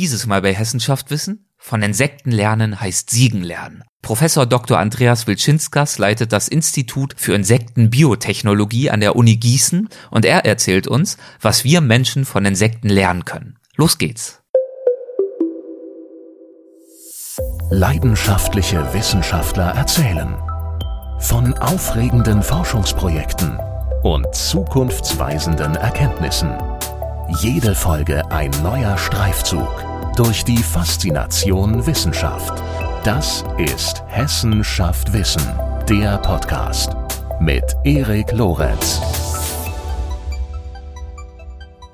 Dieses 0.00 0.24
Mal 0.24 0.40
bei 0.40 0.54
Hessenschaft 0.54 1.10
wissen, 1.10 1.44
von 1.58 1.82
Insekten 1.82 2.30
lernen 2.30 2.80
heißt 2.80 3.10
Siegen 3.10 3.42
lernen. 3.42 3.84
Professor 4.00 4.46
Dr. 4.46 4.78
Andreas 4.78 5.26
Wilczynskas 5.26 5.98
leitet 5.98 6.32
das 6.32 6.48
Institut 6.48 7.12
für 7.18 7.34
Insektenbiotechnologie 7.34 8.88
an 8.88 9.00
der 9.00 9.14
Uni 9.14 9.36
Gießen 9.36 9.90
und 10.10 10.24
er 10.24 10.46
erzählt 10.46 10.88
uns, 10.88 11.18
was 11.38 11.64
wir 11.64 11.82
Menschen 11.82 12.24
von 12.24 12.46
Insekten 12.46 12.88
lernen 12.88 13.26
können. 13.26 13.58
Los 13.76 13.98
geht's. 13.98 14.40
Leidenschaftliche 17.68 18.94
Wissenschaftler 18.94 19.72
erzählen 19.74 20.34
von 21.18 21.52
aufregenden 21.58 22.42
Forschungsprojekten 22.42 23.58
und 24.02 24.34
zukunftsweisenden 24.34 25.74
Erkenntnissen. 25.74 26.56
Jede 27.42 27.74
Folge 27.74 28.28
ein 28.30 28.50
neuer 28.62 28.96
Streifzug 28.96 29.89
durch 30.16 30.44
die 30.44 30.58
Faszination 30.58 31.86
Wissenschaft. 31.86 32.62
Das 33.04 33.44
ist 33.58 34.02
Hessen 34.08 34.64
schafft 34.64 35.12
Wissen, 35.12 35.42
der 35.88 36.18
Podcast 36.18 36.92
mit 37.40 37.64
Erik 37.84 38.32
Lorenz. 38.32 39.00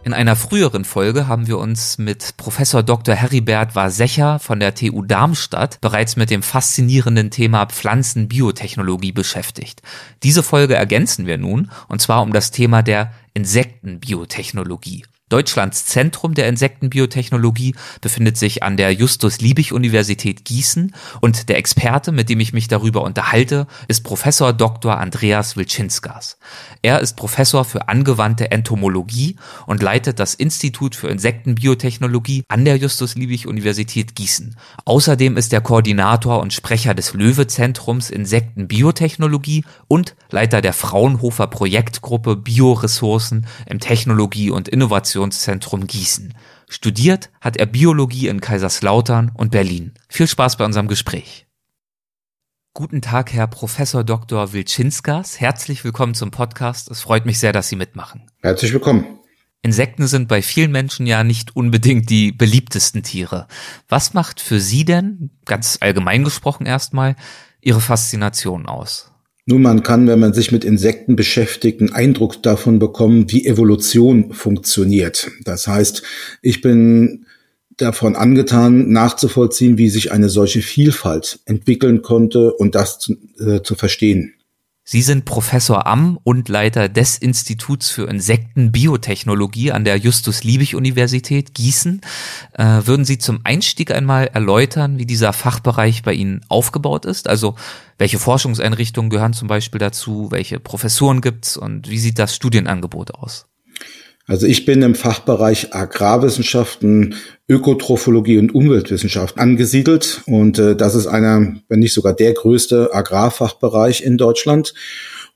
In 0.02 0.12
einer 0.12 0.36
früheren 0.36 0.84
Folge 0.84 1.26
haben 1.26 1.46
wir 1.48 1.58
uns 1.58 1.98
mit 1.98 2.36
Professor 2.36 2.82
Dr. 2.82 3.14
Heribert 3.14 3.74
Warsecher 3.74 4.38
von 4.38 4.60
der 4.60 4.74
TU 4.74 5.02
Darmstadt 5.02 5.80
bereits 5.80 6.16
mit 6.16 6.30
dem 6.30 6.42
faszinierenden 6.42 7.30
Thema 7.30 7.66
Pflanzenbiotechnologie 7.66 9.12
beschäftigt. 9.12 9.82
Diese 10.22 10.42
Folge 10.44 10.76
ergänzen 10.76 11.26
wir 11.26 11.38
nun, 11.38 11.70
und 11.88 12.00
zwar 12.00 12.22
um 12.22 12.32
das 12.32 12.52
Thema 12.52 12.82
der 12.82 13.12
Insektenbiotechnologie. 13.34 15.04
Deutschlands 15.28 15.86
Zentrum 15.86 16.34
der 16.34 16.46
Insektenbiotechnologie 16.48 17.74
befindet 18.00 18.36
sich 18.36 18.62
an 18.62 18.76
der 18.76 18.92
Justus-Liebig-Universität 18.92 20.44
Gießen 20.44 20.94
und 21.20 21.48
der 21.48 21.58
Experte, 21.58 22.12
mit 22.12 22.28
dem 22.28 22.38
ich 22.38 22.52
mich 22.52 22.68
darüber 22.68 23.02
unterhalte, 23.02 23.66
ist 23.88 24.04
Professor 24.04 24.52
Dr. 24.52 24.96
Andreas 24.98 25.56
Wilczynskas. 25.56 26.38
Er 26.80 27.00
ist 27.00 27.16
Professor 27.16 27.64
für 27.64 27.88
angewandte 27.88 28.52
Entomologie 28.52 29.34
und 29.66 29.82
leitet 29.82 30.20
das 30.20 30.34
Institut 30.34 30.94
für 30.94 31.08
Insektenbiotechnologie 31.08 32.44
an 32.46 32.64
der 32.64 32.76
Justus-Liebig-Universität 32.76 34.14
Gießen. 34.14 34.56
Außerdem 34.84 35.36
ist 35.36 35.52
er 35.52 35.60
Koordinator 35.60 36.38
und 36.38 36.52
Sprecher 36.52 36.94
des 36.94 37.14
Löwe-Zentrums 37.14 38.10
Insektenbiotechnologie 38.10 39.64
und 39.88 40.14
Leiter 40.30 40.60
der 40.60 40.72
Fraunhofer 40.72 41.48
Projektgruppe 41.48 42.36
Bioressourcen 42.36 43.48
im 43.66 43.80
Technologie- 43.80 44.50
und 44.50 44.68
Innovation 44.68 45.15
Innovationszentrum 45.16 45.86
Gießen. 45.86 46.34
Studiert 46.68 47.30
hat 47.40 47.56
er 47.56 47.66
Biologie 47.66 48.28
in 48.28 48.40
Kaiserslautern 48.40 49.32
und 49.34 49.50
Berlin. 49.50 49.94
Viel 50.08 50.26
Spaß 50.26 50.56
bei 50.58 50.64
unserem 50.64 50.88
Gespräch. 50.88 51.46
Guten 52.74 53.00
Tag, 53.00 53.32
Herr 53.32 53.46
Professor 53.46 54.04
Dr. 54.04 54.52
Wilczynskas. 54.52 55.40
Herzlich 55.40 55.84
willkommen 55.84 56.12
zum 56.12 56.30
Podcast. 56.30 56.90
Es 56.90 57.00
freut 57.00 57.24
mich 57.24 57.38
sehr, 57.38 57.52
dass 57.52 57.70
Sie 57.70 57.76
mitmachen. 57.76 58.30
Herzlich 58.42 58.72
willkommen. 58.74 59.18
Insekten 59.62 60.06
sind 60.06 60.28
bei 60.28 60.42
vielen 60.42 60.70
Menschen 60.70 61.06
ja 61.06 61.24
nicht 61.24 61.56
unbedingt 61.56 62.10
die 62.10 62.32
beliebtesten 62.32 63.02
Tiere. 63.02 63.48
Was 63.88 64.12
macht 64.12 64.40
für 64.40 64.60
Sie 64.60 64.84
denn, 64.84 65.30
ganz 65.46 65.78
allgemein 65.80 66.24
gesprochen 66.24 66.66
erstmal, 66.66 67.16
Ihre 67.62 67.80
Faszination 67.80 68.66
aus? 68.66 69.12
Nun, 69.48 69.62
man 69.62 69.84
kann, 69.84 70.08
wenn 70.08 70.18
man 70.18 70.34
sich 70.34 70.50
mit 70.50 70.64
Insekten 70.64 71.14
beschäftigt, 71.14 71.80
einen 71.80 71.92
Eindruck 71.92 72.42
davon 72.42 72.80
bekommen, 72.80 73.30
wie 73.30 73.46
Evolution 73.46 74.32
funktioniert. 74.32 75.30
Das 75.44 75.68
heißt, 75.68 76.02
ich 76.42 76.62
bin 76.62 77.26
davon 77.76 78.16
angetan, 78.16 78.90
nachzuvollziehen, 78.90 79.78
wie 79.78 79.88
sich 79.88 80.10
eine 80.10 80.30
solche 80.30 80.62
Vielfalt 80.62 81.38
entwickeln 81.44 82.02
konnte 82.02 82.54
und 82.54 82.74
das 82.74 82.98
zu, 82.98 83.16
äh, 83.38 83.62
zu 83.62 83.76
verstehen. 83.76 84.34
Sie 84.88 85.02
sind 85.02 85.24
Professor 85.24 85.84
am 85.88 86.16
und 86.22 86.48
Leiter 86.48 86.88
des 86.88 87.18
Instituts 87.18 87.90
für 87.90 88.08
Insektenbiotechnologie 88.08 89.72
an 89.72 89.82
der 89.82 89.96
Justus-Liebig-Universität 89.96 91.54
Gießen. 91.54 92.02
Äh, 92.52 92.82
würden 92.84 93.04
Sie 93.04 93.18
zum 93.18 93.40
Einstieg 93.42 93.90
einmal 93.90 94.28
erläutern, 94.28 94.98
wie 94.98 95.04
dieser 95.04 95.32
Fachbereich 95.32 96.04
bei 96.04 96.12
Ihnen 96.12 96.42
aufgebaut 96.48 97.04
ist? 97.04 97.26
Also 97.26 97.56
welche 97.98 98.20
Forschungseinrichtungen 98.20 99.10
gehören 99.10 99.32
zum 99.32 99.48
Beispiel 99.48 99.80
dazu? 99.80 100.30
Welche 100.30 100.60
Professuren 100.60 101.20
gibt's 101.20 101.56
und 101.56 101.90
wie 101.90 101.98
sieht 101.98 102.20
das 102.20 102.36
Studienangebot 102.36 103.12
aus? 103.12 103.48
Also 104.28 104.46
ich 104.46 104.64
bin 104.64 104.82
im 104.82 104.96
Fachbereich 104.96 105.72
Agrarwissenschaften, 105.72 107.14
Ökotrophologie 107.48 108.38
und 108.38 108.54
Umweltwissenschaft 108.54 109.38
angesiedelt 109.38 110.22
und 110.26 110.58
äh, 110.58 110.74
das 110.74 110.96
ist 110.96 111.06
einer, 111.06 111.54
wenn 111.68 111.78
nicht 111.78 111.94
sogar 111.94 112.12
der 112.12 112.32
größte 112.32 112.92
Agrarfachbereich 112.92 114.02
in 114.02 114.18
Deutschland. 114.18 114.74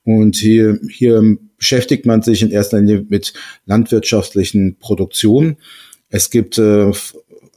Und 0.03 0.35
hier, 0.35 0.79
hier 0.89 1.37
beschäftigt 1.57 2.05
man 2.05 2.21
sich 2.21 2.41
in 2.41 2.51
erster 2.51 2.79
Linie 2.79 3.05
mit 3.07 3.33
landwirtschaftlichen 3.65 4.77
Produktionen. 4.77 5.57
Es 6.09 6.29
gibt 6.29 6.57
äh, 6.57 6.91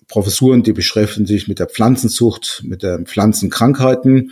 Professuren, 0.07 0.63
die 0.63 0.73
beschäftigen 0.73 1.27
sich 1.27 1.49
mit 1.49 1.59
der 1.59 1.67
Pflanzenzucht, 1.67 2.63
mit 2.65 2.83
den 2.85 3.07
Pflanzenkrankheiten. 3.07 4.31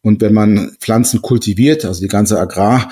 Und 0.00 0.20
wenn 0.20 0.32
man 0.32 0.74
Pflanzen 0.80 1.22
kultiviert, 1.22 1.84
also 1.84 2.00
die 2.00 2.08
ganze 2.08 2.40
Agrar 2.40 2.90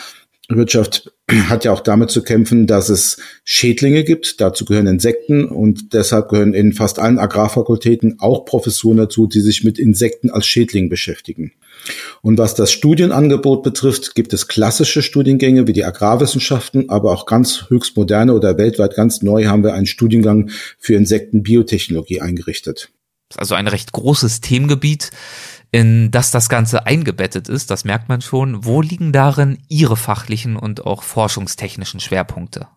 Wirtschaft 0.57 1.13
hat 1.49 1.65
ja 1.65 1.73
auch 1.73 1.81
damit 1.81 2.11
zu 2.11 2.23
kämpfen, 2.23 2.67
dass 2.67 2.89
es 2.89 3.19
Schädlinge 3.45 4.05
gibt. 4.05 4.41
Dazu 4.41 4.65
gehören 4.65 4.87
Insekten 4.87 5.45
und 5.45 5.93
deshalb 5.93 6.29
gehören 6.29 6.55
in 6.55 6.73
fast 6.73 6.99
allen 6.99 7.19
Agrarfakultäten 7.19 8.17
auch 8.21 8.45
Professuren 8.45 8.97
dazu, 8.97 9.27
die 9.27 9.41
sich 9.41 9.65
mit 9.65 9.79
Insekten 9.79 10.31
als 10.31 10.47
Schädling 10.47 10.89
beschäftigen. 10.89 11.53
Und 12.23 12.39
was 12.39 12.55
das 12.55 12.73
Studienangebot 12.73 13.63
betrifft, 13.63 14.15
gibt 14.15 14.33
es 14.33 14.49
klassische 14.49 15.03
Studiengänge 15.03 15.67
wie 15.67 15.73
die 15.73 15.85
Agrarwissenschaften, 15.85 16.91
aber 16.91 17.13
auch 17.13 17.27
ganz 17.27 17.67
höchst 17.69 17.97
moderne 17.97 18.35
oder 18.35 18.59
weltweit 18.59 18.95
ganz 18.95 19.23
neu 19.23 19.47
haben 19.47 19.65
wir 19.65 19.75
einen 19.75 19.87
Studiengang 19.87 20.51
für 20.79 20.95
Insektenbiotechnologie 20.95 22.21
eingerichtet. 22.21 22.91
Also 23.37 23.55
ein 23.55 23.69
recht 23.69 23.93
großes 23.93 24.41
Themengebiet 24.41 25.11
in 25.73 26.11
das 26.11 26.31
das 26.31 26.49
Ganze 26.49 26.87
eingebettet 26.87 27.49
ist, 27.49 27.71
das 27.71 27.85
merkt 27.85 28.09
man 28.09 28.21
schon. 28.21 28.65
Wo 28.65 28.83
liegen 28.83 29.13
darin 29.13 29.59
Ihre 29.69 29.97
fachlichen 29.97 30.57
und 30.57 30.85
auch 30.85 31.03
forschungstechnischen 31.03 32.01
Schwerpunkte? 32.01 32.69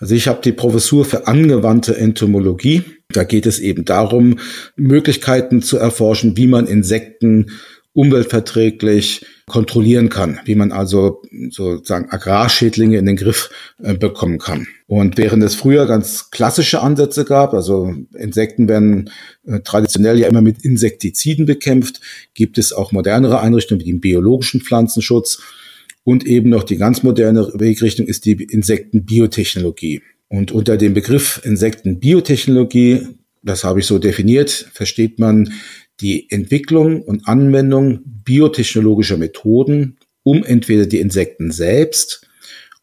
Also 0.00 0.14
ich 0.14 0.28
habe 0.28 0.40
die 0.42 0.52
Professur 0.52 1.04
für 1.04 1.26
angewandte 1.26 1.96
Entomologie. 1.96 2.84
Da 3.08 3.24
geht 3.24 3.46
es 3.46 3.58
eben 3.58 3.84
darum, 3.84 4.38
Möglichkeiten 4.76 5.60
zu 5.60 5.76
erforschen, 5.76 6.36
wie 6.36 6.46
man 6.46 6.66
Insekten 6.66 7.50
umweltverträglich 7.92 9.24
kontrollieren 9.46 10.08
kann, 10.08 10.38
wie 10.44 10.54
man 10.54 10.72
also 10.72 11.22
sozusagen 11.50 12.10
Agrarschädlinge 12.10 12.98
in 12.98 13.06
den 13.06 13.16
Griff 13.16 13.50
äh, 13.82 13.94
bekommen 13.94 14.38
kann. 14.38 14.66
Und 14.86 15.16
während 15.16 15.42
es 15.42 15.54
früher 15.54 15.86
ganz 15.86 16.30
klassische 16.30 16.80
Ansätze 16.80 17.24
gab, 17.24 17.54
also 17.54 17.94
Insekten 18.14 18.68
werden 18.68 19.10
äh, 19.46 19.60
traditionell 19.60 20.18
ja 20.18 20.28
immer 20.28 20.42
mit 20.42 20.64
Insektiziden 20.64 21.46
bekämpft, 21.46 22.00
gibt 22.34 22.58
es 22.58 22.72
auch 22.72 22.92
modernere 22.92 23.40
Einrichtungen 23.40 23.80
wie 23.80 23.90
den 23.90 24.00
biologischen 24.00 24.60
Pflanzenschutz 24.60 25.40
und 26.04 26.26
eben 26.26 26.50
noch 26.50 26.64
die 26.64 26.76
ganz 26.76 27.02
moderne 27.02 27.50
Wegrichtung 27.54 28.06
ist 28.06 28.24
die 28.24 28.32
Insektenbiotechnologie. 28.32 30.02
Und 30.28 30.52
unter 30.52 30.76
dem 30.76 30.94
Begriff 30.94 31.40
Insektenbiotechnologie, 31.44 33.08
das 33.42 33.64
habe 33.64 33.80
ich 33.80 33.86
so 33.86 33.98
definiert, 33.98 34.50
versteht 34.72 35.18
man 35.18 35.52
die 36.00 36.30
Entwicklung 36.30 37.02
und 37.02 37.26
Anwendung 37.26 38.00
biotechnologischer 38.04 39.16
Methoden, 39.16 39.98
um 40.22 40.44
entweder 40.44 40.86
die 40.86 41.00
Insekten 41.00 41.50
selbst 41.50 42.28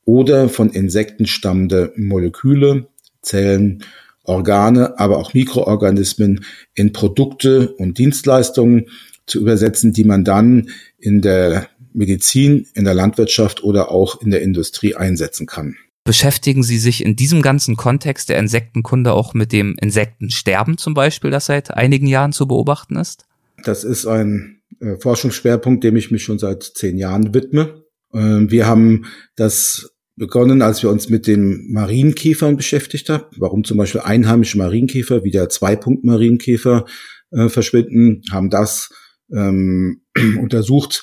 oder 0.04 0.50
von 0.50 0.70
Insekten 0.70 1.26
stammende 1.26 1.94
Moleküle, 1.96 2.88
Zellen, 3.22 3.84
Organe, 4.24 5.00
aber 5.00 5.18
auch 5.18 5.34
Mikroorganismen 5.34 6.46
in 6.74 6.94
Produkte 6.94 7.74
und 7.76 7.98
Dienstleistungen 7.98 8.88
zu 9.28 9.40
übersetzen, 9.40 9.94
die 9.94 10.04
man 10.04 10.24
dann 10.24 10.70
in 10.98 11.22
der 11.22 11.70
Medizin, 11.94 12.68
in 12.74 12.86
der 12.86 12.94
Landwirtschaft 12.94 13.64
oder 13.64 13.92
auch 13.92 14.22
in 14.22 14.32
der 14.32 14.42
Industrie 14.42 14.96
einsetzen 14.96 15.46
kann. 15.46 15.78
Beschäftigen 16.06 16.62
Sie 16.62 16.78
sich 16.78 17.04
in 17.04 17.16
diesem 17.16 17.42
ganzen 17.42 17.76
Kontext 17.76 18.30
der 18.30 18.38
Insektenkunde 18.38 19.12
auch 19.12 19.34
mit 19.34 19.52
dem 19.52 19.76
Insektensterben 19.82 20.78
zum 20.78 20.94
Beispiel, 20.94 21.32
das 21.32 21.48
seit 21.48 21.72
einigen 21.72 22.06
Jahren 22.06 22.32
zu 22.32 22.48
beobachten 22.48 22.96
ist? 22.96 23.26
Das 23.64 23.84
ist 23.84 24.06
ein 24.06 24.62
äh, 24.80 24.98
Forschungsschwerpunkt, 24.98 25.84
dem 25.84 25.96
ich 25.96 26.12
mich 26.12 26.24
schon 26.24 26.38
seit 26.38 26.62
zehn 26.62 27.00
Jahren 27.00 27.34
widme. 27.34 27.84
Äh, 28.14 28.20
wir 28.20 28.68
haben 28.68 29.06
das 29.36 29.96
begonnen, 30.16 30.62
als 30.62 30.84
wir 30.84 30.92
uns 30.92 31.10
mit 31.10 31.26
den 31.26 31.74
Marienkäfern 31.74 32.56
beschäftigt 32.56 33.10
haben. 33.10 33.26
Warum 33.38 33.64
zum 33.64 33.78
Beispiel 33.78 34.02
einheimische 34.02 34.60
Marienkäfer 34.60 35.24
wie 35.24 35.32
der 35.32 35.50
Zweipunkt-Marienkäfer 35.50 36.86
äh, 37.32 37.50
verschwinden, 37.50 38.22
haben 38.32 38.52
das 38.52 38.94
ähm, 39.34 40.02
untersucht 40.40 41.02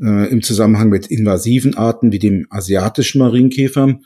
äh, 0.00 0.30
im 0.30 0.42
Zusammenhang 0.42 0.90
mit 0.90 1.08
invasiven 1.08 1.76
Arten 1.76 2.12
wie 2.12 2.20
dem 2.20 2.46
asiatischen 2.50 3.18
Marienkäfer 3.18 3.98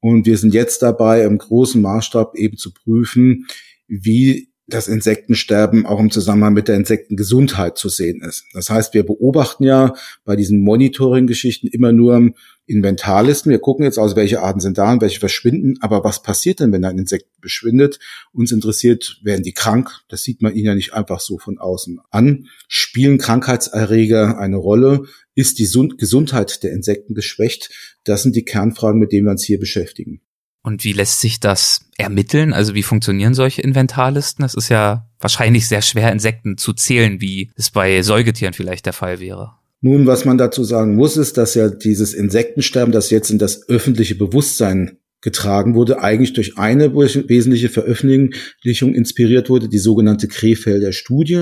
und 0.00 0.26
wir 0.26 0.38
sind 0.38 0.54
jetzt 0.54 0.82
dabei, 0.82 1.24
im 1.24 1.38
großen 1.38 1.80
Maßstab 1.80 2.34
eben 2.36 2.56
zu 2.56 2.72
prüfen, 2.72 3.46
wie 3.88 4.50
das 4.68 4.88
Insektensterben 4.88 5.86
auch 5.86 6.00
im 6.00 6.10
Zusammenhang 6.10 6.52
mit 6.52 6.66
der 6.66 6.74
Insektengesundheit 6.76 7.78
zu 7.78 7.88
sehen 7.88 8.20
ist. 8.22 8.44
Das 8.52 8.68
heißt, 8.68 8.94
wir 8.94 9.04
beobachten 9.04 9.64
ja 9.64 9.94
bei 10.24 10.34
diesen 10.34 10.60
Monitoring-Geschichten 10.60 11.68
immer 11.68 11.92
nur 11.92 12.32
Inventarlisten. 12.66 13.50
Wir 13.50 13.60
gucken 13.60 13.84
jetzt 13.84 13.98
aus, 13.98 14.16
welche 14.16 14.40
Arten 14.40 14.58
sind 14.58 14.76
da 14.76 14.92
und 14.92 15.00
welche 15.00 15.20
verschwinden. 15.20 15.76
Aber 15.80 16.02
was 16.02 16.22
passiert 16.22 16.58
denn, 16.58 16.72
wenn 16.72 16.84
ein 16.84 16.98
Insekt 16.98 17.26
verschwindet? 17.40 18.00
Uns 18.32 18.50
interessiert, 18.50 19.20
werden 19.22 19.44
die 19.44 19.52
krank? 19.52 19.90
Das 20.08 20.24
sieht 20.24 20.42
man 20.42 20.54
ihnen 20.54 20.66
ja 20.66 20.74
nicht 20.74 20.92
einfach 20.92 21.20
so 21.20 21.38
von 21.38 21.58
außen 21.58 22.00
an. 22.10 22.48
Spielen 22.66 23.18
Krankheitserreger 23.18 24.38
eine 24.38 24.56
Rolle? 24.56 25.04
Ist 25.36 25.60
die 25.60 25.68
Gesundheit 25.96 26.64
der 26.64 26.72
Insekten 26.72 27.14
geschwächt? 27.14 27.70
Das 28.02 28.24
sind 28.24 28.34
die 28.34 28.44
Kernfragen, 28.44 28.98
mit 28.98 29.12
denen 29.12 29.26
wir 29.26 29.32
uns 29.32 29.44
hier 29.44 29.60
beschäftigen. 29.60 30.22
Und 30.66 30.82
wie 30.82 30.94
lässt 30.94 31.20
sich 31.20 31.38
das 31.38 31.82
ermitteln? 31.96 32.52
Also 32.52 32.74
wie 32.74 32.82
funktionieren 32.82 33.34
solche 33.34 33.62
Inventarlisten? 33.62 34.44
Es 34.44 34.54
ist 34.54 34.68
ja 34.68 35.08
wahrscheinlich 35.20 35.68
sehr 35.68 35.80
schwer, 35.80 36.10
Insekten 36.10 36.58
zu 36.58 36.72
zählen, 36.72 37.20
wie 37.20 37.52
es 37.54 37.70
bei 37.70 38.02
Säugetieren 38.02 38.52
vielleicht 38.52 38.84
der 38.84 38.92
Fall 38.92 39.20
wäre. 39.20 39.52
Nun, 39.80 40.08
was 40.08 40.24
man 40.24 40.38
dazu 40.38 40.64
sagen 40.64 40.96
muss, 40.96 41.16
ist, 41.16 41.36
dass 41.36 41.54
ja 41.54 41.68
dieses 41.68 42.14
Insektensterben, 42.14 42.90
das 42.90 43.10
jetzt 43.10 43.30
in 43.30 43.38
das 43.38 43.68
öffentliche 43.68 44.16
Bewusstsein 44.16 44.98
getragen 45.20 45.74
wurde, 45.74 46.02
eigentlich 46.02 46.34
durch 46.34 46.58
eine 46.58 46.94
wesentliche 46.94 47.68
Veröffentlichung 47.68 48.94
inspiriert 48.94 49.48
wurde, 49.48 49.68
die 49.68 49.78
sogenannte 49.78 50.28
Krefelder 50.28 50.92
Studie. 50.92 51.36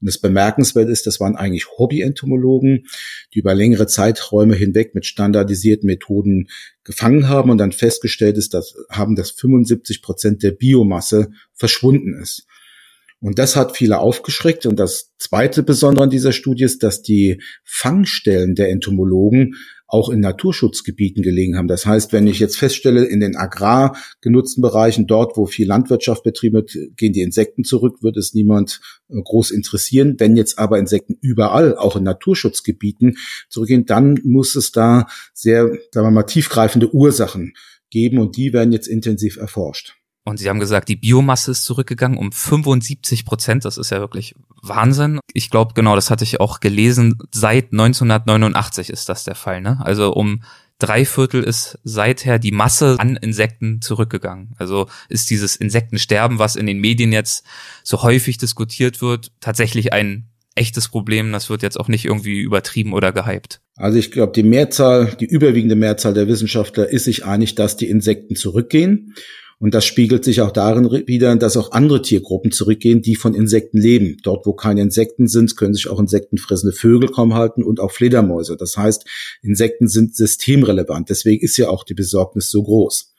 Und 0.00 0.06
das 0.06 0.18
bemerkenswert 0.18 0.88
ist, 0.88 1.06
das 1.06 1.20
waren 1.20 1.36
eigentlich 1.36 1.66
Hobby-Entomologen, 1.78 2.86
die 3.32 3.38
über 3.38 3.54
längere 3.54 3.86
Zeiträume 3.86 4.56
hinweg 4.56 4.94
mit 4.94 5.06
standardisierten 5.06 5.86
Methoden 5.86 6.48
gefangen 6.84 7.28
haben 7.28 7.50
und 7.50 7.58
dann 7.58 7.72
festgestellt 7.72 8.36
ist, 8.36 8.52
dass 8.52 8.74
haben, 8.90 9.14
dass 9.14 9.30
75 9.30 10.02
Prozent 10.02 10.42
der 10.42 10.52
Biomasse 10.52 11.30
verschwunden 11.54 12.14
ist. 12.20 12.46
Und 13.20 13.38
das 13.38 13.54
hat 13.54 13.76
viele 13.76 13.98
aufgeschreckt. 13.98 14.64
Und 14.66 14.76
das 14.78 15.12
zweite 15.18 15.62
Besondere 15.62 16.04
an 16.04 16.10
dieser 16.10 16.32
Studie 16.32 16.64
ist, 16.64 16.82
dass 16.82 17.02
die 17.02 17.42
Fangstellen 17.64 18.54
der 18.54 18.70
Entomologen 18.70 19.54
auch 19.86 20.08
in 20.08 20.20
Naturschutzgebieten 20.20 21.22
gelegen 21.22 21.56
haben. 21.56 21.66
Das 21.66 21.84
heißt, 21.84 22.12
wenn 22.12 22.28
ich 22.28 22.38
jetzt 22.38 22.56
feststelle, 22.56 23.04
in 23.04 23.20
den 23.20 23.36
agrar 23.36 23.96
genutzten 24.20 24.62
Bereichen, 24.62 25.06
dort, 25.06 25.36
wo 25.36 25.46
viel 25.46 25.66
Landwirtschaft 25.66 26.22
betrieben 26.22 26.54
wird, 26.54 26.76
gehen 26.96 27.12
die 27.12 27.22
Insekten 27.22 27.64
zurück, 27.64 28.02
wird 28.02 28.16
es 28.16 28.32
niemand 28.32 28.80
äh, 29.08 29.20
groß 29.20 29.50
interessieren. 29.50 30.14
Wenn 30.18 30.36
jetzt 30.36 30.58
aber 30.58 30.78
Insekten 30.78 31.18
überall, 31.20 31.76
auch 31.76 31.96
in 31.96 32.04
Naturschutzgebieten 32.04 33.16
zurückgehen, 33.48 33.84
dann 33.84 34.20
muss 34.22 34.54
es 34.54 34.70
da 34.70 35.06
sehr, 35.34 35.66
sagen 35.90 36.06
wir 36.06 36.10
mal, 36.12 36.22
tiefgreifende 36.22 36.94
Ursachen 36.94 37.54
geben 37.90 38.18
und 38.18 38.36
die 38.36 38.52
werden 38.52 38.72
jetzt 38.72 38.86
intensiv 38.86 39.36
erforscht. 39.36 39.99
Und 40.30 40.36
Sie 40.36 40.48
haben 40.48 40.60
gesagt, 40.60 40.88
die 40.88 40.94
Biomasse 40.94 41.50
ist 41.50 41.64
zurückgegangen 41.64 42.16
um 42.16 42.30
75 42.30 43.24
Prozent. 43.24 43.64
Das 43.64 43.76
ist 43.78 43.90
ja 43.90 43.98
wirklich 43.98 44.36
Wahnsinn. 44.62 45.18
Ich 45.34 45.50
glaube, 45.50 45.74
genau, 45.74 45.96
das 45.96 46.08
hatte 46.08 46.22
ich 46.22 46.38
auch 46.38 46.60
gelesen. 46.60 47.18
Seit 47.32 47.72
1989 47.72 48.90
ist 48.90 49.08
das 49.08 49.24
der 49.24 49.34
Fall. 49.34 49.60
Ne? 49.60 49.80
Also 49.82 50.12
um 50.12 50.44
drei 50.78 51.04
Viertel 51.04 51.42
ist 51.42 51.80
seither 51.82 52.38
die 52.38 52.52
Masse 52.52 52.94
an 53.00 53.16
Insekten 53.16 53.82
zurückgegangen. 53.82 54.54
Also 54.56 54.86
ist 55.08 55.30
dieses 55.30 55.56
Insektensterben, 55.56 56.38
was 56.38 56.54
in 56.54 56.66
den 56.66 56.78
Medien 56.78 57.12
jetzt 57.12 57.44
so 57.82 58.04
häufig 58.04 58.38
diskutiert 58.38 59.02
wird, 59.02 59.32
tatsächlich 59.40 59.92
ein 59.92 60.28
echtes 60.54 60.88
Problem. 60.88 61.32
Das 61.32 61.50
wird 61.50 61.62
jetzt 61.62 61.78
auch 61.78 61.88
nicht 61.88 62.04
irgendwie 62.04 62.38
übertrieben 62.38 62.92
oder 62.92 63.10
gehypt. 63.10 63.60
Also 63.74 63.98
ich 63.98 64.12
glaube, 64.12 64.32
die 64.32 64.44
Mehrzahl, 64.44 65.16
die 65.18 65.26
überwiegende 65.26 65.74
Mehrzahl 65.74 66.14
der 66.14 66.28
Wissenschaftler 66.28 66.88
ist 66.88 67.04
sich 67.04 67.24
einig, 67.24 67.56
dass 67.56 67.76
die 67.76 67.88
Insekten 67.88 68.36
zurückgehen. 68.36 69.14
Und 69.60 69.74
das 69.74 69.84
spiegelt 69.84 70.24
sich 70.24 70.40
auch 70.40 70.52
darin 70.52 70.90
wieder, 71.06 71.36
dass 71.36 71.58
auch 71.58 71.72
andere 71.72 72.00
Tiergruppen 72.00 72.50
zurückgehen, 72.50 73.02
die 73.02 73.14
von 73.14 73.34
Insekten 73.34 73.78
leben. 73.78 74.16
Dort, 74.22 74.46
wo 74.46 74.54
keine 74.54 74.80
Insekten 74.80 75.28
sind, 75.28 75.54
können 75.54 75.74
sich 75.74 75.88
auch 75.88 76.00
insektenfressende 76.00 76.74
Vögel 76.74 77.10
kaum 77.10 77.34
halten 77.34 77.62
und 77.62 77.78
auch 77.78 77.92
Fledermäuse. 77.92 78.56
Das 78.56 78.78
heißt, 78.78 79.04
Insekten 79.42 79.86
sind 79.86 80.16
systemrelevant. 80.16 81.10
Deswegen 81.10 81.44
ist 81.44 81.58
ja 81.58 81.68
auch 81.68 81.84
die 81.84 81.94
Besorgnis 81.94 82.50
so 82.50 82.62
groß. 82.62 83.09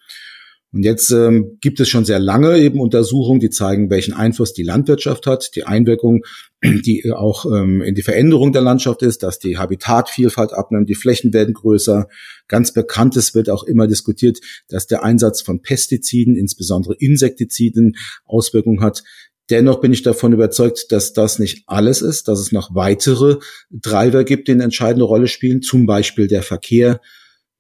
Und 0.74 0.84
jetzt 0.84 1.12
ähm, 1.12 1.58
gibt 1.60 1.82
es 1.82 1.90
schon 1.90 2.06
sehr 2.06 2.20
lange 2.20 2.58
eben 2.58 2.80
Untersuchungen, 2.80 3.42
die 3.42 3.50
zeigen, 3.50 3.90
welchen 3.90 4.14
Einfluss 4.14 4.54
die 4.54 4.64
Landwirtschaft 4.64 5.28
hat, 5.28 5.52
die 5.56 5.66
Einwirkung, 5.66 6.24
die 6.64 7.12
auch 7.12 7.46
ähm, 7.46 7.82
in 7.82 7.94
die 7.94 8.04
Veränderung 8.04 8.54
der 8.54 8.62
Landschaft 8.62 9.02
ist, 9.02 9.22
dass 9.22 9.38
die 9.38 9.58
Habitatvielfalt 9.58 10.54
abnimmt, 10.54 10.88
die 10.88 10.96
Flächen 10.96 11.34
werden 11.34 11.54
größer. 11.54 12.08
Ganz 12.48 12.74
bekanntes 12.74 13.36
wird 13.36 13.50
auch 13.50 13.64
immer 13.64 13.88
diskutiert, 13.88 14.40
dass 14.70 14.88
der 14.88 15.04
Einsatz 15.04 15.42
von 15.42 15.62
Pestiziden, 15.62 16.38
insbesondere 16.38 16.96
Insektiziden, 16.96 17.98
Auswirkungen 18.26 18.82
hat. 18.82 19.04
Dennoch 19.50 19.82
bin 19.82 19.92
ich 19.92 20.04
davon 20.04 20.32
überzeugt, 20.32 20.94
dass 20.94 21.12
das 21.12 21.38
nicht 21.38 21.64
alles 21.68 22.02
ist, 22.02 22.30
dass 22.30 22.40
es 22.40 22.54
noch 22.54 22.74
weitere 22.74 23.40
Treiber 23.82 24.24
gibt, 24.24 24.48
die 24.48 24.54
eine 24.54 24.64
entscheidende 24.64 25.04
Rolle 25.04 25.28
spielen, 25.28 25.62
zum 25.62 25.86
Beispiel 25.86 26.28
der 26.28 26.44
Verkehr, 26.44 27.02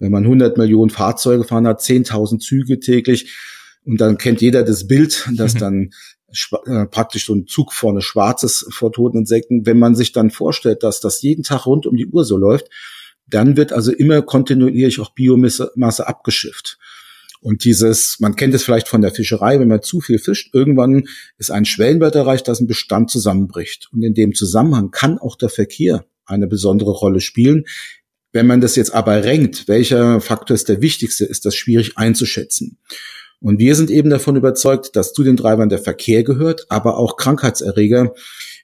wenn 0.01 0.11
man 0.11 0.23
100 0.23 0.57
Millionen 0.57 0.89
Fahrzeuge 0.89 1.43
fahren 1.43 1.67
hat, 1.67 1.79
10.000 1.79 2.39
Züge 2.39 2.79
täglich, 2.79 3.33
und 3.83 3.99
dann 3.99 4.17
kennt 4.17 4.41
jeder 4.41 4.63
das 4.63 4.87
Bild, 4.87 5.27
dass 5.33 5.55
mhm. 5.55 5.59
dann 5.59 5.89
äh, 6.65 6.85
praktisch 6.85 7.25
so 7.25 7.33
ein 7.33 7.47
Zug 7.47 7.73
vorne 7.73 8.01
schwarzes 8.01 8.67
vor 8.69 8.91
toten 8.91 9.19
Insekten. 9.19 9.65
Wenn 9.65 9.79
man 9.79 9.95
sich 9.95 10.11
dann 10.11 10.29
vorstellt, 10.29 10.83
dass 10.83 10.99
das 11.01 11.21
jeden 11.21 11.43
Tag 11.43 11.65
rund 11.65 11.87
um 11.87 11.95
die 11.95 12.05
Uhr 12.05 12.23
so 12.23 12.37
läuft, 12.37 12.69
dann 13.27 13.57
wird 13.57 13.73
also 13.73 13.91
immer 13.91 14.21
kontinuierlich 14.21 14.99
auch 14.99 15.13
Biomasse 15.13 16.07
abgeschifft. 16.07 16.77
Und 17.41 17.63
dieses, 17.63 18.19
man 18.19 18.35
kennt 18.35 18.53
es 18.53 18.63
vielleicht 18.63 18.87
von 18.87 19.01
der 19.01 19.11
Fischerei, 19.11 19.59
wenn 19.59 19.67
man 19.67 19.81
zu 19.81 19.99
viel 19.99 20.19
fischt, 20.19 20.53
irgendwann 20.53 21.05
ist 21.39 21.49
ein 21.49 21.65
Schwellenwert 21.65 22.15
erreicht, 22.15 22.47
dass 22.47 22.59
ein 22.59 22.67
Bestand 22.67 23.09
zusammenbricht. 23.09 23.89
Und 23.91 24.03
in 24.03 24.13
dem 24.13 24.35
Zusammenhang 24.35 24.91
kann 24.91 25.17
auch 25.17 25.35
der 25.35 25.49
Verkehr 25.49 26.05
eine 26.25 26.47
besondere 26.47 26.91
Rolle 26.91 27.19
spielen. 27.19 27.65
Wenn 28.33 28.47
man 28.47 28.61
das 28.61 28.75
jetzt 28.75 28.93
aber 28.93 29.23
renkt, 29.23 29.67
welcher 29.67 30.21
Faktor 30.21 30.55
ist 30.55 30.69
der 30.69 30.81
wichtigste, 30.81 31.25
ist 31.25 31.45
das 31.45 31.55
schwierig 31.55 31.97
einzuschätzen. 31.97 32.77
Und 33.41 33.59
wir 33.59 33.75
sind 33.75 33.89
eben 33.89 34.09
davon 34.09 34.35
überzeugt, 34.35 34.95
dass 34.95 35.13
zu 35.13 35.23
den 35.23 35.35
Treibern 35.35 35.69
der 35.69 35.79
Verkehr 35.79 36.23
gehört, 36.23 36.65
aber 36.69 36.97
auch 36.97 37.17
Krankheitserreger, 37.17 38.13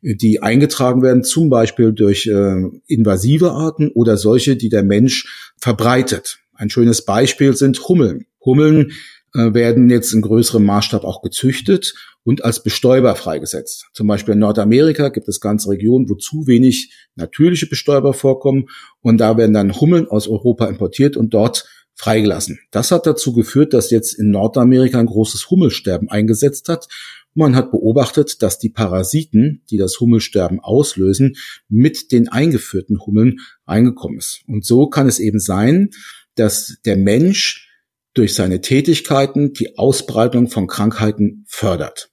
die 0.03 0.43
eingetragen 0.43 1.01
werden, 1.01 1.23
zum 1.23 1.49
Beispiel 1.49 1.91
durch 1.91 2.27
äh, 2.27 2.61
invasive 2.85 3.51
Arten 3.51 3.89
oder 3.89 4.17
solche, 4.17 4.55
die 4.55 4.69
der 4.69 4.83
Mensch 4.83 5.51
verbreitet. 5.57 6.39
Ein 6.53 6.69
schönes 6.69 7.03
Beispiel 7.03 7.55
sind 7.55 7.79
Hummeln. 7.87 8.27
Hummeln 8.45 8.91
äh, 9.33 9.53
werden 9.53 9.89
jetzt 9.89 10.13
in 10.13 10.21
größerem 10.21 10.63
Maßstab 10.63 11.03
auch 11.03 11.23
gezüchtet 11.23 11.95
und 12.27 12.43
als 12.43 12.61
Bestäuber 12.61 13.15
freigesetzt. 13.15 13.87
Zum 13.93 14.05
Beispiel 14.05 14.33
in 14.33 14.41
Nordamerika 14.41 15.07
gibt 15.07 15.29
es 15.29 15.39
ganze 15.39 15.69
Regionen, 15.69 16.09
wo 16.09 16.15
zu 16.15 16.45
wenig 16.45 16.91
natürliche 17.15 17.67
Bestäuber 17.67 18.13
vorkommen 18.13 18.65
und 18.99 19.19
da 19.19 19.37
werden 19.37 19.53
dann 19.53 19.79
Hummeln 19.79 20.09
aus 20.09 20.27
Europa 20.27 20.65
importiert 20.65 21.15
und 21.15 21.33
dort 21.33 21.69
freigelassen. 21.95 22.59
Das 22.69 22.91
hat 22.91 23.07
dazu 23.07 23.31
geführt, 23.31 23.73
dass 23.73 23.91
jetzt 23.91 24.11
in 24.13 24.29
Nordamerika 24.31 24.99
ein 24.99 25.05
großes 25.05 25.49
Hummelsterben 25.49 26.09
eingesetzt 26.09 26.67
hat. 26.67 26.89
Man 27.33 27.55
hat 27.55 27.71
beobachtet, 27.71 28.41
dass 28.41 28.59
die 28.59 28.71
Parasiten, 28.71 29.63
die 29.69 29.77
das 29.77 29.97
Hummelsterben 30.01 30.59
auslösen, 30.59 31.37
mit 31.69 32.11
den 32.11 32.27
eingeführten 32.27 32.99
Hummeln 33.05 33.39
reingekommen 33.65 34.17
ist. 34.17 34.41
Und 34.47 34.65
so 34.65 34.89
kann 34.89 35.07
es 35.07 35.19
eben 35.19 35.39
sein, 35.39 35.91
dass 36.35 36.75
der 36.83 36.97
Mensch 36.97 37.69
durch 38.13 38.33
seine 38.33 38.59
Tätigkeiten 38.59 39.53
die 39.53 39.77
Ausbreitung 39.77 40.49
von 40.49 40.67
Krankheiten 40.67 41.45
fördert. 41.47 42.09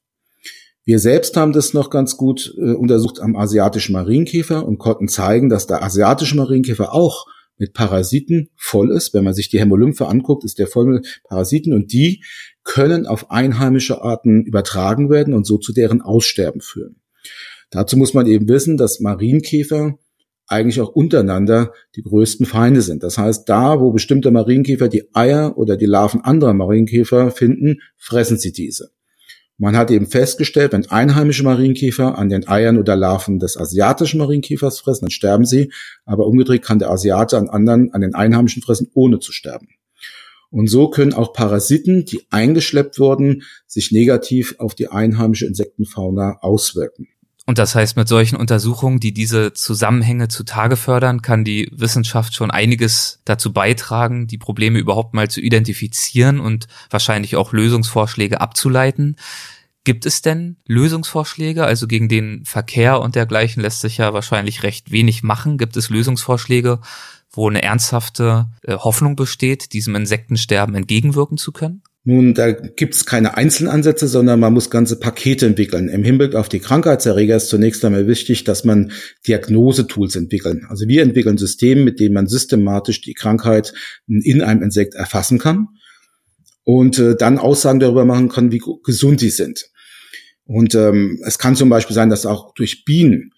Wir 0.86 0.98
selbst 0.98 1.36
haben 1.36 1.52
das 1.52 1.72
noch 1.72 1.88
ganz 1.88 2.16
gut 2.16 2.54
äh, 2.58 2.72
untersucht 2.72 3.20
am 3.20 3.36
asiatischen 3.36 3.94
Marienkäfer 3.94 4.66
und 4.66 4.78
konnten 4.78 5.08
zeigen, 5.08 5.48
dass 5.48 5.66
der 5.66 5.82
asiatische 5.82 6.36
Marienkäfer 6.36 6.92
auch 6.92 7.26
mit 7.56 7.72
Parasiten 7.72 8.50
voll 8.56 8.90
ist. 8.90 9.14
Wenn 9.14 9.24
man 9.24 9.32
sich 9.32 9.48
die 9.48 9.58
Hämolymphe 9.58 10.06
anguckt, 10.06 10.44
ist 10.44 10.58
der 10.58 10.66
voll 10.66 10.86
mit 10.86 11.22
Parasiten 11.24 11.72
und 11.72 11.92
die 11.92 12.22
können 12.64 13.06
auf 13.06 13.30
einheimische 13.30 14.02
Arten 14.02 14.44
übertragen 14.44 15.08
werden 15.08 15.32
und 15.34 15.46
so 15.46 15.58
zu 15.58 15.72
deren 15.72 16.02
Aussterben 16.02 16.60
führen. 16.60 16.96
Dazu 17.70 17.96
muss 17.96 18.14
man 18.14 18.26
eben 18.26 18.48
wissen, 18.48 18.76
dass 18.76 19.00
Marienkäfer 19.00 19.98
eigentlich 20.46 20.80
auch 20.80 20.90
untereinander 20.90 21.72
die 21.96 22.02
größten 22.02 22.44
Feinde 22.44 22.82
sind. 22.82 23.02
Das 23.02 23.16
heißt, 23.16 23.48
da, 23.48 23.80
wo 23.80 23.92
bestimmte 23.92 24.30
Marienkäfer 24.30 24.88
die 24.88 25.14
Eier 25.14 25.56
oder 25.56 25.76
die 25.76 25.86
Larven 25.86 26.20
anderer 26.20 26.52
Marienkäfer 26.52 27.30
finden, 27.30 27.80
fressen 27.96 28.36
sie 28.36 28.52
diese. 28.52 28.90
Man 29.56 29.76
hat 29.76 29.90
eben 29.92 30.06
festgestellt, 30.06 30.72
wenn 30.72 30.90
einheimische 30.90 31.44
Marienkäfer 31.44 32.18
an 32.18 32.28
den 32.28 32.48
Eiern 32.48 32.76
oder 32.76 32.96
Larven 32.96 33.38
des 33.38 33.56
asiatischen 33.56 34.18
Marienkäfers 34.18 34.80
fressen, 34.80 35.04
dann 35.04 35.10
sterben 35.10 35.44
sie. 35.44 35.72
Aber 36.04 36.26
umgedreht 36.26 36.62
kann 36.62 36.80
der 36.80 36.90
Asiate 36.90 37.38
an 37.38 37.48
anderen, 37.48 37.92
an 37.92 38.00
den 38.00 38.14
einheimischen 38.14 38.62
fressen, 38.62 38.90
ohne 38.94 39.20
zu 39.20 39.30
sterben. 39.30 39.68
Und 40.50 40.68
so 40.68 40.88
können 40.88 41.12
auch 41.12 41.32
Parasiten, 41.32 42.04
die 42.04 42.26
eingeschleppt 42.30 42.98
wurden, 42.98 43.42
sich 43.66 43.92
negativ 43.92 44.56
auf 44.58 44.74
die 44.74 44.88
einheimische 44.88 45.46
Insektenfauna 45.46 46.38
auswirken. 46.40 47.08
Und 47.46 47.58
das 47.58 47.74
heißt, 47.74 47.96
mit 47.96 48.08
solchen 48.08 48.36
Untersuchungen, 48.36 49.00
die 49.00 49.12
diese 49.12 49.52
Zusammenhänge 49.52 50.28
zutage 50.28 50.76
fördern, 50.76 51.20
kann 51.20 51.44
die 51.44 51.68
Wissenschaft 51.72 52.34
schon 52.34 52.50
einiges 52.50 53.20
dazu 53.26 53.52
beitragen, 53.52 54.26
die 54.26 54.38
Probleme 54.38 54.78
überhaupt 54.78 55.12
mal 55.12 55.28
zu 55.28 55.42
identifizieren 55.42 56.40
und 56.40 56.68
wahrscheinlich 56.88 57.36
auch 57.36 57.52
Lösungsvorschläge 57.52 58.40
abzuleiten. 58.40 59.16
Gibt 59.84 60.06
es 60.06 60.22
denn 60.22 60.56
Lösungsvorschläge? 60.66 61.66
Also 61.66 61.86
gegen 61.86 62.08
den 62.08 62.46
Verkehr 62.46 63.00
und 63.00 63.14
dergleichen 63.14 63.62
lässt 63.62 63.82
sich 63.82 63.98
ja 63.98 64.14
wahrscheinlich 64.14 64.62
recht 64.62 64.90
wenig 64.90 65.22
machen. 65.22 65.58
Gibt 65.58 65.76
es 65.76 65.90
Lösungsvorschläge, 65.90 66.80
wo 67.30 67.50
eine 67.50 67.62
ernsthafte 67.62 68.46
äh, 68.62 68.76
Hoffnung 68.76 69.16
besteht, 69.16 69.74
diesem 69.74 69.94
Insektensterben 69.94 70.74
entgegenwirken 70.74 71.36
zu 71.36 71.52
können? 71.52 71.82
Nun, 72.06 72.34
da 72.34 72.52
gibt 72.52 72.94
es 72.94 73.06
keine 73.06 73.38
einzelnen 73.38 73.72
Ansätze, 73.72 74.08
sondern 74.08 74.38
man 74.38 74.52
muss 74.52 74.68
ganze 74.68 75.00
Pakete 75.00 75.46
entwickeln. 75.46 75.88
Im 75.88 76.04
Hinblick 76.04 76.34
auf 76.34 76.50
die 76.50 76.60
Krankheitserreger 76.60 77.36
ist 77.36 77.48
zunächst 77.48 77.82
einmal 77.82 78.06
wichtig, 78.06 78.44
dass 78.44 78.62
man 78.64 78.92
Diagnosetools 79.26 80.14
entwickeln. 80.14 80.66
Also 80.68 80.86
wir 80.86 81.02
entwickeln 81.02 81.38
Systeme, 81.38 81.82
mit 81.82 82.00
denen 82.00 82.12
man 82.12 82.26
systematisch 82.26 83.00
die 83.00 83.14
Krankheit 83.14 83.72
in 84.06 84.42
einem 84.42 84.62
Insekt 84.62 84.94
erfassen 84.94 85.38
kann 85.38 85.68
und 86.62 86.98
äh, 86.98 87.16
dann 87.16 87.38
Aussagen 87.38 87.80
darüber 87.80 88.04
machen 88.04 88.28
kann, 88.28 88.52
wie 88.52 88.60
gesund 88.84 89.20
sie 89.20 89.30
sind. 89.30 89.70
Und 90.44 90.74
ähm, 90.74 91.22
es 91.24 91.38
kann 91.38 91.56
zum 91.56 91.70
Beispiel 91.70 91.94
sein, 91.94 92.10
dass 92.10 92.26
auch 92.26 92.52
durch 92.52 92.84
Bienen 92.84 93.32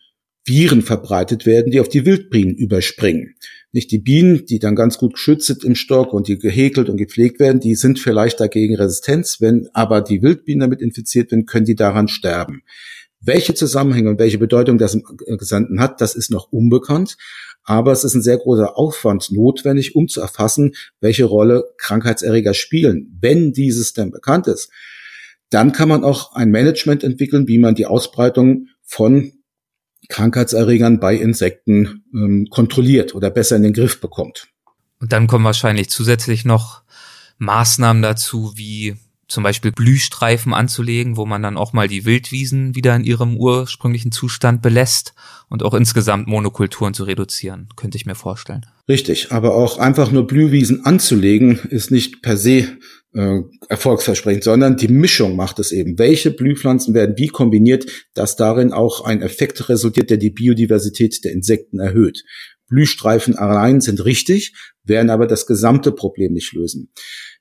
Viren 0.47 0.83
verbreitet 0.83 1.45
werden, 1.45 1.73
die 1.73 1.81
auf 1.81 1.89
die 1.89 2.07
Wildbienen 2.07 2.55
überspringen. 2.55 3.35
Nicht 3.73 3.91
die 3.91 3.99
Bienen, 3.99 4.47
die 4.47 4.61
dann 4.61 4.77
ganz 4.77 4.97
gut 4.97 5.15
geschützt 5.15 5.49
sind 5.49 5.65
im 5.65 5.75
Stock 5.75 6.13
und 6.13 6.29
die 6.29 6.39
gehäkelt 6.39 6.89
und 6.89 6.97
gepflegt 6.97 7.41
werden, 7.41 7.61
die 7.61 7.75
sind 7.75 7.99
vielleicht 7.99 8.41
dagegen 8.41 8.77
Resistenz. 8.77 9.41
Wenn 9.41 9.69
aber 9.75 10.01
die 10.01 10.23
Wildbienen 10.23 10.61
damit 10.61 10.81
infiziert 10.81 11.33
werden, 11.33 11.47
können 11.47 11.67
die 11.67 11.75
daran 11.75 12.09
sterben. 12.09 12.63
Welche 13.21 13.55
Zusammenhänge 13.55 14.11
und 14.11 14.21
welche 14.21 14.39
Bedeutung 14.39 14.79
das 14.79 14.95
im 14.95 15.37
Gesandten 15.37 15.81
hat, 15.81 16.01
das 16.01 16.15
ist 16.15 16.31
noch 16.31 16.53
unbekannt. 16.53 17.17
Aber 17.65 17.91
es 17.91 18.05
ist 18.05 18.15
ein 18.15 18.23
sehr 18.23 18.39
großer 18.39 18.79
Aufwand 18.79 19.33
notwendig, 19.33 19.97
um 19.97 20.07
zu 20.07 20.21
erfassen, 20.21 20.77
welche 21.01 21.25
Rolle 21.25 21.65
Krankheitserreger 21.79 22.55
spielen. 22.55 23.19
Wenn 23.21 23.53
dieses 23.53 23.93
denn 23.93 24.13
bekannt 24.13 24.47
ist, 24.47 24.71
dann 25.51 25.73
kann 25.73 25.89
man 25.89 26.05
auch 26.05 26.35
ein 26.35 26.51
Management 26.51 27.03
entwickeln, 27.03 27.49
wie 27.49 27.59
man 27.59 27.75
die 27.75 27.87
Ausbreitung 27.87 28.69
von 28.85 29.33
Krankheitserregern 30.09 31.01
bei 31.01 31.17
Insekten 31.17 32.05
ähm, 32.15 32.47
kontrolliert 32.51 33.15
oder 33.15 33.31
besser 33.31 33.57
in 33.57 33.63
den 33.63 33.73
Griff 33.73 34.01
bekommt. 34.01 34.49
Und 35.01 35.13
dann 35.13 35.27
kommen 35.27 35.45
wahrscheinlich 35.45 35.91
zusätzlich 35.91 36.45
noch 36.45 36.83
Maßnahmen 37.39 38.03
dazu, 38.03 38.53
wie 38.57 38.97
zum 39.29 39.43
Beispiel 39.43 39.73
Blühstreifen 39.73 40.55
anzulegen, 40.55 41.17
wo 41.17 41.27
man 41.27 41.43
dann 41.43 41.57
auch 41.57 41.73
mal 41.73 41.89
die 41.89 42.05
Wildwiesen 42.05 42.77
wieder 42.77 42.95
in 42.95 43.03
ihrem 43.03 43.37
ursprünglichen 43.37 44.13
Zustand 44.13 44.63
belässt 44.63 45.15
und 45.49 45.65
auch 45.65 45.75
insgesamt 45.75 46.29
Monokulturen 46.29 46.95
zu 46.95 47.05
reduzieren, 47.05 47.69
könnte 47.75 47.97
ich 47.97 48.07
mir 48.07 48.15
vorstellen. 48.15 48.67
Richtig, 48.89 49.33
aber 49.33 49.55
auch 49.55 49.79
einfach 49.79 50.13
nur 50.13 50.27
Blühwiesen 50.27 50.87
anzulegen, 50.87 51.59
ist 51.71 51.91
nicht 51.91 52.23
per 52.23 52.37
se 52.37 52.69
äh, 53.17 53.41
erfolgsversprechend, 53.69 54.45
sondern 54.45 54.77
die 54.77 54.89
Mischung 54.89 55.37
macht 55.37 55.59
es 55.59 55.73
eben. 55.73 55.99
Welche 55.99 56.31
Blühpflanzen 56.31 56.95
werden 56.95 57.17
wie 57.17 57.29
kombiniert, 57.29 57.87
dass 58.15 58.37
darin 58.37 58.73
auch 58.73 59.05
ein 59.05 59.23
Effekt 59.23 59.69
resultiert, 59.69 60.11
der 60.11 60.19
die 60.19 60.31
Biodiversität 60.31 61.25
der 61.25 61.33
Insekten 61.33 61.79
erhöht. 61.79 62.25
Blühstreifen 62.69 63.37
allein 63.37 63.81
sind 63.81 64.05
richtig, 64.05 64.55
werden 64.85 65.11
aber 65.11 65.27
das 65.27 65.47
gesamte 65.47 65.93
Problem 65.93 66.33
nicht 66.33 66.53
lösen. 66.53 66.91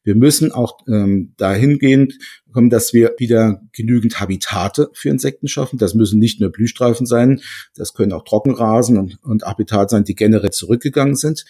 Wir 0.04 0.16
müssen 0.16 0.52
auch 0.52 0.78
ähm, 0.88 1.34
dahingehend 1.38 2.14
kommen, 2.54 2.70
dass 2.70 2.94
wir 2.94 3.16
wieder 3.18 3.62
genügend 3.74 4.20
Habitate 4.20 4.90
für 4.94 5.10
Insekten 5.10 5.48
schaffen. 5.48 5.80
Das 5.80 5.96
müssen 5.96 6.20
nicht 6.20 6.40
nur 6.40 6.52
Blühstreifen 6.52 7.08
sein, 7.08 7.42
das 7.76 7.94
können 7.94 8.14
auch 8.14 8.24
Trockenrasen 8.24 8.98
und, 8.98 9.18
und 9.24 9.44
Habitat 9.44 9.90
sein, 9.90 10.04
die 10.04 10.16
generell 10.16 10.52
zurückgegangen 10.52 11.16
sind. 11.16 11.44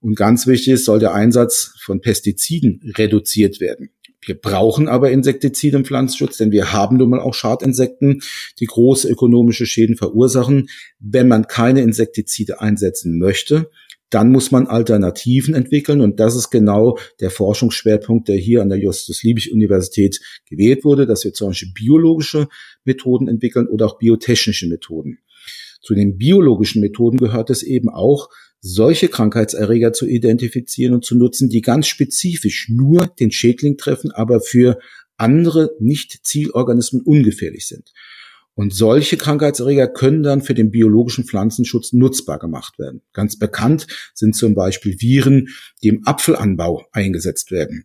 Und 0.00 0.16
ganz 0.16 0.46
wichtig 0.46 0.74
ist, 0.74 0.84
soll 0.84 0.98
der 0.98 1.14
Einsatz 1.14 1.74
von 1.80 2.00
Pestiziden 2.00 2.80
reduziert 2.96 3.60
werden. 3.60 3.90
Wir 4.26 4.34
brauchen 4.34 4.88
aber 4.88 5.12
Insektizide 5.12 5.76
im 5.76 5.84
Pflanzenschutz, 5.84 6.38
denn 6.38 6.50
wir 6.50 6.72
haben 6.72 6.96
nun 6.96 7.10
mal 7.10 7.20
auch 7.20 7.34
Schadinsekten, 7.34 8.22
die 8.58 8.66
große 8.66 9.08
ökonomische 9.08 9.66
Schäden 9.66 9.96
verursachen. 9.96 10.68
Wenn 10.98 11.28
man 11.28 11.46
keine 11.46 11.82
Insektizide 11.82 12.60
einsetzen 12.60 13.18
möchte, 13.18 13.70
dann 14.10 14.30
muss 14.30 14.50
man 14.50 14.66
Alternativen 14.66 15.54
entwickeln 15.54 16.00
und 16.00 16.20
das 16.20 16.36
ist 16.36 16.50
genau 16.50 16.98
der 17.20 17.30
Forschungsschwerpunkt, 17.30 18.28
der 18.28 18.36
hier 18.36 18.62
an 18.62 18.68
der 18.68 18.78
Justus-Liebig-Universität 18.78 20.20
gewählt 20.48 20.84
wurde, 20.84 21.06
dass 21.06 21.24
wir 21.24 21.32
zum 21.32 21.48
Beispiel 21.48 21.72
biologische 21.74 22.48
Methoden 22.84 23.28
entwickeln 23.28 23.66
oder 23.66 23.86
auch 23.86 23.98
biotechnische 23.98 24.68
Methoden. 24.68 25.18
Zu 25.82 25.94
den 25.94 26.18
biologischen 26.18 26.80
Methoden 26.80 27.18
gehört 27.18 27.50
es 27.50 27.62
eben 27.62 27.88
auch, 27.88 28.28
solche 28.66 29.08
Krankheitserreger 29.08 29.92
zu 29.92 30.06
identifizieren 30.06 30.94
und 30.94 31.04
zu 31.04 31.16
nutzen, 31.16 31.48
die 31.48 31.62
ganz 31.62 31.86
spezifisch 31.86 32.68
nur 32.68 33.06
den 33.06 33.30
Schädling 33.30 33.76
treffen, 33.76 34.10
aber 34.10 34.40
für 34.40 34.78
andere 35.16 35.70
Nicht-Zielorganismen 35.80 37.02
ungefährlich 37.02 37.66
sind. 37.66 37.92
Und 38.54 38.74
solche 38.74 39.18
Krankheitserreger 39.18 39.86
können 39.86 40.22
dann 40.22 40.40
für 40.40 40.54
den 40.54 40.70
biologischen 40.70 41.24
Pflanzenschutz 41.24 41.92
nutzbar 41.92 42.38
gemacht 42.38 42.78
werden. 42.78 43.02
Ganz 43.12 43.38
bekannt 43.38 43.86
sind 44.14 44.34
zum 44.34 44.54
Beispiel 44.54 44.96
Viren, 44.98 45.48
die 45.82 45.88
im 45.88 46.06
Apfelanbau 46.06 46.86
eingesetzt 46.90 47.50
werden. 47.50 47.84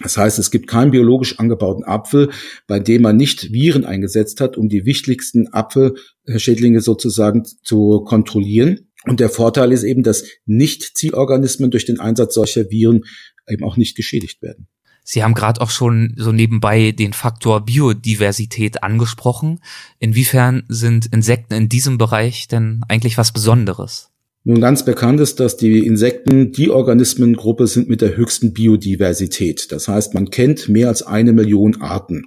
Das 0.00 0.16
heißt, 0.16 0.38
es 0.38 0.50
gibt 0.50 0.66
keinen 0.66 0.90
biologisch 0.90 1.38
angebauten 1.38 1.84
Apfel, 1.84 2.30
bei 2.66 2.80
dem 2.80 3.02
man 3.02 3.16
nicht 3.16 3.52
Viren 3.52 3.84
eingesetzt 3.84 4.40
hat, 4.40 4.56
um 4.56 4.68
die 4.68 4.86
wichtigsten 4.86 5.48
Apfelschädlinge 5.48 6.80
sozusagen 6.80 7.44
zu 7.44 8.00
kontrollieren. 8.00 8.88
Und 9.04 9.20
der 9.20 9.30
Vorteil 9.30 9.72
ist 9.72 9.82
eben, 9.82 10.02
dass 10.02 10.24
Nicht-Zielorganismen 10.46 11.70
durch 11.70 11.84
den 11.84 12.00
Einsatz 12.00 12.34
solcher 12.34 12.70
Viren 12.70 13.04
eben 13.48 13.64
auch 13.64 13.76
nicht 13.76 13.96
geschädigt 13.96 14.42
werden. 14.42 14.68
Sie 15.04 15.24
haben 15.24 15.34
gerade 15.34 15.60
auch 15.60 15.70
schon 15.70 16.14
so 16.16 16.30
nebenbei 16.30 16.92
den 16.92 17.12
Faktor 17.12 17.64
Biodiversität 17.64 18.84
angesprochen. 18.84 19.60
Inwiefern 19.98 20.62
sind 20.68 21.06
Insekten 21.06 21.54
in 21.54 21.68
diesem 21.68 21.98
Bereich 21.98 22.46
denn 22.46 22.82
eigentlich 22.88 23.18
was 23.18 23.32
Besonderes? 23.32 24.10
Nun 24.44 24.60
ganz 24.60 24.84
bekannt 24.84 25.20
ist, 25.20 25.38
dass 25.38 25.56
die 25.56 25.86
Insekten 25.86 26.52
die 26.52 26.70
Organismengruppe 26.70 27.66
sind 27.66 27.88
mit 27.88 28.00
der 28.00 28.16
höchsten 28.16 28.52
Biodiversität. 28.52 29.70
Das 29.70 29.86
heißt, 29.86 30.14
man 30.14 30.30
kennt 30.30 30.68
mehr 30.68 30.88
als 30.88 31.02
eine 31.02 31.32
Million 31.32 31.80
Arten. 31.80 32.26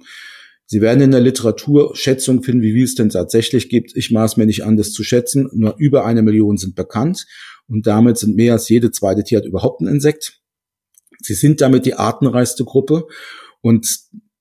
Sie 0.66 0.80
werden 0.80 1.00
in 1.00 1.12
der 1.12 1.20
Literatur 1.20 1.94
Schätzungen 1.94 2.42
finden, 2.42 2.62
wie 2.62 2.72
viel 2.72 2.84
es 2.84 2.96
denn 2.96 3.08
tatsächlich 3.08 3.68
gibt. 3.68 3.92
Ich 3.94 4.10
maß 4.10 4.36
mir 4.36 4.46
nicht 4.46 4.64
an, 4.64 4.76
das 4.76 4.92
zu 4.92 5.04
schätzen. 5.04 5.48
Nur 5.52 5.76
über 5.78 6.04
eine 6.04 6.22
Million 6.22 6.56
sind 6.56 6.74
bekannt. 6.74 7.26
Und 7.68 7.86
damit 7.86 8.18
sind 8.18 8.36
mehr 8.36 8.54
als 8.54 8.68
jede 8.68 8.90
zweite 8.90 9.22
Tierart 9.22 9.46
überhaupt 9.46 9.80
ein 9.80 9.86
Insekt. 9.86 10.40
Sie 11.20 11.34
sind 11.34 11.60
damit 11.60 11.86
die 11.86 11.94
artenreichste 11.94 12.64
Gruppe 12.64 13.06
und 13.60 13.86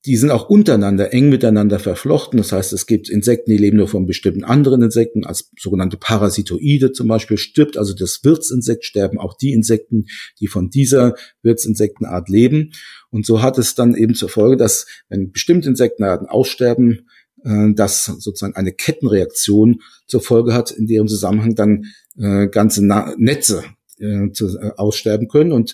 die 0.06 0.16
sind 0.18 0.30
auch 0.30 0.50
untereinander 0.50 1.14
eng 1.14 1.30
miteinander 1.30 1.80
verflochten. 1.80 2.38
Das 2.38 2.52
heißt, 2.52 2.74
es 2.74 2.86
gibt 2.86 3.10
Insekten, 3.10 3.52
die 3.52 3.58
leben 3.58 3.78
nur 3.78 3.88
von 3.88 4.06
bestimmten 4.06 4.44
anderen 4.44 4.84
Insekten, 4.84 5.26
als 5.26 5.52
sogenannte 5.60 5.98
Parasitoide 5.98 6.92
zum 6.92 7.08
Beispiel 7.08 7.38
stirbt, 7.38 7.78
also 7.78 7.94
das 7.94 8.24
Wirtsinsekt 8.24 8.86
sterben 8.86 9.20
auch 9.20 9.36
die 9.36 9.54
Insekten, 9.54 10.06
die 10.40 10.48
von 10.48 10.70
dieser 10.70 11.16
Wirtsinsektenart 11.42 12.30
leben. 12.30 12.72
Und 13.10 13.26
so 13.26 13.42
hat 13.42 13.58
es 13.58 13.74
dann 13.74 13.96
eben 13.96 14.14
zur 14.14 14.30
Folge, 14.30 14.58
dass 14.58 14.86
wenn 15.10 15.32
bestimmte 15.32 15.70
Insektenarten 15.70 16.28
aussterben, 16.28 17.08
äh, 17.44 17.74
das 17.74 18.06
sozusagen 18.06 18.56
eine 18.56 18.74
Kettenreaktion 18.74 19.82
zur 20.08 20.22
Folge 20.22 20.54
hat, 20.54 20.72
in 20.72 20.86
deren 20.86 21.08
Zusammenhang 21.08 21.56
dann 21.56 21.86
äh, 22.18 22.48
ganze 22.48 22.86
Netze 23.18 23.64
äh, 24.00 24.30
aussterben 24.78 25.28
können. 25.28 25.52
Und 25.52 25.74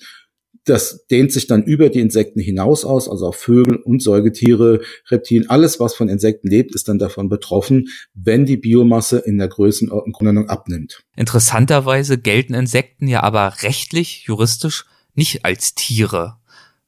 das 0.66 1.06
dehnt 1.08 1.32
sich 1.32 1.48
dann 1.48 1.64
über 1.64 1.90
die 1.90 2.00
Insekten 2.00 2.40
hinaus 2.40 2.86
aus, 2.86 3.10
also 3.10 3.28
auch 3.28 3.36
Vögel 3.36 3.78
und 3.78 4.02
Säugetiere, 4.02 4.82
Reptilien, 5.10 5.50
alles, 5.50 5.80
was 5.80 5.96
von 5.96 6.08
Insekten 6.08 6.48
lebt, 6.48 6.76
ist 6.76 6.88
dann 6.88 7.00
davon 7.00 7.30
betroffen, 7.30 7.88
wenn 8.14 8.46
die 8.46 8.58
Biomasse 8.58 9.20
in 9.20 9.38
der 9.38 9.48
Größenordnung 9.48 10.50
abnimmt. 10.50 11.04
Interessanterweise 11.16 12.18
gelten 12.18 12.54
Insekten 12.54 13.08
ja 13.08 13.24
aber 13.24 13.64
rechtlich, 13.64 14.26
juristisch 14.26 14.86
nicht 15.16 15.46
als 15.46 15.74
Tiere, 15.74 16.38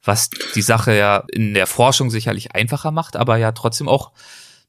was 0.04 0.30
die 0.56 0.62
Sache 0.62 0.96
ja 0.96 1.24
in 1.32 1.54
der 1.54 1.68
Forschung 1.68 2.10
sicherlich 2.10 2.54
einfacher 2.54 2.92
macht, 2.92 3.16
aber 3.16 3.38
ja 3.38 3.52
trotzdem 3.54 3.88
auch 3.88 4.12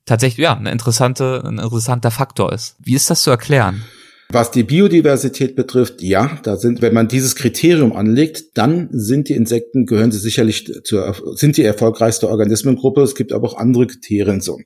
tatsächlich 0.07 0.45
ja 0.45 0.57
eine 0.57 0.71
interessante, 0.71 1.43
ein 1.45 1.59
interessanter 1.59 2.11
Faktor 2.11 2.53
ist. 2.53 2.77
Wie 2.79 2.95
ist 2.95 3.11
das 3.11 3.23
zu 3.23 3.31
erklären? 3.31 3.85
Was 4.31 4.51
die 4.51 4.65
Biodiversität 4.65 5.55
betrifft, 5.55 6.03
ja, 6.03 6.41
da 6.43 6.57
sind, 6.57 6.83
wenn 6.83 6.95
man 6.95 7.09
dieses 7.09 7.37
Kriterium 7.37 7.93
anlegt, 7.93 8.57
dann 8.57 8.89
sind 8.91 9.29
die 9.29 9.35
Insekten, 9.35 9.87
gehören 9.87 10.11
sie 10.11 10.19
sicherlich 10.19 10.73
zur, 10.83 11.15
sind 11.37 11.57
die 11.57 11.63
erfolgreichste 11.63 12.29
Organismengruppe. 12.29 13.03
Es 13.03 13.15
gibt 13.15 13.33
aber 13.33 13.49
auch 13.49 13.57
andere 13.57 13.87
Kriterien 13.87 14.41
so. 14.41 14.59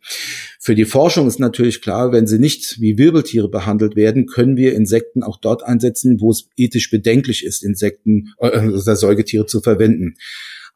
Für 0.61 0.75
die 0.75 0.85
Forschung 0.85 1.27
ist 1.27 1.41
natürlich 1.41 1.83
klar, 1.83 2.12
wenn 2.12 2.27
sie 2.27 2.38
nicht 2.38 2.81
wie 2.81 2.99
Wirbeltiere 2.99 3.49
behandelt 3.49 3.97
werden, 3.97 4.27
können 4.27 4.57
wir 4.57 4.75
Insekten 4.75 5.23
auch 5.23 5.38
dort 5.38 5.65
einsetzen, 5.65 6.21
wo 6.21 6.31
es 6.31 6.49
ethisch 6.57 6.91
bedenklich 6.91 7.45
ist, 7.45 7.65
Insekten 7.65 8.33
äh, 8.38 8.69
oder 8.69 8.97
Säugetiere 8.97 9.47
zu 9.47 9.61
verwenden. 9.61 10.15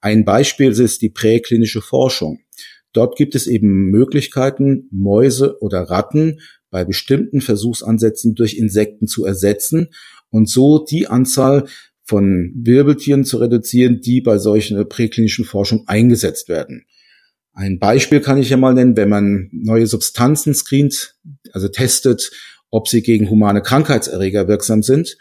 Ein 0.00 0.24
Beispiel 0.24 0.70
ist 0.72 1.00
die 1.00 1.10
präklinische 1.10 1.80
Forschung. 1.80 2.40
Dort 2.92 3.16
gibt 3.16 3.34
es 3.34 3.46
eben 3.46 3.90
Möglichkeiten, 3.90 4.88
Mäuse 4.90 5.58
oder 5.60 5.82
Ratten 5.82 6.40
bei 6.72 6.84
bestimmten 6.84 7.40
Versuchsansätzen 7.40 8.34
durch 8.34 8.54
Insekten 8.54 9.06
zu 9.06 9.24
ersetzen 9.24 9.90
und 10.30 10.48
so 10.48 10.84
die 10.84 11.06
Anzahl 11.06 11.66
von 12.02 12.52
Wirbeltieren 12.56 13.24
zu 13.24 13.36
reduzieren, 13.36 14.00
die 14.00 14.22
bei 14.22 14.38
solchen 14.38 14.88
präklinischen 14.88 15.44
Forschung 15.44 15.84
eingesetzt 15.86 16.48
werden. 16.48 16.86
Ein 17.52 17.78
Beispiel 17.78 18.20
kann 18.20 18.38
ich 18.38 18.48
ja 18.48 18.56
mal 18.56 18.72
nennen, 18.72 18.96
wenn 18.96 19.10
man 19.10 19.50
neue 19.52 19.86
Substanzen 19.86 20.54
screent, 20.54 21.14
also 21.52 21.68
testet, 21.68 22.32
ob 22.70 22.88
sie 22.88 23.02
gegen 23.02 23.28
humane 23.28 23.60
Krankheitserreger 23.60 24.48
wirksam 24.48 24.82
sind, 24.82 25.18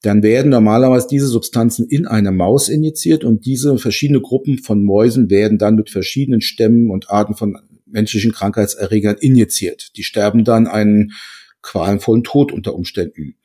dann 0.00 0.22
werden 0.22 0.50
normalerweise 0.50 1.08
diese 1.10 1.26
Substanzen 1.26 1.86
in 1.88 2.06
eine 2.06 2.32
Maus 2.32 2.70
injiziert 2.70 3.22
und 3.22 3.44
diese 3.44 3.76
verschiedene 3.76 4.22
Gruppen 4.22 4.58
von 4.58 4.82
Mäusen 4.82 5.28
werden 5.28 5.58
dann 5.58 5.74
mit 5.74 5.90
verschiedenen 5.90 6.40
Stämmen 6.40 6.90
und 6.90 7.10
Arten 7.10 7.34
von 7.34 7.58
menschlichen 7.86 8.32
Krankheitserregern 8.32 9.16
injiziert. 9.18 9.96
Die 9.96 10.04
sterben 10.04 10.44
dann 10.44 10.66
einen 10.66 11.12
qualenvollen 11.62 12.24
Tod 12.24 12.52
unter 12.52 12.74
Umständen. 12.74 13.36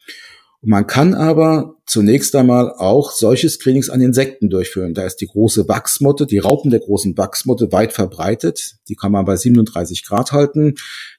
Und 0.62 0.70
man 0.70 0.86
kann 0.86 1.16
aber 1.16 1.76
zunächst 1.88 2.36
einmal 2.36 2.72
auch 2.72 3.12
solche 3.12 3.50
Screenings 3.50 3.90
an 3.90 4.00
Insekten 4.00 4.50
durchführen. 4.50 4.94
Da 4.94 5.06
ist 5.06 5.18
die 5.18 5.26
große 5.26 5.68
Wachsmotte, 5.68 6.28
die 6.28 6.38
Raupen 6.38 6.70
der 6.70 6.82
großen 6.82 7.18
Wachsmotte 7.18 7.72
weit 7.72 7.94
verbreitet. 7.94 8.76
Die 8.88 8.96
kann 8.96 9.12
man 9.12 9.26
bei 9.26 9.36
37 9.36 10.06
Grad 10.06 10.32
halten. 10.32 10.76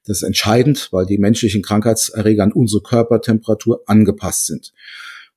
Das 0.07 0.19
ist 0.19 0.23
entscheidend, 0.23 0.89
weil 0.93 1.07
die 1.07 1.19
menschlichen 1.19 1.63
Krankheitserreger 1.63 2.45
an 2.45 2.53
unsere 2.53 2.83
Körpertemperatur 2.83 3.83
angepasst 3.87 4.47
sind. 4.47 4.73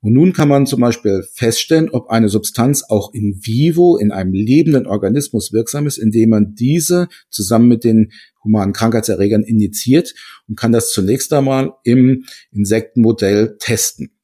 Und 0.06 0.14
nun 0.14 0.34
kann 0.34 0.50
man 0.50 0.68
zum 0.68 0.82
Beispiel 0.82 1.24
feststellen, 1.34 1.90
ob 1.90 2.12
eine 2.12 2.30
Substanz 2.30 2.84
auch 2.88 3.12
in 3.16 3.40
vivo, 3.42 3.98
in 3.98 4.12
einem 4.12 4.34
lebenden 4.34 4.86
Organismus 4.86 5.52
wirksam 5.52 5.88
ist, 5.88 5.98
indem 5.98 6.30
man 6.30 6.54
diese 6.54 7.08
zusammen 7.32 7.68
mit 7.68 7.84
den 7.84 8.12
humanen 8.44 8.72
Krankheitserregern 8.72 9.42
injiziert 9.42 10.14
und 10.48 10.60
kann 10.60 10.72
das 10.72 10.92
zunächst 10.92 11.34
einmal 11.34 11.72
im 11.84 12.26
Insektenmodell 12.52 13.58
testen. 13.58 14.15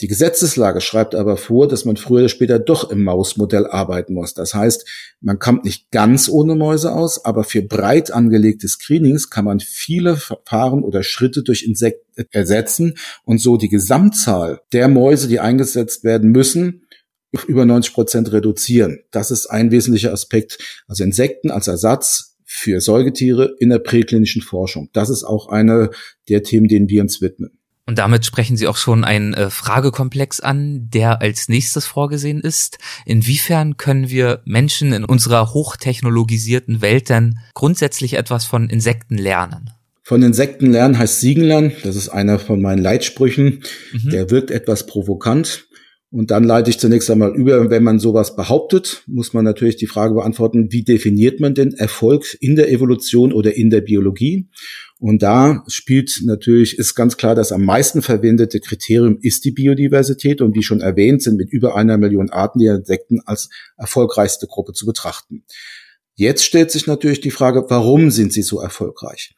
Die 0.00 0.08
Gesetzeslage 0.08 0.80
schreibt 0.80 1.14
aber 1.14 1.36
vor, 1.36 1.68
dass 1.68 1.84
man 1.84 1.98
früher 1.98 2.20
oder 2.20 2.28
später 2.30 2.58
doch 2.58 2.90
im 2.90 3.04
Mausmodell 3.04 3.66
arbeiten 3.66 4.14
muss. 4.14 4.32
Das 4.32 4.54
heißt, 4.54 4.88
man 5.20 5.38
kommt 5.38 5.64
nicht 5.64 5.90
ganz 5.90 6.28
ohne 6.30 6.54
Mäuse 6.54 6.92
aus, 6.92 7.24
aber 7.24 7.44
für 7.44 7.60
breit 7.60 8.10
angelegte 8.10 8.66
Screenings 8.66 9.28
kann 9.28 9.44
man 9.44 9.60
viele 9.60 10.16
Verfahren 10.16 10.84
oder 10.84 11.02
Schritte 11.02 11.42
durch 11.42 11.64
Insekten 11.64 12.24
ersetzen 12.30 12.94
und 13.24 13.42
so 13.42 13.58
die 13.58 13.68
Gesamtzahl 13.68 14.62
der 14.72 14.88
Mäuse, 14.88 15.28
die 15.28 15.40
eingesetzt 15.40 16.02
werden 16.02 16.30
müssen, 16.30 16.86
über 17.46 17.66
90 17.66 17.92
Prozent 17.92 18.32
reduzieren. 18.32 19.00
Das 19.10 19.30
ist 19.30 19.46
ein 19.46 19.70
wesentlicher 19.70 20.12
Aspekt. 20.12 20.58
Also 20.88 21.04
Insekten 21.04 21.50
als 21.50 21.68
Ersatz 21.68 22.38
für 22.44 22.80
Säugetiere 22.80 23.54
in 23.60 23.68
der 23.68 23.78
präklinischen 23.78 24.42
Forschung. 24.42 24.88
Das 24.92 25.10
ist 25.10 25.24
auch 25.24 25.48
eine 25.48 25.90
der 26.28 26.42
Themen, 26.42 26.68
denen 26.68 26.88
wir 26.88 27.02
uns 27.02 27.20
widmen. 27.20 27.59
Und 27.90 27.98
damit 27.98 28.24
sprechen 28.24 28.56
Sie 28.56 28.68
auch 28.68 28.76
schon 28.76 29.02
einen 29.02 29.34
äh, 29.34 29.50
Fragekomplex 29.50 30.38
an, 30.38 30.88
der 30.90 31.20
als 31.20 31.48
nächstes 31.48 31.86
vorgesehen 31.86 32.40
ist. 32.40 32.78
Inwiefern 33.04 33.78
können 33.78 34.10
wir 34.10 34.42
Menschen 34.44 34.92
in 34.92 35.04
unserer 35.04 35.52
hochtechnologisierten 35.52 36.82
Welt 36.82 37.08
denn 37.08 37.40
grundsätzlich 37.52 38.14
etwas 38.14 38.44
von 38.44 38.70
Insekten 38.70 39.18
lernen? 39.18 39.70
Von 40.04 40.22
Insekten 40.22 40.70
lernen 40.70 41.00
heißt 41.00 41.18
Siegen 41.18 41.42
lernen. 41.42 41.72
Das 41.82 41.96
ist 41.96 42.10
einer 42.10 42.38
von 42.38 42.62
meinen 42.62 42.80
Leitsprüchen. 42.80 43.64
Mhm. 43.92 44.10
Der 44.10 44.30
wirkt 44.30 44.52
etwas 44.52 44.86
provokant. 44.86 45.66
Und 46.12 46.30
dann 46.30 46.44
leite 46.44 46.70
ich 46.70 46.78
zunächst 46.78 47.10
einmal 47.10 47.34
über, 47.34 47.70
wenn 47.70 47.82
man 47.82 47.98
sowas 47.98 48.36
behauptet, 48.36 49.02
muss 49.08 49.32
man 49.32 49.44
natürlich 49.44 49.76
die 49.76 49.88
Frage 49.88 50.14
beantworten, 50.14 50.70
wie 50.70 50.84
definiert 50.84 51.40
man 51.40 51.54
denn 51.54 51.72
Erfolg 51.72 52.36
in 52.40 52.54
der 52.54 52.70
Evolution 52.70 53.32
oder 53.32 53.56
in 53.56 53.68
der 53.70 53.80
Biologie? 53.80 54.48
Und 55.00 55.22
da 55.22 55.64
spielt 55.66 56.20
natürlich, 56.24 56.78
ist 56.78 56.94
ganz 56.94 57.16
klar, 57.16 57.34
das 57.34 57.52
am 57.52 57.64
meisten 57.64 58.02
verwendete 58.02 58.60
Kriterium 58.60 59.18
ist 59.22 59.46
die 59.46 59.50
Biodiversität. 59.50 60.42
Und 60.42 60.54
wie 60.54 60.62
schon 60.62 60.82
erwähnt, 60.82 61.22
sind 61.22 61.38
mit 61.38 61.50
über 61.50 61.74
einer 61.74 61.96
Million 61.96 62.28
Arten 62.28 62.58
die 62.58 62.66
Insekten 62.66 63.20
als 63.24 63.48
erfolgreichste 63.78 64.46
Gruppe 64.46 64.74
zu 64.74 64.84
betrachten. 64.84 65.44
Jetzt 66.16 66.44
stellt 66.44 66.70
sich 66.70 66.86
natürlich 66.86 67.22
die 67.22 67.30
Frage, 67.30 67.64
warum 67.68 68.10
sind 68.10 68.34
sie 68.34 68.42
so 68.42 68.60
erfolgreich? 68.60 69.34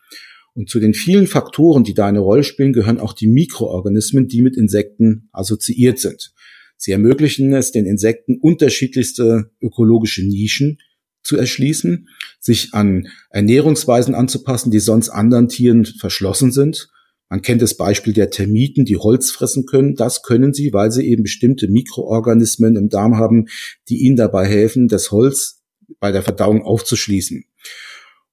Und 0.52 0.69
zu 0.69 0.81
den 0.81 0.95
vielen 0.95 1.28
Faktoren, 1.28 1.85
die 1.85 1.95
da 1.95 2.07
eine 2.07 2.19
Rolle 2.19 2.42
spielen, 2.42 2.73
gehören 2.73 2.99
auch 2.99 3.12
die 3.12 3.28
Mikroorganismen, 3.28 4.26
die 4.26 4.42
mit 4.42 4.56
Insekten 4.56 5.28
assoziiert 5.30 6.00
sind. 6.00 6.34
Sie 6.76 6.91
ermöglichen 6.91 7.54
es 7.54 7.71
den 7.71 7.86
Insekten 7.86 8.36
unterschiedlichste 8.41 9.52
ökologische 9.60 10.26
Nischen 10.26 10.78
zu 11.23 11.37
erschließen, 11.37 12.08
sich 12.41 12.75
an 12.75 13.08
Ernährungsweisen 13.30 14.15
anzupassen, 14.15 14.71
die 14.71 14.80
sonst 14.80 15.08
anderen 15.08 15.49
Tieren 15.49 15.85
verschlossen 15.85 16.52
sind. 16.52 16.89
Man 17.28 17.41
kennt 17.41 17.63
das 17.63 17.76
Beispiel 17.76 18.13
der 18.13 18.30
Termiten, 18.30 18.85
die 18.85 18.99
Holz 18.99 19.30
fressen 19.30 19.65
können. 19.65 19.95
Das 19.95 20.23
können 20.23 20.52
sie, 20.52 20.73
weil 20.73 20.91
sie 20.91 21.06
eben 21.06 21.23
bestimmte 21.23 21.69
Mikroorganismen 21.69 22.76
im 22.76 22.89
Darm 22.91 23.17
haben, 23.17 23.47
die 23.89 24.02
ihnen 24.02 24.17
dabei 24.17 24.47
helfen, 24.47 24.89
das 24.89 25.11
Holz 25.13 25.63
bei 25.99 26.13
der 26.13 26.23
Verdauung 26.23 26.63
aufzuschließen. 26.63 27.45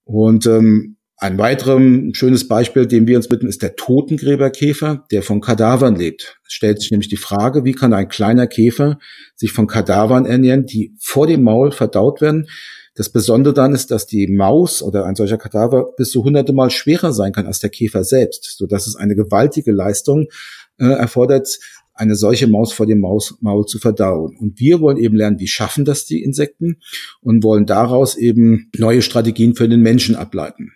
Und 0.04 0.46
ähm, 0.48 0.98
ein 1.22 1.38
weiteres 1.38 2.18
schönes 2.18 2.48
Beispiel, 2.48 2.86
dem 2.86 3.06
wir 3.06 3.18
uns 3.18 3.28
bitten, 3.28 3.48
ist 3.48 3.62
der 3.62 3.76
Totengräberkäfer, 3.76 5.06
der 5.12 5.22
von 5.22 5.42
Kadavern 5.42 5.96
lebt. 5.96 6.40
Es 6.48 6.54
stellt 6.54 6.80
sich 6.80 6.92
nämlich 6.92 7.10
die 7.10 7.18
Frage, 7.18 7.66
wie 7.66 7.74
kann 7.74 7.94
ein 7.94 8.08
kleiner 8.08 8.48
Käfer 8.48 9.00
sich 9.36 9.52
von 9.52 9.68
Kadavern 9.68 10.26
ernähren, 10.26 10.66
die 10.66 10.96
vor 10.98 11.28
dem 11.28 11.44
Maul 11.44 11.72
verdaut 11.72 12.22
werden. 12.22 12.48
Das 13.00 13.08
Besondere 13.08 13.54
dann 13.54 13.74
ist, 13.74 13.92
dass 13.92 14.08
die 14.08 14.28
Maus 14.28 14.84
oder 14.84 15.06
ein 15.06 15.16
solcher 15.16 15.38
Kadaver 15.38 15.94
bis 15.96 16.12
zu 16.12 16.26
hunderte 16.26 16.52
Mal 16.52 16.70
schwerer 16.70 17.14
sein 17.14 17.32
kann 17.32 17.46
als 17.46 17.60
der 17.60 17.70
Käfer 17.70 18.04
selbst, 18.04 18.58
so 18.58 18.68
dass 18.68 18.88
es 18.88 18.98
eine 18.98 19.16
gewaltige 19.16 19.72
Leistung 19.72 20.28
äh, 20.80 20.84
erfordert, 20.84 21.60
eine 21.94 22.16
solche 22.16 22.48
Maus 22.48 22.74
vor 22.74 22.88
dem 22.88 23.00
Maus 23.00 23.38
Maul 23.40 23.66
zu 23.66 23.80
verdauen. 23.80 24.36
Und 24.36 24.60
wir 24.60 24.82
wollen 24.82 24.98
eben 24.98 25.16
lernen, 25.16 25.40
wie 25.40 25.48
schaffen 25.48 25.86
das 25.86 26.08
die 26.08 26.22
Insekten 26.22 26.82
und 27.22 27.42
wollen 27.42 27.66
daraus 27.66 28.18
eben 28.18 28.70
neue 28.78 29.02
Strategien 29.02 29.56
für 29.56 29.70
den 29.70 29.80
Menschen 29.80 30.18
ableiten. 30.18 30.74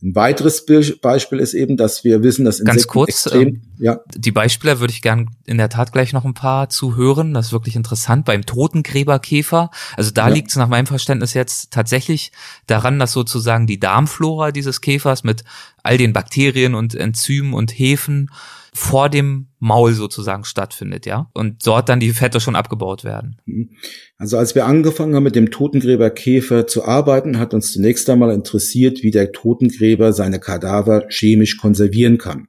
Ein 0.00 0.14
weiteres 0.14 0.64
Beispiel 1.00 1.40
ist 1.40 1.54
eben, 1.54 1.76
dass 1.76 2.04
wir 2.04 2.22
wissen, 2.22 2.44
dass 2.44 2.60
Insekten 2.60 2.76
Ganz 2.76 2.86
kurz, 2.86 3.08
extrem, 3.08 3.48
ähm, 3.48 3.62
ja. 3.78 4.00
die 4.14 4.30
Beispiele 4.30 4.78
würde 4.78 4.92
ich 4.92 5.02
gern 5.02 5.30
in 5.44 5.58
der 5.58 5.68
Tat 5.70 5.92
gleich 5.92 6.12
noch 6.12 6.24
ein 6.24 6.34
paar 6.34 6.68
zuhören. 6.68 7.34
Das 7.34 7.46
ist 7.46 7.52
wirklich 7.52 7.74
interessant. 7.74 8.24
Beim 8.24 8.46
Totengräberkäfer, 8.46 9.70
also 9.96 10.12
da 10.12 10.28
ja. 10.28 10.34
liegt 10.34 10.50
es 10.50 10.56
nach 10.56 10.68
meinem 10.68 10.86
Verständnis 10.86 11.34
jetzt 11.34 11.72
tatsächlich 11.72 12.30
daran, 12.68 13.00
dass 13.00 13.10
sozusagen 13.10 13.66
die 13.66 13.80
Darmflora 13.80 14.52
dieses 14.52 14.80
Käfers 14.80 15.24
mit 15.24 15.42
all 15.82 15.98
den 15.98 16.12
Bakterien 16.12 16.76
und 16.76 16.94
Enzymen 16.94 17.52
und 17.52 17.72
Hefen 17.72 18.30
vor 18.74 19.08
dem 19.08 19.48
Maul 19.58 19.92
sozusagen 19.92 20.44
stattfindet, 20.44 21.06
ja? 21.06 21.30
Und 21.34 21.66
dort 21.66 21.88
dann 21.88 22.00
die 22.00 22.10
Fette 22.10 22.40
schon 22.40 22.56
abgebaut 22.56 23.04
werden. 23.04 23.40
Mhm. 23.46 23.70
Also 24.16 24.38
als 24.38 24.54
wir 24.54 24.66
angefangen 24.66 25.14
haben, 25.14 25.24
mit 25.24 25.36
dem 25.36 25.50
Totengräberkäfer 25.50 26.66
zu 26.66 26.84
arbeiten, 26.84 27.38
hat 27.38 27.54
uns 27.54 27.72
zunächst 27.72 28.08
einmal 28.10 28.32
interessiert, 28.32 29.02
wie 29.02 29.10
der 29.10 29.32
Totengräber 29.32 30.12
seine 30.12 30.40
Kadaver 30.40 31.06
chemisch 31.08 31.56
konservieren 31.56 32.18
kann. 32.18 32.48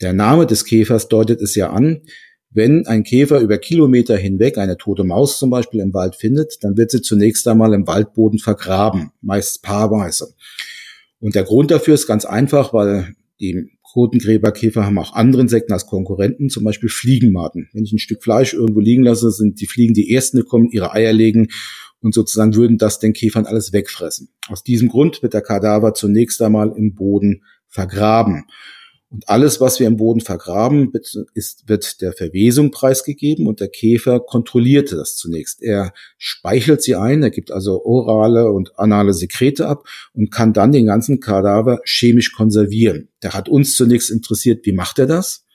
Der 0.00 0.12
Name 0.12 0.46
des 0.46 0.64
Käfers 0.64 1.08
deutet 1.08 1.40
es 1.40 1.54
ja 1.54 1.70
an. 1.70 2.02
Wenn 2.50 2.86
ein 2.86 3.02
Käfer 3.02 3.40
über 3.40 3.58
Kilometer 3.58 4.16
hinweg 4.16 4.56
eine 4.56 4.76
tote 4.76 5.04
Maus 5.04 5.38
zum 5.38 5.50
Beispiel 5.50 5.80
im 5.80 5.92
Wald 5.92 6.16
findet, 6.16 6.62
dann 6.62 6.76
wird 6.76 6.90
sie 6.90 7.02
zunächst 7.02 7.46
einmal 7.48 7.74
im 7.74 7.86
Waldboden 7.86 8.38
vergraben, 8.38 9.12
meist 9.20 9.62
paarweise. 9.62 10.34
Und 11.18 11.34
der 11.34 11.44
Grund 11.44 11.70
dafür 11.70 11.94
ist 11.94 12.06
ganz 12.06 12.24
einfach, 12.24 12.72
weil 12.72 13.14
die 13.40 13.75
Totengräberkäfer 13.96 14.84
haben 14.84 14.98
auch 14.98 15.14
andere 15.14 15.40
Insekten 15.40 15.72
als 15.72 15.86
Konkurrenten, 15.86 16.50
zum 16.50 16.64
Beispiel 16.64 16.90
Fliegenmaden. 16.90 17.70
Wenn 17.72 17.84
ich 17.84 17.92
ein 17.92 17.98
Stück 17.98 18.22
Fleisch 18.22 18.52
irgendwo 18.52 18.80
liegen 18.80 19.02
lasse, 19.02 19.30
sind 19.30 19.58
die 19.58 19.66
Fliegen 19.66 19.94
die 19.94 20.12
ersten, 20.12 20.36
die 20.36 20.42
kommen, 20.42 20.68
ihre 20.70 20.92
Eier 20.92 21.14
legen 21.14 21.48
und 22.00 22.12
sozusagen 22.12 22.54
würden 22.54 22.76
das 22.76 22.98
den 22.98 23.14
Käfern 23.14 23.46
alles 23.46 23.72
wegfressen. 23.72 24.28
Aus 24.48 24.62
diesem 24.62 24.90
Grund 24.90 25.22
wird 25.22 25.32
der 25.32 25.40
Kadaver 25.40 25.94
zunächst 25.94 26.42
einmal 26.42 26.74
im 26.76 26.94
Boden 26.94 27.42
vergraben. 27.68 28.44
Und 29.08 29.28
alles, 29.28 29.60
was 29.60 29.78
wir 29.78 29.86
im 29.86 29.96
Boden 29.96 30.20
vergraben, 30.20 30.92
ist, 31.34 31.68
wird 31.68 32.00
der 32.02 32.12
Verwesung 32.12 32.72
preisgegeben 32.72 33.46
und 33.46 33.60
der 33.60 33.68
Käfer 33.68 34.18
kontrolliert 34.18 34.90
das 34.90 35.16
zunächst. 35.16 35.62
Er 35.62 35.92
speichelt 36.18 36.82
sie 36.82 36.96
ein, 36.96 37.22
er 37.22 37.30
gibt 37.30 37.52
also 37.52 37.84
orale 37.84 38.50
und 38.50 38.78
anale 38.78 39.14
Sekrete 39.14 39.68
ab 39.68 39.86
und 40.12 40.32
kann 40.32 40.52
dann 40.52 40.72
den 40.72 40.86
ganzen 40.86 41.20
Kadaver 41.20 41.80
chemisch 41.84 42.32
konservieren. 42.32 43.08
Der 43.22 43.34
hat 43.34 43.48
uns 43.48 43.76
zunächst 43.76 44.10
interessiert, 44.10 44.66
wie 44.66 44.72
macht 44.72 44.98
er 44.98 45.06
das? 45.06 45.45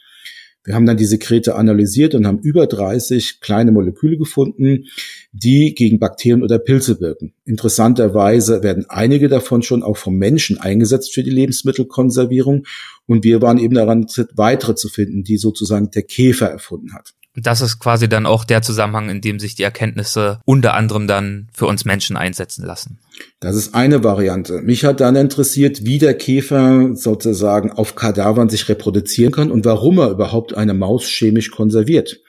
Wir 0.63 0.75
haben 0.75 0.85
dann 0.85 0.97
die 0.97 1.05
Sekrete 1.05 1.55
analysiert 1.55 2.13
und 2.13 2.27
haben 2.27 2.39
über 2.39 2.67
30 2.67 3.39
kleine 3.41 3.71
Moleküle 3.71 4.17
gefunden, 4.17 4.85
die 5.31 5.73
gegen 5.73 5.99
Bakterien 5.99 6.43
oder 6.43 6.59
Pilze 6.59 6.99
wirken. 6.99 7.33
Interessanterweise 7.45 8.61
werden 8.61 8.85
einige 8.87 9.27
davon 9.27 9.63
schon 9.63 9.81
auch 9.81 9.97
vom 9.97 10.17
Menschen 10.17 10.59
eingesetzt 10.59 11.13
für 11.13 11.23
die 11.23 11.31
Lebensmittelkonservierung 11.31 12.67
und 13.07 13.23
wir 13.23 13.41
waren 13.41 13.57
eben 13.57 13.73
daran, 13.73 14.05
weitere 14.35 14.75
zu 14.75 14.87
finden, 14.87 15.23
die 15.23 15.37
sozusagen 15.37 15.89
der 15.89 16.03
Käfer 16.03 16.47
erfunden 16.47 16.93
hat. 16.93 17.13
Das 17.35 17.61
ist 17.61 17.79
quasi 17.79 18.09
dann 18.09 18.25
auch 18.25 18.43
der 18.43 18.61
Zusammenhang, 18.61 19.09
in 19.09 19.21
dem 19.21 19.39
sich 19.39 19.55
die 19.55 19.63
Erkenntnisse 19.63 20.39
unter 20.43 20.73
anderem 20.73 21.07
dann 21.07 21.47
für 21.53 21.65
uns 21.65 21.85
Menschen 21.85 22.17
einsetzen 22.17 22.65
lassen. 22.65 22.99
Das 23.39 23.55
ist 23.55 23.73
eine 23.73 24.03
Variante. 24.03 24.61
Mich 24.61 24.83
hat 24.83 24.99
dann 24.99 25.15
interessiert, 25.15 25.85
wie 25.85 25.97
der 25.97 26.15
Käfer 26.15 26.93
sozusagen 26.93 27.71
auf 27.71 27.95
Kadavern 27.95 28.49
sich 28.49 28.67
reproduzieren 28.67 29.31
kann 29.31 29.51
und 29.51 29.63
warum 29.63 29.99
er 29.99 30.09
überhaupt 30.09 30.55
eine 30.55 30.73
Maus 30.73 31.05
chemisch 31.05 31.51
konserviert. 31.51 32.19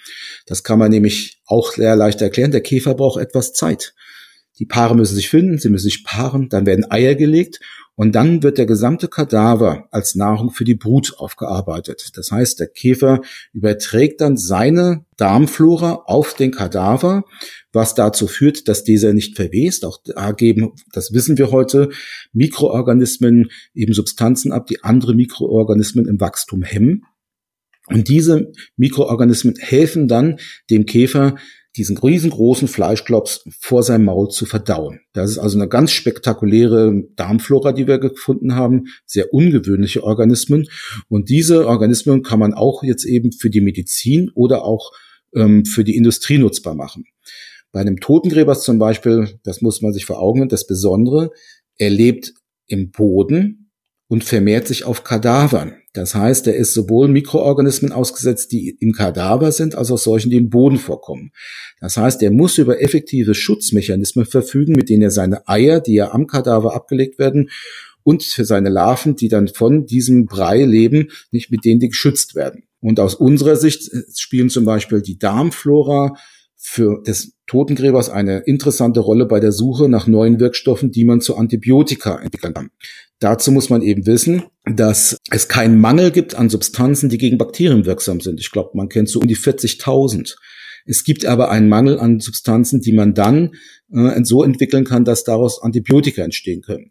Das 0.46 0.62
kann 0.62 0.78
man 0.78 0.90
nämlich 0.90 1.40
auch 1.46 1.72
sehr 1.72 1.96
leicht 1.96 2.22
erklären. 2.22 2.52
Der 2.52 2.60
Käfer 2.60 2.94
braucht 2.94 3.20
etwas 3.20 3.52
Zeit. 3.52 3.94
Die 4.58 4.66
Paare 4.66 4.94
müssen 4.94 5.14
sich 5.14 5.30
finden, 5.30 5.58
sie 5.58 5.70
müssen 5.70 5.88
sich 5.88 6.04
paaren, 6.04 6.48
dann 6.48 6.66
werden 6.66 6.90
Eier 6.90 7.14
gelegt 7.14 7.60
und 7.94 8.14
dann 8.14 8.42
wird 8.42 8.58
der 8.58 8.66
gesamte 8.66 9.08
Kadaver 9.08 9.86
als 9.90 10.14
Nahrung 10.14 10.50
für 10.50 10.64
die 10.64 10.74
Brut 10.74 11.14
aufgearbeitet. 11.18 12.10
Das 12.14 12.30
heißt, 12.30 12.58
der 12.60 12.68
Käfer 12.68 13.20
überträgt 13.52 14.20
dann 14.20 14.36
seine 14.36 15.04
Darmflora 15.16 16.04
auf 16.06 16.34
den 16.34 16.50
Kadaver, 16.50 17.24
was 17.72 17.94
dazu 17.94 18.26
führt, 18.26 18.68
dass 18.68 18.84
dieser 18.84 19.12
nicht 19.12 19.36
verwest. 19.36 19.84
Auch 19.84 19.98
da 20.04 20.32
geben, 20.32 20.72
das 20.92 21.12
wissen 21.12 21.36
wir 21.38 21.50
heute, 21.50 21.90
Mikroorganismen 22.32 23.50
eben 23.74 23.92
Substanzen 23.92 24.52
ab, 24.52 24.66
die 24.66 24.82
andere 24.82 25.14
Mikroorganismen 25.14 26.06
im 26.06 26.20
Wachstum 26.20 26.62
hemmen. 26.62 27.04
Und 27.88 28.08
diese 28.08 28.52
Mikroorganismen 28.76 29.56
helfen 29.58 30.08
dann 30.08 30.38
dem 30.70 30.86
Käfer, 30.86 31.36
diesen 31.76 31.96
riesengroßen 31.96 32.68
Fleischklops 32.68 33.44
vor 33.58 33.82
seinem 33.82 34.04
Maul 34.04 34.28
zu 34.28 34.44
verdauen. 34.44 35.00
Das 35.12 35.30
ist 35.30 35.38
also 35.38 35.58
eine 35.58 35.68
ganz 35.68 35.92
spektakuläre 35.92 37.04
Darmflora, 37.16 37.72
die 37.72 37.86
wir 37.86 37.98
gefunden 37.98 38.54
haben, 38.54 38.84
sehr 39.06 39.32
ungewöhnliche 39.32 40.04
Organismen. 40.04 40.68
Und 41.08 41.30
diese 41.30 41.66
Organismen 41.66 42.22
kann 42.22 42.38
man 42.38 42.52
auch 42.52 42.82
jetzt 42.82 43.04
eben 43.04 43.32
für 43.32 43.48
die 43.48 43.62
Medizin 43.62 44.30
oder 44.34 44.64
auch 44.64 44.92
ähm, 45.34 45.64
für 45.64 45.84
die 45.84 45.96
Industrie 45.96 46.38
nutzbar 46.38 46.74
machen. 46.74 47.04
Bei 47.72 47.80
einem 47.80 48.00
Totengräber 48.00 48.54
zum 48.58 48.78
Beispiel, 48.78 49.38
das 49.44 49.62
muss 49.62 49.80
man 49.80 49.94
sich 49.94 50.04
vor 50.04 50.20
Augen 50.20 50.48
das 50.48 50.66
Besondere, 50.66 51.30
er 51.78 51.90
lebt 51.90 52.34
im 52.66 52.90
Boden 52.90 53.70
und 54.08 54.24
vermehrt 54.24 54.68
sich 54.68 54.84
auf 54.84 55.04
Kadavern. 55.04 55.81
Das 55.92 56.14
heißt, 56.14 56.46
er 56.46 56.56
ist 56.56 56.72
sowohl 56.72 57.08
Mikroorganismen 57.08 57.92
ausgesetzt, 57.92 58.52
die 58.52 58.70
im 58.80 58.92
Kadaver 58.92 59.52
sind, 59.52 59.74
als 59.74 59.90
auch 59.90 59.98
solchen, 59.98 60.30
die 60.30 60.38
im 60.38 60.48
Boden 60.48 60.78
vorkommen. 60.78 61.32
Das 61.80 61.96
heißt, 61.96 62.22
er 62.22 62.30
muss 62.30 62.56
über 62.56 62.80
effektive 62.80 63.34
Schutzmechanismen 63.34 64.24
verfügen, 64.24 64.72
mit 64.72 64.88
denen 64.88 65.02
er 65.02 65.10
seine 65.10 65.46
Eier, 65.48 65.80
die 65.80 65.94
ja 65.94 66.12
am 66.12 66.26
Kadaver 66.26 66.74
abgelegt 66.74 67.18
werden, 67.18 67.50
und 68.04 68.22
für 68.24 68.44
seine 68.44 68.68
Larven, 68.68 69.16
die 69.16 69.28
dann 69.28 69.48
von 69.48 69.86
diesem 69.86 70.26
Brei 70.26 70.64
leben, 70.64 71.08
nicht 71.30 71.50
mit 71.50 71.64
denen 71.64 71.78
die 71.78 71.88
geschützt 71.88 72.34
werden. 72.34 72.64
Und 72.80 72.98
aus 72.98 73.14
unserer 73.14 73.56
Sicht 73.56 73.90
spielen 74.18 74.50
zum 74.50 74.64
Beispiel 74.64 75.02
die 75.02 75.18
Darmflora 75.18 76.16
für 76.56 77.02
des 77.02 77.34
Totengräbers 77.46 78.08
eine 78.08 78.38
interessante 78.38 79.00
Rolle 79.00 79.26
bei 79.26 79.40
der 79.40 79.52
Suche 79.52 79.88
nach 79.88 80.06
neuen 80.06 80.40
Wirkstoffen, 80.40 80.90
die 80.90 81.04
man 81.04 81.20
zu 81.20 81.36
Antibiotika 81.36 82.20
entwickeln 82.20 82.54
kann. 82.54 82.70
Dazu 83.22 83.52
muss 83.52 83.70
man 83.70 83.82
eben 83.82 84.04
wissen, 84.04 84.42
dass 84.64 85.16
es 85.30 85.46
keinen 85.46 85.80
Mangel 85.80 86.10
gibt 86.10 86.34
an 86.34 86.50
Substanzen, 86.50 87.08
die 87.08 87.18
gegen 87.18 87.38
Bakterien 87.38 87.86
wirksam 87.86 88.20
sind. 88.20 88.40
Ich 88.40 88.50
glaube, 88.50 88.70
man 88.74 88.88
kennt 88.88 89.08
so 89.08 89.20
um 89.20 89.28
die 89.28 89.36
40.000. 89.36 90.34
Es 90.86 91.04
gibt 91.04 91.24
aber 91.24 91.48
einen 91.48 91.68
Mangel 91.68 92.00
an 92.00 92.18
Substanzen, 92.18 92.80
die 92.80 92.92
man 92.92 93.14
dann 93.14 93.52
äh, 93.92 94.24
so 94.24 94.42
entwickeln 94.42 94.84
kann, 94.84 95.04
dass 95.04 95.22
daraus 95.22 95.62
Antibiotika 95.62 96.20
entstehen 96.20 96.62
können. 96.62 96.90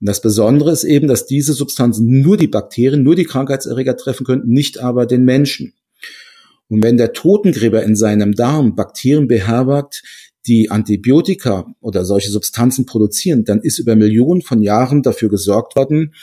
Und 0.00 0.08
das 0.08 0.20
Besondere 0.20 0.72
ist 0.72 0.82
eben, 0.82 1.06
dass 1.06 1.26
diese 1.26 1.52
Substanzen 1.52 2.22
nur 2.22 2.36
die 2.36 2.48
Bakterien, 2.48 3.04
nur 3.04 3.14
die 3.14 3.24
Krankheitserreger 3.24 3.96
treffen 3.96 4.26
können, 4.26 4.48
nicht 4.48 4.80
aber 4.80 5.06
den 5.06 5.24
Menschen. 5.24 5.74
Und 6.66 6.82
wenn 6.82 6.96
der 6.96 7.12
Totengräber 7.12 7.84
in 7.84 7.94
seinem 7.94 8.32
Darm 8.32 8.74
Bakterien 8.74 9.28
beherbergt, 9.28 10.02
die 10.46 10.70
Antibiotika 10.70 11.66
oder 11.80 12.04
solche 12.04 12.30
Substanzen 12.30 12.86
produzieren, 12.86 13.44
dann 13.44 13.60
ist 13.60 13.78
über 13.78 13.96
Millionen 13.96 14.42
von 14.42 14.62
Jahren 14.62 15.02
dafür 15.02 15.28
gesorgt 15.28 15.76
worden, 15.76 16.14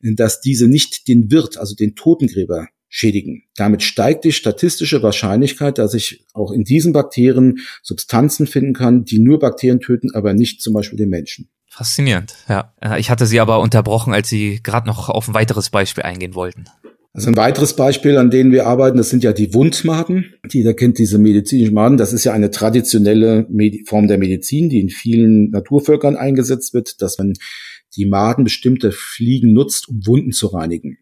dass 0.00 0.40
diese 0.40 0.68
nicht 0.68 1.08
den 1.08 1.30
Wirt, 1.30 1.58
also 1.58 1.74
den 1.74 1.94
Totengräber, 1.94 2.68
schädigen. 2.88 3.42
Damit 3.56 3.82
steigt 3.82 4.24
die 4.24 4.30
statistische 4.30 5.02
Wahrscheinlichkeit, 5.02 5.78
dass 5.78 5.94
ich 5.94 6.24
auch 6.32 6.52
in 6.52 6.62
diesen 6.62 6.92
Bakterien 6.92 7.58
Substanzen 7.82 8.46
finden 8.46 8.72
kann, 8.72 9.04
die 9.04 9.18
nur 9.18 9.40
Bakterien 9.40 9.80
töten, 9.80 10.14
aber 10.14 10.32
nicht 10.32 10.62
zum 10.62 10.74
Beispiel 10.74 10.98
den 10.98 11.08
Menschen. 11.08 11.48
Faszinierend, 11.66 12.36
ja. 12.48 12.72
Äh, 12.80 13.00
ich 13.00 13.10
hatte 13.10 13.26
Sie 13.26 13.40
aber 13.40 13.58
unterbrochen, 13.58 14.14
als 14.14 14.28
Sie 14.28 14.60
gerade 14.62 14.86
noch 14.86 15.08
auf 15.08 15.26
ein 15.26 15.34
weiteres 15.34 15.70
Beispiel 15.70 16.04
eingehen 16.04 16.36
wollten. 16.36 16.66
Also 17.16 17.28
ein 17.28 17.36
weiteres 17.36 17.76
Beispiel, 17.76 18.18
an 18.18 18.30
denen 18.30 18.50
wir 18.50 18.66
arbeiten, 18.66 18.96
das 18.96 19.08
sind 19.08 19.22
ja 19.22 19.32
die 19.32 19.54
Wundmaden. 19.54 20.34
Jeder 20.50 20.74
kennt 20.74 20.98
diese 20.98 21.16
medizinischen 21.16 21.72
Maden. 21.72 21.96
Das 21.96 22.12
ist 22.12 22.24
ja 22.24 22.32
eine 22.32 22.50
traditionelle 22.50 23.46
Form 23.86 24.08
der 24.08 24.18
Medizin, 24.18 24.68
die 24.68 24.80
in 24.80 24.88
vielen 24.88 25.50
Naturvölkern 25.50 26.16
eingesetzt 26.16 26.74
wird, 26.74 27.00
dass 27.00 27.16
man 27.16 27.34
die 27.96 28.06
Maden 28.06 28.42
bestimmte 28.42 28.90
Fliegen 28.90 29.52
nutzt, 29.52 29.88
um 29.88 30.04
Wunden 30.04 30.32
zu 30.32 30.48
reinigen. 30.48 30.98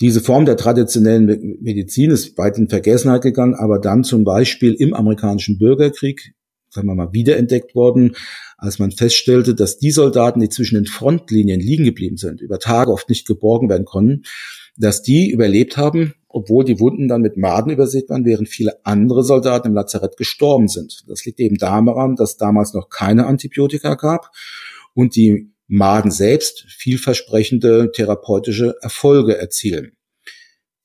Diese 0.00 0.20
Form 0.20 0.46
der 0.46 0.56
traditionellen 0.56 1.58
Medizin 1.60 2.10
ist 2.10 2.36
weit 2.36 2.58
in 2.58 2.68
Vergessenheit 2.68 3.22
gegangen, 3.22 3.54
aber 3.54 3.78
dann 3.78 4.02
zum 4.02 4.24
Beispiel 4.24 4.74
im 4.74 4.94
amerikanischen 4.94 5.58
Bürgerkrieg, 5.58 6.34
sagen 6.70 6.86
wir 6.86 6.94
mal, 6.94 7.12
wiederentdeckt 7.12 7.74
worden, 7.74 8.16
als 8.56 8.78
man 8.78 8.92
feststellte, 8.92 9.54
dass 9.54 9.78
die 9.78 9.90
Soldaten, 9.90 10.40
die 10.40 10.48
zwischen 10.48 10.76
den 10.76 10.86
Frontlinien 10.86 11.60
liegen 11.60 11.84
geblieben 11.84 12.16
sind, 12.16 12.40
über 12.40 12.58
Tage 12.58 12.92
oft 12.92 13.08
nicht 13.08 13.26
geborgen 13.26 13.68
werden 13.68 13.84
konnten, 13.84 14.22
dass 14.76 15.02
die 15.02 15.30
überlebt 15.30 15.76
haben, 15.76 16.14
obwohl 16.28 16.64
die 16.64 16.78
Wunden 16.78 17.08
dann 17.08 17.22
mit 17.22 17.36
Maden 17.36 17.72
übersät 17.72 18.08
waren, 18.08 18.24
während 18.24 18.48
viele 18.48 18.84
andere 18.84 19.24
Soldaten 19.24 19.68
im 19.68 19.74
Lazarett 19.74 20.16
gestorben 20.16 20.68
sind. 20.68 21.02
Das 21.08 21.24
liegt 21.24 21.40
eben 21.40 21.56
daran, 21.56 22.14
dass 22.14 22.36
damals 22.36 22.72
noch 22.72 22.88
keine 22.88 23.26
Antibiotika 23.26 23.94
gab 23.94 24.30
und 24.94 25.16
die 25.16 25.50
Maden 25.66 26.10
selbst 26.10 26.66
vielversprechende 26.68 27.90
therapeutische 27.92 28.76
Erfolge 28.80 29.36
erzielen. 29.36 29.92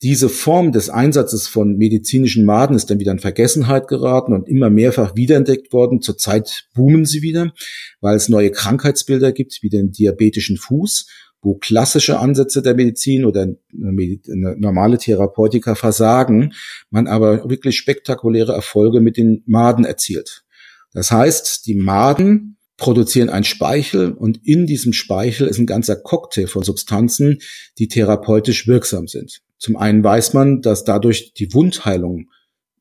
Diese 0.02 0.28
Form 0.28 0.72
des 0.72 0.90
Einsatzes 0.90 1.48
von 1.48 1.76
medizinischen 1.78 2.44
Maden 2.44 2.76
ist 2.76 2.90
dann 2.90 3.00
wieder 3.00 3.12
in 3.12 3.18
Vergessenheit 3.18 3.88
geraten 3.88 4.34
und 4.34 4.46
immer 4.46 4.68
mehrfach 4.68 5.16
wiederentdeckt 5.16 5.72
worden. 5.72 6.02
Zurzeit 6.02 6.68
boomen 6.74 7.06
sie 7.06 7.22
wieder, 7.22 7.52
weil 8.00 8.16
es 8.16 8.28
neue 8.28 8.50
Krankheitsbilder 8.50 9.32
gibt, 9.32 9.58
wie 9.62 9.70
den 9.70 9.92
diabetischen 9.92 10.58
Fuß 10.58 11.06
wo 11.46 11.54
klassische 11.54 12.18
Ansätze 12.18 12.60
der 12.60 12.74
Medizin 12.74 13.24
oder 13.24 13.46
normale 13.72 14.98
Therapeutika 14.98 15.76
versagen, 15.76 16.54
man 16.90 17.06
aber 17.06 17.48
wirklich 17.48 17.76
spektakuläre 17.76 18.52
Erfolge 18.52 19.00
mit 19.00 19.16
den 19.16 19.44
Maden 19.46 19.84
erzielt. 19.84 20.44
Das 20.92 21.12
heißt, 21.12 21.66
die 21.66 21.76
Maden 21.76 22.56
produzieren 22.76 23.30
ein 23.30 23.44
Speichel 23.44 24.12
und 24.12 24.40
in 24.44 24.66
diesem 24.66 24.92
Speichel 24.92 25.46
ist 25.46 25.58
ein 25.58 25.66
ganzer 25.66 25.96
Cocktail 25.96 26.48
von 26.48 26.64
Substanzen, 26.64 27.38
die 27.78 27.86
therapeutisch 27.86 28.66
wirksam 28.66 29.06
sind. 29.06 29.40
Zum 29.58 29.76
einen 29.76 30.04
weiß 30.04 30.34
man, 30.34 30.60
dass 30.60 30.84
dadurch 30.84 31.32
die 31.34 31.52
Wundheilung 31.54 32.30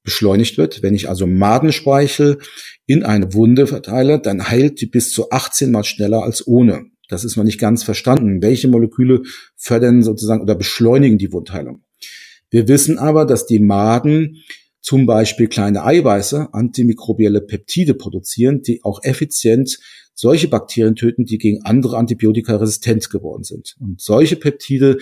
beschleunigt 0.03 0.57
wird. 0.57 0.83
Wenn 0.83 0.93
ich 0.95 1.09
also 1.09 1.27
Madenspeichel 1.27 2.37
in 2.85 3.03
eine 3.03 3.33
Wunde 3.33 3.67
verteile, 3.67 4.19
dann 4.19 4.47
heilt 4.47 4.79
die 4.81 4.85
bis 4.85 5.11
zu 5.11 5.31
18 5.31 5.71
mal 5.71 5.83
schneller 5.83 6.23
als 6.23 6.47
ohne. 6.47 6.85
Das 7.09 7.23
ist 7.23 7.35
noch 7.35 7.43
nicht 7.43 7.59
ganz 7.59 7.83
verstanden. 7.83 8.41
Welche 8.41 8.67
Moleküle 8.67 9.23
fördern 9.55 10.03
sozusagen 10.03 10.41
oder 10.41 10.55
beschleunigen 10.55 11.17
die 11.17 11.31
Wundheilung? 11.31 11.83
Wir 12.49 12.67
wissen 12.67 12.97
aber, 12.97 13.25
dass 13.25 13.45
die 13.45 13.59
Maden 13.59 14.43
zum 14.81 15.07
Beispiel 15.07 15.47
kleine 15.47 15.83
Eiweiße, 15.83 16.53
antimikrobielle 16.53 17.41
Peptide 17.41 17.95
produzieren, 17.95 18.61
die 18.61 18.83
auch 18.83 19.03
effizient 19.03 19.79
solche 20.15 20.47
Bakterien 20.47 20.95
töten, 20.95 21.25
die 21.25 21.37
gegen 21.37 21.63
andere 21.63 21.97
Antibiotika 21.97 22.55
resistent 22.55 23.09
geworden 23.09 23.43
sind. 23.43 23.75
Und 23.79 24.01
solche 24.01 24.37
Peptide 24.37 24.97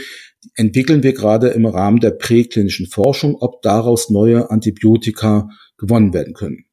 entwickeln 0.56 1.04
wir 1.04 1.14
gerade 1.14 1.50
im 1.50 1.66
Rahmen 1.66 2.00
der 2.00 2.12
präklinischen 2.12 2.88
Forschung, 2.88 3.36
ob 3.36 3.62
daraus 3.62 4.10
neue 4.10 4.50
Antibiotika 4.50 5.50
gewonnen 5.78 6.14
werden 6.14 6.34
können. 6.34 6.66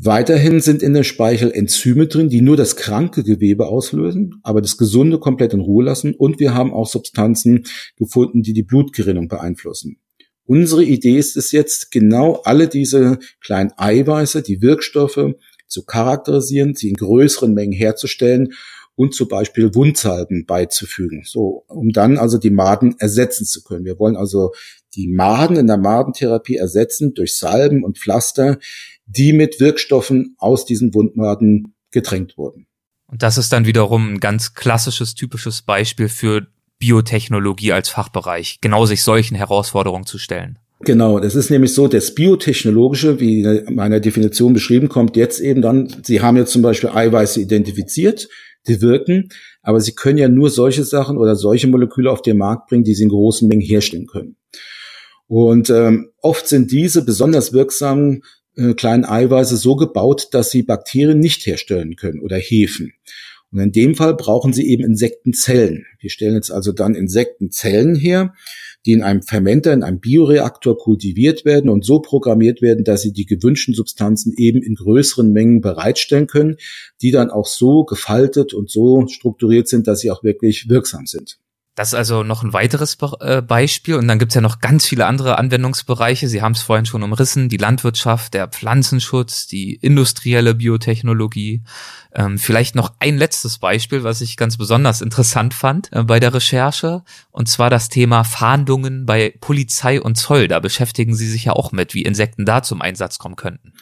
Weiterhin 0.00 0.60
sind 0.60 0.82
in 0.82 0.94
der 0.94 1.02
Speichel 1.02 1.50
Enzyme 1.50 2.06
drin, 2.06 2.28
die 2.28 2.40
nur 2.40 2.56
das 2.56 2.76
kranke 2.76 3.24
Gewebe 3.24 3.66
auslösen, 3.66 4.36
aber 4.44 4.60
das 4.60 4.76
Gesunde 4.76 5.18
komplett 5.18 5.54
in 5.54 5.60
Ruhe 5.60 5.84
lassen. 5.84 6.14
Und 6.14 6.38
wir 6.38 6.54
haben 6.54 6.72
auch 6.72 6.86
Substanzen 6.86 7.64
gefunden, 7.96 8.42
die 8.42 8.52
die 8.52 8.62
Blutgerinnung 8.62 9.26
beeinflussen. 9.26 9.98
Unsere 10.44 10.84
Idee 10.84 11.18
ist 11.18 11.36
es 11.36 11.52
jetzt, 11.52 11.90
genau 11.90 12.40
alle 12.44 12.68
diese 12.68 13.18
kleinen 13.40 13.72
Eiweiße, 13.76 14.42
die 14.42 14.62
Wirkstoffe 14.62 15.34
zu 15.68 15.84
charakterisieren, 15.84 16.74
sie 16.74 16.88
in 16.88 16.96
größeren 16.96 17.54
Mengen 17.54 17.72
herzustellen 17.72 18.54
und 18.96 19.14
zum 19.14 19.28
Beispiel 19.28 19.74
Wundsalben 19.74 20.44
beizufügen, 20.44 21.22
so 21.24 21.64
um 21.68 21.90
dann 21.90 22.18
also 22.18 22.36
die 22.36 22.50
Maden 22.50 22.96
ersetzen 22.98 23.44
zu 23.46 23.62
können. 23.62 23.84
Wir 23.84 23.98
wollen 23.98 24.16
also 24.16 24.52
die 24.94 25.06
Maden 25.06 25.56
in 25.56 25.68
der 25.68 25.76
Madentherapie 25.76 26.56
ersetzen 26.56 27.14
durch 27.14 27.36
Salben 27.36 27.84
und 27.84 27.98
Pflaster, 27.98 28.58
die 29.06 29.32
mit 29.32 29.60
Wirkstoffen 29.60 30.34
aus 30.38 30.64
diesen 30.64 30.94
Wundmaden 30.94 31.74
getränkt 31.92 32.36
wurden. 32.36 32.66
Und 33.06 33.22
das 33.22 33.38
ist 33.38 33.52
dann 33.52 33.66
wiederum 33.66 34.14
ein 34.14 34.20
ganz 34.20 34.54
klassisches, 34.54 35.14
typisches 35.14 35.62
Beispiel 35.62 36.08
für 36.08 36.48
Biotechnologie 36.78 37.72
als 37.72 37.88
Fachbereich, 37.88 38.58
genau 38.60 38.84
sich 38.84 39.02
solchen 39.02 39.34
Herausforderungen 39.34 40.06
zu 40.06 40.18
stellen. 40.18 40.58
Genau, 40.80 41.18
das 41.18 41.34
ist 41.34 41.50
nämlich 41.50 41.74
so, 41.74 41.88
das 41.88 42.14
Biotechnologische, 42.14 43.18
wie 43.18 43.40
in 43.40 43.74
meiner 43.74 43.98
Definition 43.98 44.52
beschrieben, 44.52 44.88
kommt 44.88 45.16
jetzt 45.16 45.40
eben 45.40 45.60
dann, 45.60 45.92
Sie 46.04 46.20
haben 46.20 46.36
jetzt 46.36 46.52
zum 46.52 46.62
Beispiel 46.62 46.90
Eiweiße 46.90 47.40
identifiziert, 47.40 48.28
die 48.68 48.80
wirken, 48.80 49.28
aber 49.62 49.80
Sie 49.80 49.92
können 49.92 50.18
ja 50.18 50.28
nur 50.28 50.50
solche 50.50 50.84
Sachen 50.84 51.18
oder 51.18 51.34
solche 51.34 51.66
Moleküle 51.66 52.10
auf 52.10 52.22
den 52.22 52.38
Markt 52.38 52.68
bringen, 52.68 52.84
die 52.84 52.94
Sie 52.94 53.02
in 53.02 53.08
großen 53.08 53.48
Mengen 53.48 53.62
herstellen 53.62 54.06
können. 54.06 54.36
Und 55.26 55.68
ähm, 55.68 56.10
oft 56.22 56.48
sind 56.48 56.70
diese 56.70 57.04
besonders 57.04 57.52
wirksamen 57.52 58.22
äh, 58.56 58.74
kleinen 58.74 59.04
Eiweiße 59.04 59.56
so 59.56 59.76
gebaut, 59.76 60.28
dass 60.32 60.50
sie 60.50 60.62
Bakterien 60.62 61.20
nicht 61.20 61.46
herstellen 61.46 61.96
können 61.96 62.20
oder 62.20 62.36
Hefen. 62.36 62.94
Und 63.52 63.60
in 63.60 63.72
dem 63.72 63.94
Fall 63.94 64.14
brauchen 64.14 64.52
sie 64.52 64.68
eben 64.68 64.84
Insektenzellen. 64.84 65.86
Wir 66.00 66.10
stellen 66.10 66.34
jetzt 66.34 66.50
also 66.50 66.72
dann 66.72 66.94
Insektenzellen 66.94 67.94
her, 67.94 68.34
die 68.86 68.92
in 68.92 69.02
einem 69.02 69.22
Fermenter, 69.22 69.72
in 69.72 69.82
einem 69.82 70.00
Bioreaktor 70.00 70.78
kultiviert 70.78 71.44
werden 71.44 71.68
und 71.68 71.84
so 71.84 72.00
programmiert 72.00 72.62
werden, 72.62 72.84
dass 72.84 73.02
sie 73.02 73.12
die 73.12 73.26
gewünschten 73.26 73.74
Substanzen 73.74 74.32
eben 74.36 74.62
in 74.62 74.74
größeren 74.74 75.32
Mengen 75.32 75.60
bereitstellen 75.60 76.26
können, 76.26 76.56
die 77.02 77.10
dann 77.10 77.30
auch 77.30 77.46
so 77.46 77.84
gefaltet 77.84 78.54
und 78.54 78.70
so 78.70 79.06
strukturiert 79.08 79.68
sind, 79.68 79.86
dass 79.86 80.00
sie 80.00 80.10
auch 80.10 80.22
wirklich 80.22 80.68
wirksam 80.68 81.06
sind. 81.06 81.38
Das 81.78 81.90
ist 81.90 81.94
also 81.94 82.24
noch 82.24 82.42
ein 82.42 82.52
weiteres 82.52 82.98
äh, 83.20 83.40
Beispiel 83.40 83.94
und 83.94 84.08
dann 84.08 84.18
gibt's 84.18 84.34
ja 84.34 84.40
noch 84.40 84.58
ganz 84.58 84.84
viele 84.84 85.06
andere 85.06 85.38
Anwendungsbereiche. 85.38 86.26
Sie 86.26 86.42
haben 86.42 86.54
es 86.54 86.62
vorhin 86.62 86.86
schon 86.86 87.04
umrissen, 87.04 87.48
die 87.48 87.56
Landwirtschaft, 87.56 88.34
der 88.34 88.48
Pflanzenschutz, 88.48 89.46
die 89.46 89.76
industrielle 89.76 90.56
Biotechnologie. 90.56 91.62
Ähm, 92.12 92.36
vielleicht 92.36 92.74
noch 92.74 92.94
ein 92.98 93.16
letztes 93.16 93.58
Beispiel, 93.58 94.02
was 94.02 94.20
ich 94.22 94.36
ganz 94.36 94.56
besonders 94.56 95.02
interessant 95.02 95.54
fand 95.54 95.88
äh, 95.92 96.02
bei 96.02 96.18
der 96.18 96.34
Recherche, 96.34 97.04
und 97.30 97.48
zwar 97.48 97.70
das 97.70 97.88
Thema 97.88 98.24
Fahndungen 98.24 99.06
bei 99.06 99.32
Polizei 99.40 100.00
und 100.00 100.16
Zoll. 100.16 100.48
Da 100.48 100.58
beschäftigen 100.58 101.14
Sie 101.14 101.28
sich 101.28 101.44
ja 101.44 101.52
auch 101.52 101.70
mit, 101.70 101.94
wie 101.94 102.02
Insekten 102.02 102.44
da 102.44 102.64
zum 102.64 102.82
Einsatz 102.82 103.20
kommen 103.20 103.36
könnten. 103.36 103.72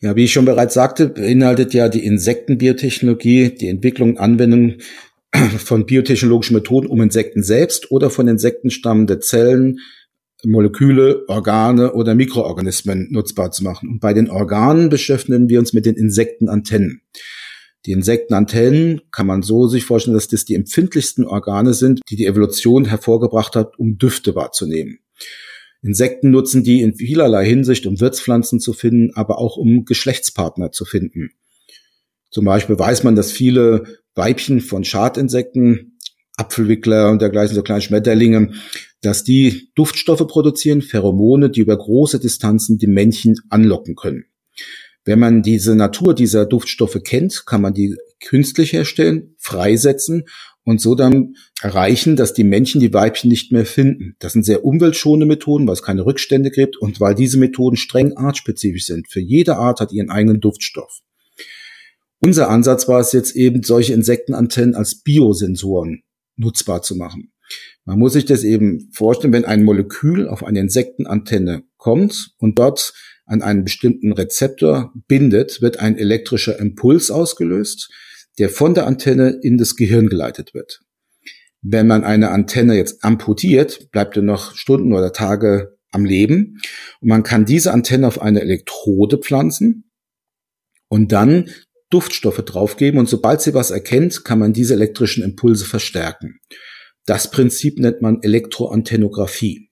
Ja, 0.00 0.14
wie 0.14 0.24
ich 0.24 0.32
schon 0.32 0.44
bereits 0.44 0.74
sagte, 0.74 1.08
beinhaltet 1.08 1.74
ja 1.74 1.88
die 1.88 2.06
Insektenbiotechnologie 2.06 3.50
die 3.50 3.68
Entwicklung 3.68 4.10
und 4.12 4.18
Anwendung 4.18 4.76
von 5.58 5.86
biotechnologischen 5.86 6.56
Methoden, 6.56 6.86
um 6.86 7.00
Insekten 7.00 7.42
selbst 7.42 7.90
oder 7.90 8.10
von 8.10 8.28
Insekten 8.28 8.70
stammende 8.70 9.18
Zellen, 9.18 9.80
Moleküle, 10.44 11.24
Organe 11.26 11.92
oder 11.94 12.14
Mikroorganismen 12.14 13.08
nutzbar 13.10 13.50
zu 13.50 13.64
machen. 13.64 13.88
Und 13.88 14.00
bei 14.00 14.14
den 14.14 14.30
Organen 14.30 14.88
beschäftigen 14.88 15.48
wir 15.48 15.58
uns 15.58 15.72
mit 15.72 15.84
den 15.84 15.96
Insektenantennen. 15.96 17.02
Die 17.86 17.92
Insektenantennen 17.92 19.00
kann 19.10 19.26
man 19.26 19.42
so 19.42 19.66
sich 19.66 19.84
vorstellen, 19.84 20.14
dass 20.14 20.28
das 20.28 20.44
die 20.44 20.54
empfindlichsten 20.54 21.24
Organe 21.24 21.74
sind, 21.74 22.00
die 22.08 22.16
die 22.16 22.26
Evolution 22.26 22.84
hervorgebracht 22.84 23.56
hat, 23.56 23.78
um 23.78 23.98
Düfte 23.98 24.34
wahrzunehmen. 24.34 25.00
Insekten 25.82 26.30
nutzen 26.30 26.64
die 26.64 26.82
in 26.82 26.94
vielerlei 26.94 27.46
Hinsicht, 27.46 27.86
um 27.86 28.00
Wirtspflanzen 28.00 28.60
zu 28.60 28.72
finden, 28.72 29.12
aber 29.14 29.38
auch 29.38 29.56
um 29.56 29.84
Geschlechtspartner 29.84 30.72
zu 30.72 30.84
finden. 30.84 31.30
Zum 32.30 32.44
Beispiel 32.44 32.78
weiß 32.78 33.04
man, 33.04 33.16
dass 33.16 33.32
viele 33.32 33.84
Weibchen 34.18 34.60
von 34.60 34.84
Schadinsekten, 34.84 35.98
Apfelwickler 36.36 37.10
und 37.10 37.22
dergleichen, 37.22 37.54
so 37.54 37.62
kleine 37.62 37.80
Schmetterlinge, 37.80 38.52
dass 39.00 39.24
die 39.24 39.70
Duftstoffe 39.74 40.26
produzieren, 40.26 40.82
Pheromone, 40.82 41.48
die 41.50 41.60
über 41.60 41.76
große 41.76 42.20
Distanzen 42.20 42.78
die 42.78 42.86
Männchen 42.86 43.36
anlocken 43.48 43.94
können. 43.96 44.26
Wenn 45.04 45.18
man 45.20 45.42
diese 45.42 45.74
Natur 45.74 46.14
dieser 46.14 46.44
Duftstoffe 46.44 47.00
kennt, 47.02 47.46
kann 47.46 47.62
man 47.62 47.72
die 47.72 47.96
künstlich 48.22 48.72
herstellen, 48.72 49.34
freisetzen 49.38 50.24
und 50.64 50.82
so 50.82 50.94
dann 50.94 51.34
erreichen, 51.62 52.14
dass 52.14 52.34
die 52.34 52.44
Männchen 52.44 52.80
die 52.80 52.92
Weibchen 52.92 53.30
nicht 53.30 53.52
mehr 53.52 53.64
finden. 53.64 54.16
Das 54.18 54.34
sind 54.34 54.44
sehr 54.44 54.64
umweltschonende 54.64 55.24
Methoden, 55.26 55.66
weil 55.66 55.72
es 55.72 55.82
keine 55.82 56.04
Rückstände 56.04 56.50
gibt 56.50 56.76
und 56.76 57.00
weil 57.00 57.14
diese 57.14 57.38
Methoden 57.38 57.76
streng 57.76 58.16
artspezifisch 58.16 58.84
sind. 58.84 59.08
Für 59.10 59.20
jede 59.20 59.56
Art 59.56 59.80
hat 59.80 59.92
ihren 59.92 60.10
eigenen 60.10 60.40
Duftstoff. 60.40 61.00
Unser 62.20 62.50
Ansatz 62.50 62.88
war 62.88 63.00
es 63.00 63.12
jetzt 63.12 63.36
eben, 63.36 63.62
solche 63.62 63.94
Insektenantennen 63.94 64.74
als 64.74 65.02
Biosensoren 65.02 66.02
nutzbar 66.36 66.82
zu 66.82 66.96
machen. 66.96 67.32
Man 67.84 67.98
muss 67.98 68.12
sich 68.12 68.24
das 68.24 68.44
eben 68.44 68.90
vorstellen, 68.92 69.32
wenn 69.32 69.44
ein 69.44 69.64
Molekül 69.64 70.28
auf 70.28 70.44
eine 70.44 70.60
Insektenantenne 70.60 71.62
kommt 71.76 72.34
und 72.38 72.58
dort 72.58 72.92
an 73.24 73.42
einen 73.42 73.64
bestimmten 73.64 74.12
Rezeptor 74.12 74.92
bindet, 75.06 75.62
wird 75.62 75.78
ein 75.78 75.96
elektrischer 75.96 76.58
Impuls 76.58 77.10
ausgelöst, 77.10 77.90
der 78.38 78.48
von 78.48 78.74
der 78.74 78.86
Antenne 78.86 79.38
in 79.42 79.58
das 79.58 79.76
Gehirn 79.76 80.08
geleitet 80.08 80.54
wird. 80.54 80.80
Wenn 81.60 81.86
man 81.86 82.04
eine 82.04 82.30
Antenne 82.30 82.76
jetzt 82.76 83.04
amputiert, 83.04 83.90
bleibt 83.90 84.16
er 84.16 84.22
noch 84.22 84.54
Stunden 84.54 84.92
oder 84.92 85.12
Tage 85.12 85.76
am 85.90 86.04
Leben 86.04 86.60
und 87.00 87.08
man 87.08 87.22
kann 87.22 87.44
diese 87.44 87.72
Antenne 87.72 88.06
auf 88.06 88.20
eine 88.20 88.40
Elektrode 88.40 89.18
pflanzen 89.18 89.90
und 90.88 91.12
dann 91.12 91.50
Duftstoffe 91.90 92.42
draufgeben 92.44 93.00
und 93.00 93.08
sobald 93.08 93.40
sie 93.40 93.54
was 93.54 93.70
erkennt, 93.70 94.24
kann 94.24 94.38
man 94.38 94.52
diese 94.52 94.74
elektrischen 94.74 95.24
Impulse 95.24 95.64
verstärken. 95.64 96.40
Das 97.06 97.30
Prinzip 97.30 97.78
nennt 97.78 98.02
man 98.02 98.22
Elektroantennographie. 98.22 99.68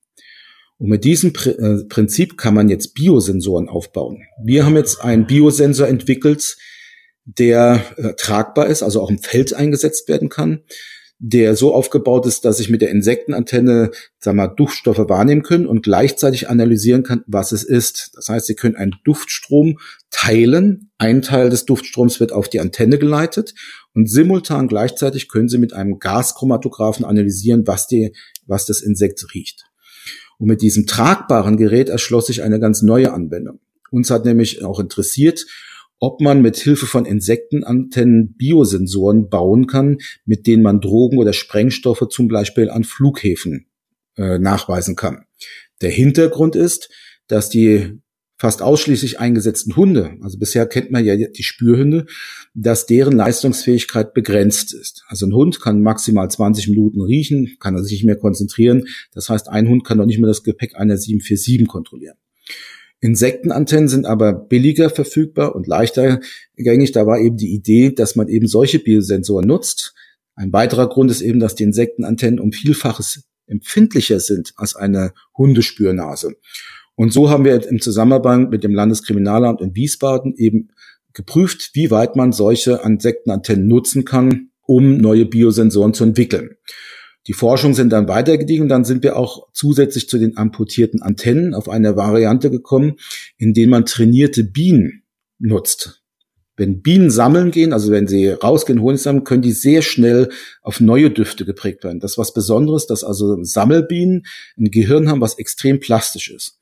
Und 0.78 0.88
mit 0.88 1.04
diesem 1.04 1.32
äh, 1.44 1.84
Prinzip 1.88 2.36
kann 2.36 2.54
man 2.54 2.68
jetzt 2.68 2.94
Biosensoren 2.94 3.68
aufbauen. 3.68 4.22
Wir 4.42 4.64
haben 4.64 4.76
jetzt 4.76 5.02
einen 5.02 5.26
Biosensor 5.26 5.88
entwickelt, 5.88 6.56
der 7.24 7.82
äh, 7.96 8.14
tragbar 8.14 8.66
ist, 8.66 8.82
also 8.82 9.00
auch 9.00 9.10
im 9.10 9.18
Feld 9.18 9.54
eingesetzt 9.54 10.08
werden 10.08 10.28
kann, 10.28 10.60
der 11.18 11.56
so 11.56 11.74
aufgebaut 11.74 12.26
ist, 12.26 12.44
dass 12.44 12.60
ich 12.60 12.68
mit 12.68 12.82
der 12.82 12.90
Insektenantenne, 12.90 13.90
sag 14.18 14.34
mal, 14.34 14.48
Duftstoffe 14.48 15.08
wahrnehmen 15.08 15.42
können 15.42 15.66
und 15.66 15.82
gleichzeitig 15.82 16.48
analysieren 16.48 17.02
kann, 17.02 17.24
was 17.26 17.52
es 17.52 17.64
ist. 17.64 18.12
Das 18.14 18.28
heißt, 18.28 18.46
Sie 18.46 18.54
können 18.54 18.76
einen 18.76 18.94
Duftstrom 19.04 19.78
teilen. 20.10 20.85
Ein 20.98 21.20
Teil 21.20 21.50
des 21.50 21.66
Duftstroms 21.66 22.20
wird 22.20 22.32
auf 22.32 22.48
die 22.48 22.60
Antenne 22.60 22.98
geleitet 22.98 23.54
und 23.94 24.10
simultan 24.10 24.66
gleichzeitig 24.66 25.28
können 25.28 25.48
Sie 25.48 25.58
mit 25.58 25.74
einem 25.74 25.98
Gaschromatographen 25.98 27.04
analysieren, 27.04 27.66
was 27.66 27.86
die, 27.86 28.14
was 28.46 28.64
das 28.64 28.80
Insekt 28.80 29.22
riecht. 29.34 29.66
Und 30.38 30.48
mit 30.48 30.62
diesem 30.62 30.86
tragbaren 30.86 31.56
Gerät 31.56 31.88
erschloss 31.88 32.26
sich 32.26 32.42
eine 32.42 32.60
ganz 32.60 32.82
neue 32.82 33.12
Anwendung. 33.12 33.60
Uns 33.90 34.10
hat 34.10 34.24
nämlich 34.24 34.64
auch 34.64 34.80
interessiert, 34.80 35.46
ob 35.98 36.20
man 36.20 36.42
mit 36.42 36.56
Hilfe 36.56 36.86
von 36.86 37.06
Insektenantennen 37.06 38.34
Biosensoren 38.36 39.28
bauen 39.28 39.66
kann, 39.66 39.98
mit 40.24 40.46
denen 40.46 40.62
man 40.62 40.80
Drogen 40.80 41.18
oder 41.18 41.32
Sprengstoffe 41.32 42.06
zum 42.10 42.28
Beispiel 42.28 42.68
an 42.68 42.84
Flughäfen 42.84 43.66
äh, 44.16 44.38
nachweisen 44.38 44.96
kann. 44.96 45.24
Der 45.80 45.90
Hintergrund 45.90 46.56
ist, 46.56 46.90
dass 47.28 47.48
die 47.48 48.00
fast 48.38 48.60
ausschließlich 48.60 49.18
eingesetzten 49.18 49.76
Hunde, 49.76 50.16
also 50.22 50.38
bisher 50.38 50.66
kennt 50.66 50.90
man 50.90 51.04
ja 51.04 51.16
die 51.16 51.42
Spürhunde, 51.42 52.06
dass 52.54 52.86
deren 52.86 53.16
Leistungsfähigkeit 53.16 54.12
begrenzt 54.12 54.74
ist. 54.74 55.04
Also 55.08 55.26
ein 55.26 55.32
Hund 55.32 55.60
kann 55.60 55.82
maximal 55.82 56.30
20 56.30 56.68
Minuten 56.68 57.00
riechen, 57.00 57.56
kann 57.60 57.74
er 57.74 57.82
sich 57.82 57.92
nicht 57.92 58.04
mehr 58.04 58.16
konzentrieren. 58.16 58.84
Das 59.12 59.30
heißt, 59.30 59.48
ein 59.48 59.68
Hund 59.68 59.84
kann 59.84 59.98
doch 59.98 60.06
nicht 60.06 60.18
mehr 60.18 60.28
das 60.28 60.42
Gepäck 60.42 60.76
einer 60.76 60.96
747 60.96 61.66
kontrollieren. 61.66 62.16
Insektenantennen 63.00 63.88
sind 63.88 64.06
aber 64.06 64.32
billiger 64.32 64.90
verfügbar 64.90 65.54
und 65.54 65.66
leichter 65.66 66.20
gängig. 66.56 66.92
Da 66.92 67.06
war 67.06 67.20
eben 67.20 67.36
die 67.36 67.54
Idee, 67.54 67.90
dass 67.90 68.16
man 68.16 68.28
eben 68.28 68.48
solche 68.48 68.78
Biosensoren 68.78 69.46
nutzt. 69.46 69.94
Ein 70.34 70.52
weiterer 70.52 70.88
Grund 70.88 71.10
ist 71.10 71.20
eben, 71.20 71.40
dass 71.40 71.54
die 71.54 71.64
Insektenantennen 71.64 72.40
um 72.40 72.52
Vielfaches 72.52 73.24
empfindlicher 73.46 74.20
sind 74.20 74.52
als 74.56 74.76
eine 74.76 75.12
Hundespürnase. 75.36 76.36
Und 76.96 77.12
so 77.12 77.30
haben 77.30 77.44
wir 77.44 77.66
im 77.68 77.80
Zusammenhang 77.80 78.48
mit 78.48 78.64
dem 78.64 78.74
Landeskriminalamt 78.74 79.60
in 79.60 79.76
Wiesbaden 79.76 80.34
eben 80.36 80.70
geprüft, 81.12 81.70
wie 81.74 81.90
weit 81.90 82.16
man 82.16 82.32
solche 82.32 82.80
Insektenantennen 82.84 83.68
nutzen 83.68 84.04
kann, 84.04 84.50
um 84.62 84.96
neue 84.96 85.26
Biosensoren 85.26 85.94
zu 85.94 86.04
entwickeln. 86.04 86.56
Die 87.26 87.32
Forschung 87.32 87.74
sind 87.74 87.90
dann 87.90 88.08
weitergediegen. 88.08 88.68
Dann 88.68 88.84
sind 88.84 89.02
wir 89.02 89.16
auch 89.16 89.48
zusätzlich 89.52 90.08
zu 90.08 90.18
den 90.18 90.36
amputierten 90.36 91.02
Antennen 91.02 91.54
auf 91.54 91.68
eine 91.68 91.96
Variante 91.96 92.50
gekommen, 92.50 92.96
in 93.36 93.52
der 93.52 93.66
man 93.68 93.84
trainierte 93.84 94.44
Bienen 94.44 95.02
nutzt. 95.38 96.02
Wenn 96.56 96.80
Bienen 96.80 97.10
sammeln 97.10 97.50
gehen, 97.50 97.74
also 97.74 97.90
wenn 97.90 98.08
sie 98.08 98.28
rausgehen, 98.28 98.80
Honig 98.80 99.02
sammeln, 99.02 99.24
können 99.24 99.42
die 99.42 99.52
sehr 99.52 99.82
schnell 99.82 100.30
auf 100.62 100.80
neue 100.80 101.10
Düfte 101.10 101.44
geprägt 101.44 101.84
werden. 101.84 102.00
Das 102.00 102.12
ist 102.12 102.18
was 102.18 102.32
Besonderes, 102.32 102.86
dass 102.86 103.04
also 103.04 103.42
Sammelbienen 103.42 104.24
ein 104.56 104.70
Gehirn 104.70 105.10
haben, 105.10 105.20
was 105.20 105.38
extrem 105.38 105.80
plastisch 105.80 106.30
ist. 106.30 106.58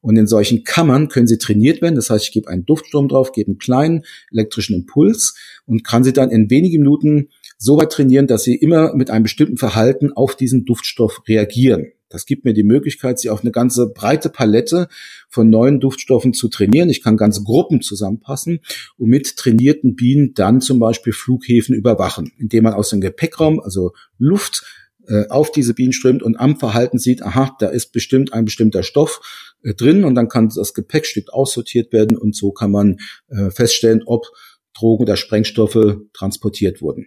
Und 0.00 0.16
in 0.16 0.26
solchen 0.26 0.64
Kammern 0.64 1.08
können 1.08 1.26
sie 1.26 1.38
trainiert 1.38 1.82
werden. 1.82 1.94
Das 1.94 2.10
heißt, 2.10 2.24
ich 2.24 2.32
gebe 2.32 2.48
einen 2.48 2.64
Duftstrom 2.64 3.08
drauf, 3.08 3.32
gebe 3.32 3.48
einen 3.48 3.58
kleinen 3.58 4.04
elektrischen 4.32 4.74
Impuls 4.74 5.34
und 5.66 5.84
kann 5.84 6.04
sie 6.04 6.12
dann 6.12 6.30
in 6.30 6.50
wenigen 6.50 6.82
Minuten 6.82 7.28
so 7.58 7.78
weit 7.78 7.92
trainieren, 7.92 8.26
dass 8.26 8.42
sie 8.42 8.54
immer 8.54 8.94
mit 8.94 9.10
einem 9.10 9.24
bestimmten 9.24 9.58
Verhalten 9.58 10.12
auf 10.12 10.34
diesen 10.34 10.64
Duftstoff 10.64 11.22
reagieren. 11.28 11.92
Das 12.08 12.26
gibt 12.26 12.44
mir 12.44 12.54
die 12.54 12.64
Möglichkeit, 12.64 13.20
sie 13.20 13.30
auf 13.30 13.42
eine 13.42 13.52
ganze 13.52 13.88
breite 13.88 14.30
Palette 14.30 14.88
von 15.28 15.48
neuen 15.48 15.78
Duftstoffen 15.78 16.32
zu 16.34 16.48
trainieren. 16.48 16.88
Ich 16.88 17.02
kann 17.02 17.16
ganze 17.16 17.44
Gruppen 17.44 17.82
zusammenpassen 17.82 18.60
und 18.98 19.08
mit 19.08 19.36
trainierten 19.36 19.94
Bienen 19.94 20.34
dann 20.34 20.60
zum 20.60 20.80
Beispiel 20.80 21.12
Flughäfen 21.12 21.74
überwachen, 21.74 22.32
indem 22.38 22.64
man 22.64 22.74
aus 22.74 22.90
dem 22.90 23.00
Gepäckraum, 23.00 23.60
also 23.60 23.92
Luft, 24.18 24.64
äh, 25.06 25.28
auf 25.28 25.52
diese 25.52 25.72
Bienen 25.72 25.92
strömt 25.92 26.22
und 26.22 26.38
am 26.38 26.58
Verhalten 26.58 26.98
sieht, 26.98 27.22
aha, 27.22 27.56
da 27.60 27.68
ist 27.68 27.92
bestimmt 27.92 28.32
ein 28.32 28.44
bestimmter 28.44 28.82
Stoff 28.82 29.20
äh, 29.62 29.74
drin 29.74 30.04
und 30.04 30.14
dann 30.14 30.28
kann 30.28 30.50
das 30.54 30.74
Gepäckstück 30.74 31.32
aussortiert 31.32 31.92
werden 31.92 32.16
und 32.16 32.34
so 32.36 32.52
kann 32.52 32.70
man 32.70 32.98
äh, 33.28 33.50
feststellen, 33.50 34.02
ob 34.06 34.26
Drogen 34.74 35.02
oder 35.04 35.16
Sprengstoffe 35.16 35.98
transportiert 36.12 36.80
wurden. 36.80 37.06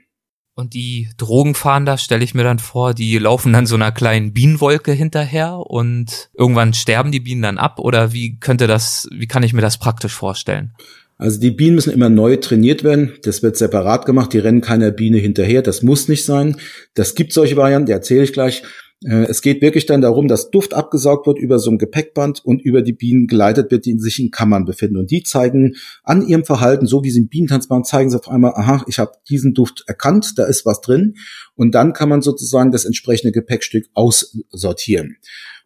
Und 0.55 0.75
die 0.75 1.09
Drogenfahnder, 1.17 1.97
stelle 1.97 2.23
ich 2.23 2.35
mir 2.35 2.43
dann 2.43 2.59
vor, 2.59 2.93
die 2.93 3.17
laufen 3.17 3.53
dann 3.53 3.65
so 3.65 3.73
einer 3.73 3.91
kleinen 3.91 4.33
Bienenwolke 4.33 4.91
hinterher 4.91 5.57
und 5.57 6.29
irgendwann 6.37 6.75
sterben 6.75 7.11
die 7.11 7.21
Bienen 7.21 7.41
dann 7.41 7.57
ab 7.57 7.79
oder 7.79 8.13
wie 8.13 8.37
könnte 8.37 8.67
das, 8.67 9.07
wie 9.11 9.25
kann 9.25 9.41
ich 9.41 9.53
mir 9.53 9.61
das 9.61 9.79
praktisch 9.79 10.13
vorstellen? 10.13 10.73
Also 11.17 11.39
die 11.39 11.51
Bienen 11.51 11.75
müssen 11.75 11.93
immer 11.93 12.09
neu 12.09 12.37
trainiert 12.37 12.83
werden. 12.83 13.13
Das 13.23 13.41
wird 13.41 13.55
separat 13.55 14.05
gemacht. 14.05 14.33
Die 14.33 14.39
rennen 14.39 14.61
keiner 14.61 14.91
Biene 14.91 15.17
hinterher. 15.17 15.61
Das 15.61 15.81
muss 15.81 16.07
nicht 16.07 16.25
sein. 16.25 16.57
Das 16.95 17.15
gibt 17.15 17.33
solche 17.33 17.55
Varianten, 17.55 17.85
die 17.87 17.93
erzähle 17.93 18.23
ich 18.23 18.33
gleich. 18.33 18.63
Äh, 19.05 19.25
es 19.25 19.41
geht 19.41 19.61
wirklich 19.61 19.85
dann 19.85 20.01
darum, 20.01 20.27
dass 20.27 20.51
Duft 20.51 20.73
abgesaugt 20.73 21.27
wird 21.27 21.39
über 21.39 21.59
so 21.59 21.71
ein 21.71 21.77
Gepäckband 21.77 22.43
und 22.43 22.61
über 22.61 22.81
die 22.81 22.93
Bienen 22.93 23.27
geleitet 23.27 23.71
wird, 23.71 23.85
die 23.85 23.97
sich 23.99 24.19
in 24.19 24.31
Kammern 24.31 24.65
befinden. 24.65 24.97
Und 24.97 25.11
die 25.11 25.23
zeigen 25.23 25.75
an 26.03 26.25
ihrem 26.25 26.45
Verhalten, 26.45 26.85
so 26.85 27.03
wie 27.03 27.11
sie 27.11 27.19
im 27.19 27.27
Bienentanz 27.27 27.69
machen, 27.69 27.83
zeigen 27.83 28.09
sie 28.09 28.17
auf 28.17 28.29
einmal, 28.29 28.53
aha, 28.55 28.83
ich 28.87 28.99
habe 28.99 29.11
diesen 29.29 29.53
Duft 29.53 29.83
erkannt, 29.87 30.33
da 30.37 30.45
ist 30.45 30.65
was 30.65 30.81
drin. 30.81 31.15
Und 31.55 31.75
dann 31.75 31.93
kann 31.93 32.09
man 32.09 32.21
sozusagen 32.21 32.71
das 32.71 32.85
entsprechende 32.85 33.31
Gepäckstück 33.31 33.85
aussortieren. 33.93 35.17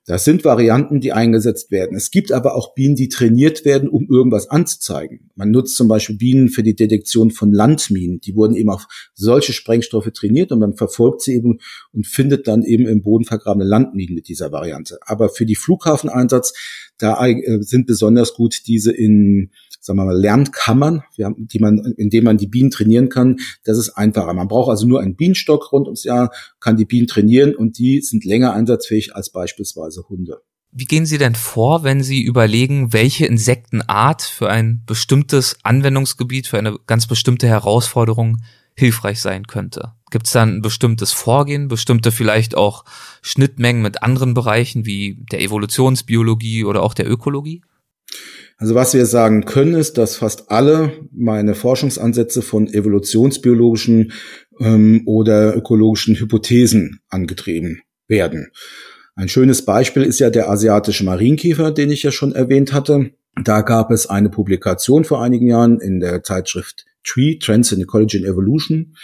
Das 0.07 0.23
sind 0.23 0.45
Varianten, 0.45 1.01
die 1.01 1.11
eingesetzt 1.11 1.69
werden. 1.69 1.97
Es 1.97 2.11
gibt 2.11 2.31
aber 2.31 2.55
auch 2.55 2.73
Bienen, 2.73 2.95
die 2.95 3.09
trainiert 3.09 3.65
werden, 3.65 3.89
um 3.89 4.07
irgendwas 4.09 4.49
anzuzeigen. 4.49 5.31
Man 5.35 5.51
nutzt 5.51 5.75
zum 5.75 5.89
Beispiel 5.89 6.15
Bienen 6.15 6.47
für 6.47 6.63
die 6.63 6.75
Detektion 6.75 7.29
von 7.29 7.51
Landminen. 7.51 8.21
Die 8.21 8.33
wurden 8.33 8.55
eben 8.55 8.69
auf 8.69 8.87
solche 9.13 9.51
Sprengstoffe 9.51 10.09
trainiert 10.13 10.53
und 10.53 10.59
man 10.59 10.77
verfolgt 10.77 11.23
sie 11.23 11.35
eben 11.35 11.59
und 11.91 12.07
findet 12.07 12.47
dann 12.47 12.63
eben 12.63 12.87
im 12.87 13.01
Boden 13.01 13.25
vergrabene 13.25 13.65
Landminen 13.65 14.15
mit 14.15 14.29
dieser 14.29 14.53
Variante. 14.53 14.97
Aber 15.01 15.27
für 15.27 15.45
die 15.45 15.57
Flughafeneinsatz, 15.57 16.53
da 16.97 17.27
äh, 17.27 17.61
sind 17.61 17.85
besonders 17.85 18.33
gut 18.33 18.61
diese 18.65 18.93
in 18.93 19.51
sagen 19.87 19.97
wir 19.99 20.05
mal, 20.05 20.19
Lernkammern, 20.19 21.03
die 21.17 21.59
man, 21.59 21.79
in 21.97 22.09
denen 22.09 22.25
man 22.25 22.37
die 22.37 22.47
Bienen 22.47 22.69
trainieren 22.69 23.09
kann. 23.09 23.37
Das 23.63 23.77
ist 23.77 23.91
einfacher. 23.91 24.33
Man 24.33 24.47
braucht 24.47 24.69
also 24.69 24.85
nur 24.85 25.01
einen 25.01 25.15
Bienenstock 25.15 25.71
rund 25.71 25.87
ums 25.87 26.03
Jahr, 26.03 26.31
kann 26.59 26.77
die 26.77 26.85
Bienen 26.85 27.07
trainieren 27.07 27.55
und 27.55 27.79
die 27.79 28.01
sind 28.01 28.25
länger 28.25 28.53
einsatzfähig 28.53 29.15
als 29.15 29.31
beispielsweise 29.31 30.03
Hunde. 30.09 30.41
Wie 30.71 30.85
gehen 30.85 31.05
Sie 31.05 31.17
denn 31.17 31.33
vor, 31.33 31.83
wenn 31.83 32.03
Sie 32.03 32.21
überlegen, 32.21 32.93
welche 32.93 33.25
Insektenart 33.25 34.21
für 34.21 34.49
ein 34.49 34.83
bestimmtes 34.85 35.57
Anwendungsgebiet, 35.63 36.45
für 36.47 36.59
eine 36.59 36.77
ganz 36.85 37.07
bestimmte 37.07 37.47
Herausforderung 37.47 38.37
hilfreich 38.75 39.21
sein 39.21 39.47
könnte? 39.47 39.93
Gibt 40.11 40.27
es 40.27 40.33
da 40.33 40.43
ein 40.43 40.61
bestimmtes 40.61 41.13
Vorgehen, 41.13 41.69
bestimmte 41.69 42.11
vielleicht 42.11 42.55
auch 42.55 42.83
Schnittmengen 43.21 43.81
mit 43.81 44.03
anderen 44.03 44.33
Bereichen 44.33 44.85
wie 44.85 45.17
der 45.31 45.41
Evolutionsbiologie 45.41 46.65
oder 46.65 46.83
auch 46.83 46.93
der 46.93 47.09
Ökologie? 47.09 47.61
Also 48.57 48.73
was 48.73 48.93
wir 48.93 49.05
sagen 49.05 49.45
können, 49.45 49.75
ist, 49.75 49.97
dass 49.97 50.17
fast 50.17 50.49
alle 50.49 50.91
meine 51.11 51.53
Forschungsansätze 51.53 52.41
von 52.41 52.67
evolutionsbiologischen 52.67 54.11
ähm, 54.59 55.03
oder 55.05 55.55
ökologischen 55.55 56.15
Hypothesen 56.15 56.99
angetrieben 57.09 57.81
werden. 58.07 58.51
Ein 59.15 59.29
schönes 59.29 59.63
Beispiel 59.63 60.03
ist 60.03 60.19
ja 60.19 60.29
der 60.29 60.49
asiatische 60.49 61.03
Marienkäfer, 61.03 61.71
den 61.71 61.91
ich 61.91 62.03
ja 62.03 62.11
schon 62.11 62.33
erwähnt 62.33 62.73
hatte. 62.73 63.11
Da 63.43 63.61
gab 63.61 63.91
es 63.91 64.07
eine 64.07 64.29
Publikation 64.29 65.05
vor 65.05 65.21
einigen 65.21 65.47
Jahren 65.47 65.79
in 65.79 65.99
der 65.99 66.23
Zeitschrift 66.23 66.85
Tree, 67.03 67.37
Trends 67.37 67.71
in 67.71 67.81
Ecology 67.81 68.17
and 68.17 68.27
Evolution. 68.27 68.95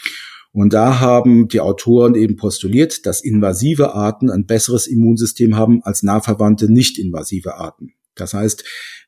Und 0.51 0.73
da 0.73 0.99
haben 0.99 1.47
die 1.47 1.59
Autoren 1.59 2.13
eben 2.13 2.35
postuliert, 2.35 3.05
dass 3.05 3.23
invasive 3.23 3.93
Arten 3.93 4.29
ein 4.29 4.45
besseres 4.45 4.87
Immunsystem 4.87 5.57
haben 5.57 5.81
als 5.83 6.03
nahverwandte 6.03 6.71
nicht-invasive 6.71 7.55
Arten. 7.55 7.93
Das 8.15 8.33
heißt, 8.33 8.63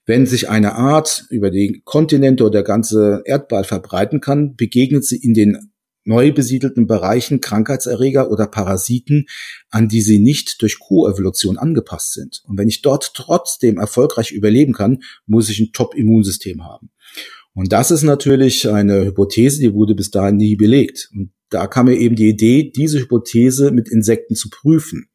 wenn 0.05 0.25
sich 0.25 0.49
eine 0.49 0.75
Art 0.75 1.25
über 1.29 1.49
die 1.49 1.81
Kontinente 1.83 2.43
oder 2.43 2.51
der 2.51 2.63
ganze 2.63 3.23
Erdball 3.25 3.63
verbreiten 3.63 4.21
kann, 4.21 4.55
begegnet 4.55 5.05
sie 5.05 5.17
in 5.17 5.33
den 5.33 5.71
neu 6.05 6.31
besiedelten 6.31 6.85
Bereichen 6.85 7.41
Krankheitserreger 7.41 8.29
oder 8.31 8.45
Parasiten, 8.47 9.25
an 9.71 9.87
die 9.87 10.01
sie 10.01 10.19
nicht 10.19 10.61
durch 10.61 10.79
Koevolution 10.79 11.57
angepasst 11.57 12.13
sind. 12.13 12.43
Und 12.45 12.57
wenn 12.59 12.67
ich 12.67 12.83
dort 12.83 13.13
trotzdem 13.15 13.77
erfolgreich 13.77 14.31
überleben 14.31 14.73
kann, 14.73 14.99
muss 15.25 15.49
ich 15.49 15.59
ein 15.59 15.71
Top-Immunsystem 15.73 16.63
haben. 16.63 16.91
Und 17.53 17.71
das 17.71 17.89
ist 17.89 18.03
natürlich 18.03 18.69
eine 18.69 19.05
Hypothese, 19.05 19.61
die 19.61 19.73
wurde 19.73 19.95
bis 19.95 20.11
dahin 20.11 20.37
nie 20.37 20.55
belegt. 20.55 21.09
Und 21.13 21.31
da 21.49 21.67
kam 21.67 21.87
mir 21.87 21.95
eben 21.95 22.15
die 22.15 22.29
Idee, 22.29 22.71
diese 22.75 22.99
Hypothese 22.99 23.71
mit 23.71 23.89
Insekten 23.89 24.35
zu 24.35 24.49
prüfen. 24.49 25.09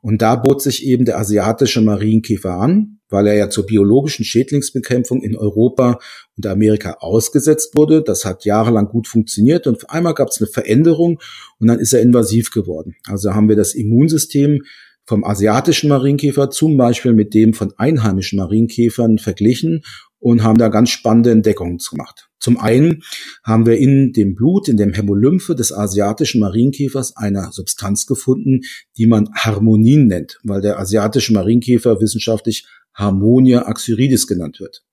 Und 0.00 0.22
da 0.22 0.36
bot 0.36 0.62
sich 0.62 0.86
eben 0.86 1.04
der 1.04 1.18
asiatische 1.18 1.80
Marienkäfer 1.80 2.54
an, 2.54 3.00
weil 3.12 3.26
er 3.26 3.34
ja 3.34 3.50
zur 3.50 3.66
biologischen 3.66 4.24
Schädlingsbekämpfung 4.24 5.22
in 5.22 5.36
Europa 5.36 5.98
und 6.36 6.46
Amerika 6.46 6.96
ausgesetzt 7.00 7.76
wurde. 7.76 8.02
Das 8.02 8.24
hat 8.24 8.44
jahrelang 8.44 8.88
gut 8.88 9.06
funktioniert 9.06 9.66
und 9.66 9.88
einmal 9.90 10.14
gab 10.14 10.28
es 10.28 10.40
eine 10.40 10.48
Veränderung 10.48 11.20
und 11.58 11.68
dann 11.68 11.78
ist 11.78 11.92
er 11.92 12.00
invasiv 12.00 12.50
geworden. 12.50 12.96
Also 13.06 13.34
haben 13.34 13.48
wir 13.48 13.56
das 13.56 13.74
Immunsystem 13.74 14.62
vom 15.04 15.24
asiatischen 15.24 15.88
Marienkäfer 15.88 16.50
zum 16.50 16.76
Beispiel 16.76 17.12
mit 17.12 17.34
dem 17.34 17.54
von 17.54 17.72
einheimischen 17.76 18.38
Marienkäfern 18.38 19.18
verglichen 19.18 19.82
und 20.18 20.44
haben 20.44 20.58
da 20.58 20.68
ganz 20.68 20.90
spannende 20.90 21.32
Entdeckungen 21.32 21.78
gemacht. 21.78 22.28
Zum 22.38 22.58
einen 22.58 23.02
haben 23.44 23.66
wir 23.66 23.78
in 23.78 24.12
dem 24.12 24.34
Blut, 24.34 24.68
in 24.68 24.76
dem 24.76 24.92
Hämolymphe 24.92 25.54
des 25.54 25.72
asiatischen 25.72 26.40
Marienkäfers 26.40 27.16
eine 27.16 27.50
Substanz 27.52 28.06
gefunden, 28.06 28.60
die 28.96 29.06
man 29.06 29.28
Harmonin 29.34 30.06
nennt, 30.06 30.38
weil 30.44 30.60
der 30.60 30.78
asiatische 30.78 31.32
Marienkäfer 31.32 32.00
wissenschaftlich 32.00 32.66
Harmonia 32.94 33.66
axyridis 33.66 34.26
genannt 34.26 34.60
wird. 34.60 34.84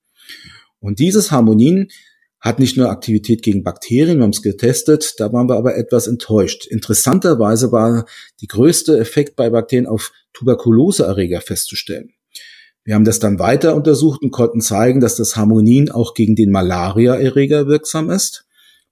Und 0.80 0.98
dieses 0.98 1.30
Harmonin 1.30 1.88
hat 2.40 2.58
nicht 2.58 2.76
nur 2.76 2.90
Aktivität 2.90 3.42
gegen 3.42 3.62
Bakterien, 3.62 4.16
wir 4.18 4.22
haben 4.22 4.30
es 4.30 4.40
getestet, 4.40 5.14
da 5.18 5.30
waren 5.32 5.48
wir 5.48 5.56
aber 5.56 5.76
etwas 5.76 6.06
enttäuscht. 6.06 6.66
Interessanterweise 6.66 7.70
war 7.70 8.06
die 8.40 8.46
größte 8.46 8.98
Effekt 8.98 9.36
bei 9.36 9.50
Bakterien 9.50 9.86
auf 9.86 10.12
Tuberkuloseerreger 10.32 11.42
festzustellen. 11.42 12.14
Wir 12.82 12.94
haben 12.94 13.04
das 13.04 13.18
dann 13.18 13.38
weiter 13.38 13.76
untersucht 13.76 14.22
und 14.22 14.30
konnten 14.30 14.62
zeigen, 14.62 15.00
dass 15.00 15.16
das 15.16 15.36
Harmonin 15.36 15.90
auch 15.90 16.14
gegen 16.14 16.34
den 16.34 16.50
Malariaerreger 16.50 17.66
wirksam 17.66 18.08
ist. 18.08 18.46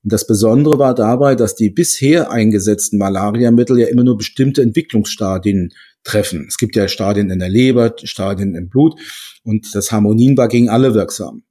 Und 0.05 0.13
das 0.13 0.27
Besondere 0.27 0.79
war 0.79 0.95
dabei, 0.95 1.35
dass 1.35 1.55
die 1.55 1.71
bisher 1.71 2.31
eingesetzten 2.31 2.99
Malariamittel 2.99 3.79
ja 3.79 3.89
immer 3.89 4.05
nur 4.05 4.19
bestimmte 4.19 4.63
Entwicklungsstadien 4.63 5.73
treffen. 6.05 6.47
Es 6.49 6.57
gibt 6.57 6.77
ja 6.77 6.89
Stadien 6.89 7.31
in 7.31 7.39
der 7.39 7.49
Leber, 7.49 7.95
Stadien 8.03 8.55
im 8.55 8.69
Blut 8.69 8.99
und 9.43 9.75
das 9.75 9.93
Harmonin 9.93 10.37
war 10.37 10.49
gegen 10.49 10.69
alle 10.69 10.95
wirksam. 10.95 11.43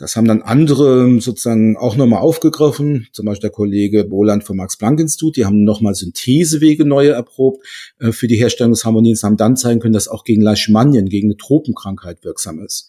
Das 0.00 0.16
haben 0.16 0.26
dann 0.26 0.40
andere 0.40 1.20
sozusagen 1.20 1.76
auch 1.76 1.94
nochmal 1.94 2.20
aufgegriffen, 2.20 3.08
zum 3.12 3.26
Beispiel 3.26 3.48
der 3.48 3.50
Kollege 3.50 4.04
Boland 4.04 4.44
vom 4.44 4.56
Max-Planck-Institut, 4.56 5.36
die 5.36 5.44
haben 5.44 5.62
nochmal 5.62 5.94
Synthesewege 5.94 6.86
neue 6.86 7.10
erprobt 7.10 7.66
äh, 7.98 8.10
für 8.10 8.26
die 8.26 8.36
Herstellung 8.36 8.72
des 8.72 8.86
Harmonins, 8.86 9.22
haben 9.22 9.36
dann 9.36 9.58
zeigen 9.58 9.78
können, 9.78 9.92
dass 9.92 10.08
auch 10.08 10.24
gegen 10.24 10.40
Leishmanien, 10.40 11.10
gegen 11.10 11.26
eine 11.26 11.36
Tropenkrankheit 11.36 12.24
wirksam 12.24 12.64
ist. 12.64 12.88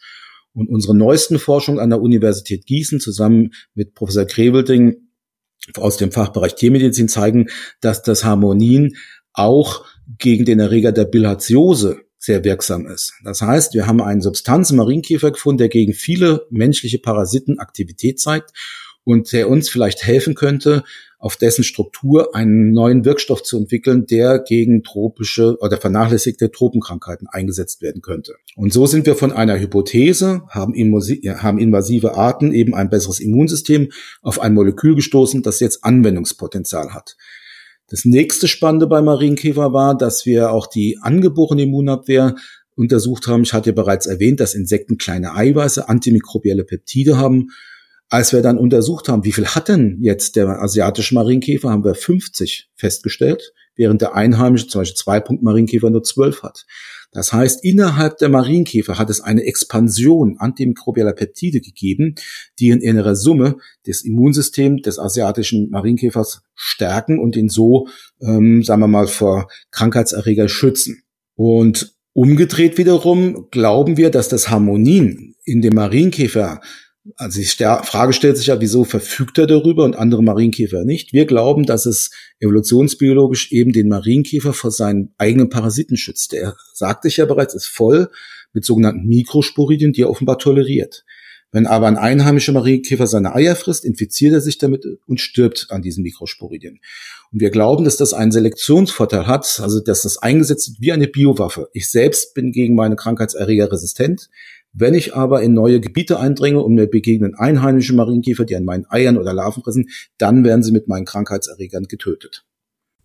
Und 0.54 0.70
unsere 0.70 0.96
neuesten 0.96 1.38
Forschung 1.38 1.80
an 1.80 1.90
der 1.90 2.02
Universität 2.02 2.66
Gießen 2.66 3.02
zusammen 3.02 3.52
mit 3.74 3.94
Professor 3.94 4.26
Krebelding 4.26 4.96
aus 5.76 5.98
dem 5.98 6.14
Fachbereich 6.14 6.56
Tiermedizin 6.56 7.10
zeigen, 7.10 7.48
dass 7.82 8.04
das 8.04 8.24
Harmonin 8.24 8.96
auch 9.34 9.86
gegen 10.18 10.46
den 10.46 10.60
Erreger 10.60 10.92
der 10.92 11.06
Bilharziose 11.06 12.02
sehr 12.18 12.44
wirksam 12.44 12.86
ist. 12.86 13.14
Das 13.24 13.42
heißt, 13.42 13.74
wir 13.74 13.88
haben 13.88 14.02
einen 14.02 14.22
Substanz 14.22 14.72
Marienkäfer 14.72 15.32
gefunden, 15.32 15.58
der 15.58 15.70
gegen 15.70 15.94
viele 15.94 16.46
menschliche 16.52 17.00
Parasiten 17.00 17.58
Aktivität 17.58 18.20
zeigt 18.20 18.52
und 19.04 19.34
der 19.34 19.50
uns 19.50 19.70
vielleicht 19.70 20.06
helfen 20.06 20.36
könnte, 20.36 20.84
auf 21.18 21.36
dessen 21.36 21.64
Struktur 21.64 22.36
einen 22.36 22.74
neuen 22.74 23.06
Wirkstoff 23.06 23.44
zu 23.44 23.58
entwickeln, 23.58 24.08
der 24.08 24.40
gegen 24.40 24.84
tropische 24.84 25.58
oder 25.60 25.78
vernachlässigte 25.78 26.52
Tropenkrankheiten 26.52 27.28
eingesetzt 27.28 27.82
werden 27.82 28.02
könnte. 28.02 28.36
Und 28.56 28.74
so 28.74 28.88
sind 28.88 29.06
wir 29.06 29.16
von 29.16 29.32
einer 29.32 29.60
Hypothese, 29.60 30.44
haben, 30.50 30.74
haben 30.74 31.60
invasive 31.60 32.16
Arten 32.16 32.52
eben 32.54 32.74
ein 32.74 32.90
besseres 32.90 33.20
Immunsystem, 33.20 33.92
auf 34.22 34.40
ein 34.40 34.54
Molekül 34.54 34.96
gestoßen, 34.96 35.44
das 35.44 35.60
jetzt 35.60 35.84
Anwendungspotenzial 35.84 36.94
hat. 36.94 37.18
Das 37.92 38.06
nächste 38.06 38.48
Spannende 38.48 38.88
bei 38.88 39.02
Marienkäfer 39.02 39.74
war, 39.74 39.98
dass 39.98 40.26
wir 40.26 40.54
auch 40.54 40.66
die 40.66 40.98
angeborene 41.02 41.64
Immunabwehr 41.64 42.36
untersucht 42.74 43.28
haben. 43.28 43.44
Ich 43.44 43.52
hatte 43.52 43.72
ja 43.72 43.76
bereits 43.76 44.06
erwähnt, 44.06 44.40
dass 44.40 44.54
Insekten 44.54 44.98
kleine 44.98 45.36
Eiweiße, 45.36 45.90
antimikrobielle 45.90 46.64
Peptide 46.64 47.18
haben. 47.18 47.50
Als 48.08 48.32
wir 48.32 48.42
dann 48.42 48.58
untersucht 48.58 49.10
haben, 49.10 49.26
wie 49.26 49.34
viel 49.34 49.46
hat 49.46 49.68
denn 49.68 49.98
jetzt 50.02 50.38
der 50.38 50.48
asiatische 50.62 51.14
Marienkäfer, 51.16 51.70
haben 51.70 51.84
wir 51.84 51.94
50 51.94 52.70
festgestellt, 52.76 53.52
während 53.76 54.02
der 54.02 54.16
einheimische, 54.16 54.68
zum 54.68 54.82
Beispiel 54.82 54.96
Zwei-Punkt-Marienkäfer, 54.96 55.90
nur 55.90 56.04
12 56.04 56.44
hat. 56.44 56.66
Das 57.12 57.34
heißt, 57.34 57.64
innerhalb 57.64 58.18
der 58.20 58.30
Marienkäfer 58.30 58.98
hat 58.98 59.10
es 59.10 59.20
eine 59.20 59.44
Expansion 59.44 60.38
antimikrobieller 60.40 61.12
Peptide 61.12 61.60
gegeben, 61.60 62.16
die 62.60 62.70
in 62.70 62.80
innerer 62.80 63.16
Summe 63.16 63.58
das 63.86 64.02
Immunsystem 64.02 64.78
des 64.78 64.98
asiatischen 64.98 65.70
Marienkäfers 65.70 66.42
stärken 66.56 67.20
und 67.20 67.36
ihn 67.36 67.50
so, 67.50 67.88
ähm, 68.22 68.64
sagen 68.64 68.82
wir 68.82 68.88
mal, 68.88 69.08
vor 69.08 69.50
Krankheitserreger 69.72 70.48
schützen. 70.48 71.04
Und 71.36 71.96
umgedreht 72.14 72.78
wiederum 72.78 73.48
glauben 73.52 73.98
wir, 73.98 74.10
dass 74.10 74.30
das 74.30 74.50
Harmonin 74.50 75.36
in 75.44 75.62
dem 75.62 75.74
Marienkäfer 75.74 76.62
Also 77.16 77.40
die 77.40 77.46
Frage 77.46 78.14
stellt 78.14 78.38
sich 78.38 78.48
ja, 78.48 78.62
wieso 78.62 78.84
verfügt 78.84 79.40
er 79.40 79.48
darüber 79.48 79.86
und 79.86 79.96
andere 79.96 80.22
Marienkäfer 80.22 80.86
nicht? 80.86 81.14
Wir 81.14 81.26
glauben, 81.26 81.66
dass 81.66 81.88
es 81.88 82.12
evolutionsbiologisch 82.40 83.52
eben 83.52 83.72
den 83.72 83.88
Marienkäfer 83.88 84.54
vor 84.54 84.70
seinen 84.70 85.14
eigenen 85.18 85.50
Parasiten 85.50 85.98
schützt. 85.98 86.32
Der, 86.32 86.56
sagte 86.74 87.08
ich 87.08 87.18
ja 87.18 87.26
bereits, 87.26 87.56
ist 87.56 87.66
voll 87.66 88.10
mit 88.54 88.66
sogenannten 88.66 89.08
Mikrosporidien, 89.08 89.94
die 89.94 90.02
er 90.02 90.12
offenbar 90.12 90.38
toleriert. 90.38 91.04
Wenn 91.54 91.68
aber 91.68 91.88
ein 91.88 91.98
einheimischer 91.98 92.54
Marienkäfer 92.54 93.08
seine 93.08 93.36
Eier 93.36 93.58
frisst, 93.58 93.84
infiziert 93.84 94.34
er 94.34 94.42
sich 94.42 94.58
damit 94.58 94.86
und 95.06 95.20
stirbt 95.20 95.68
an 95.70 95.82
diesen 95.82 96.02
Mikrosporidien. 96.02 96.80
Und 97.34 97.42
wir 97.42 97.50
glauben, 97.50 97.84
dass 97.84 97.98
das 97.98 98.14
einen 98.14 98.32
Selektionsvorteil 98.32 99.28
hat, 99.28 99.60
also 99.62 99.82
dass 99.82 100.04
das 100.04 100.18
eingesetzt 100.18 100.70
wird 100.70 100.82
wie 100.82 100.92
eine 100.94 101.08
Biowaffe. 101.08 101.70
Ich 101.74 101.90
selbst 101.90 102.34
bin 102.36 102.54
gegen 102.54 102.76
meine 102.76 102.96
Krankheitserreger 102.96 103.70
resistent. 103.70 104.30
Wenn 104.74 104.94
ich 104.94 105.16
aber 105.16 105.42
in 105.42 105.54
neue 105.54 105.82
Gebiete 105.82 106.20
eindringe 106.20 106.62
und 106.62 106.76
mir 106.76 106.88
begegnen 106.88 107.36
einheimische 107.36 107.94
Marienkäfer, 107.94 108.46
die 108.46 108.56
an 108.56 108.64
meinen 108.64 108.86
Eiern 108.90 109.18
oder 109.18 109.34
Larven 109.34 109.64
fressen, 109.64 109.90
dann 110.18 110.44
werden 110.44 110.64
sie 110.64 110.72
mit 110.72 110.88
meinen 110.88 111.06
Krankheitserregern 111.06 111.86
getötet. 111.86 112.46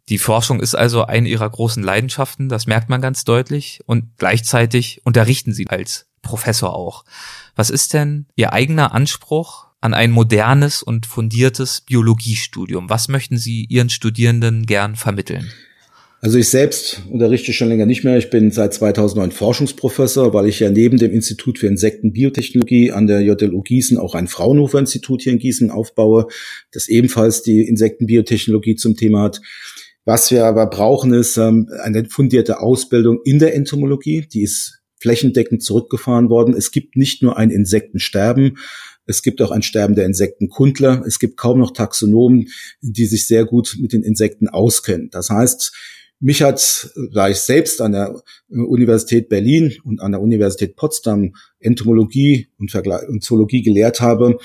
Die 0.08 0.18
Forschung 0.18 0.60
ist 0.60 0.76
also 0.76 1.04
eine 1.04 1.28
ihrer 1.28 1.50
großen 1.50 1.82
Leidenschaften, 1.82 2.48
das 2.48 2.68
merkt 2.68 2.88
man 2.88 3.00
ganz 3.00 3.24
deutlich. 3.24 3.80
Und 3.86 4.16
gleichzeitig 4.18 5.00
unterrichten 5.04 5.52
sie 5.52 5.66
als 5.66 6.06
Professor 6.22 6.74
auch. 6.74 7.04
Was 7.56 7.70
ist 7.70 7.92
denn 7.92 8.26
Ihr 8.36 8.52
eigener 8.52 8.92
Anspruch 8.94 9.66
an 9.80 9.94
ein 9.94 10.12
modernes 10.12 10.82
und 10.82 11.06
fundiertes 11.06 11.80
Biologiestudium? 11.80 12.88
Was 12.88 13.08
möchten 13.08 13.36
Sie 13.36 13.64
Ihren 13.64 13.90
Studierenden 13.90 14.66
gern 14.66 14.94
vermitteln? 14.94 15.50
Also 16.20 16.38
ich 16.38 16.48
selbst 16.48 17.02
unterrichte 17.10 17.52
schon 17.52 17.68
länger 17.68 17.86
nicht 17.86 18.02
mehr. 18.02 18.16
Ich 18.16 18.30
bin 18.30 18.50
seit 18.50 18.72
2009 18.74 19.32
Forschungsprofessor, 19.32 20.32
weil 20.32 20.48
ich 20.48 20.60
ja 20.60 20.70
neben 20.70 20.96
dem 20.96 21.12
Institut 21.12 21.58
für 21.58 21.66
Insektenbiotechnologie 21.66 22.90
an 22.90 23.06
der 23.06 23.20
JLU 23.20 23.62
Gießen 23.62 23.98
auch 23.98 24.14
ein 24.14 24.26
Fraunhofer-Institut 24.26 25.22
hier 25.22 25.34
in 25.34 25.38
Gießen 25.38 25.70
aufbaue, 25.70 26.26
das 26.72 26.88
ebenfalls 26.88 27.42
die 27.42 27.60
Insektenbiotechnologie 27.62 28.76
zum 28.76 28.96
Thema 28.96 29.22
hat. 29.22 29.40
Was 30.04 30.30
wir 30.30 30.46
aber 30.46 30.66
brauchen, 30.66 31.12
ist 31.12 31.36
ähm, 31.36 31.68
eine 31.82 32.06
fundierte 32.06 32.60
Ausbildung 32.60 33.20
in 33.24 33.38
der 33.38 33.54
Entomologie. 33.54 34.26
Die 34.26 34.42
ist 34.42 34.80
flächendeckend 34.98 35.62
zurückgefahren 35.62 36.30
worden. 36.30 36.54
Es 36.54 36.70
gibt 36.70 36.96
nicht 36.96 37.22
nur 37.22 37.36
ein 37.36 37.50
Insektensterben, 37.50 38.56
es 39.06 39.22
gibt 39.22 39.40
auch 39.40 39.52
ein 39.52 39.62
Sterben 39.62 39.94
der 39.94 40.04
Insektenkundler. 40.04 41.04
Es 41.06 41.18
gibt 41.18 41.36
kaum 41.36 41.60
noch 41.60 41.72
Taxonomen, 41.72 42.48
die 42.80 43.06
sich 43.06 43.26
sehr 43.26 43.44
gut 43.44 43.76
mit 43.80 43.92
den 43.92 44.02
Insekten 44.02 44.48
auskennen. 44.48 45.10
Das 45.10 45.30
heißt, 45.30 45.72
mich 46.20 46.42
hat, 46.42 46.90
da 47.12 47.28
ich 47.28 47.38
selbst 47.38 47.80
an 47.80 47.92
der 47.92 48.20
Universität 48.48 49.28
Berlin 49.28 49.74
und 49.84 50.00
an 50.00 50.12
der 50.12 50.20
Universität 50.20 50.76
Potsdam 50.76 51.34
Entomologie 51.60 52.48
und, 52.58 52.70
Zoologie 53.22 53.62
gelehrt 53.62 54.00
habe, 54.00 54.38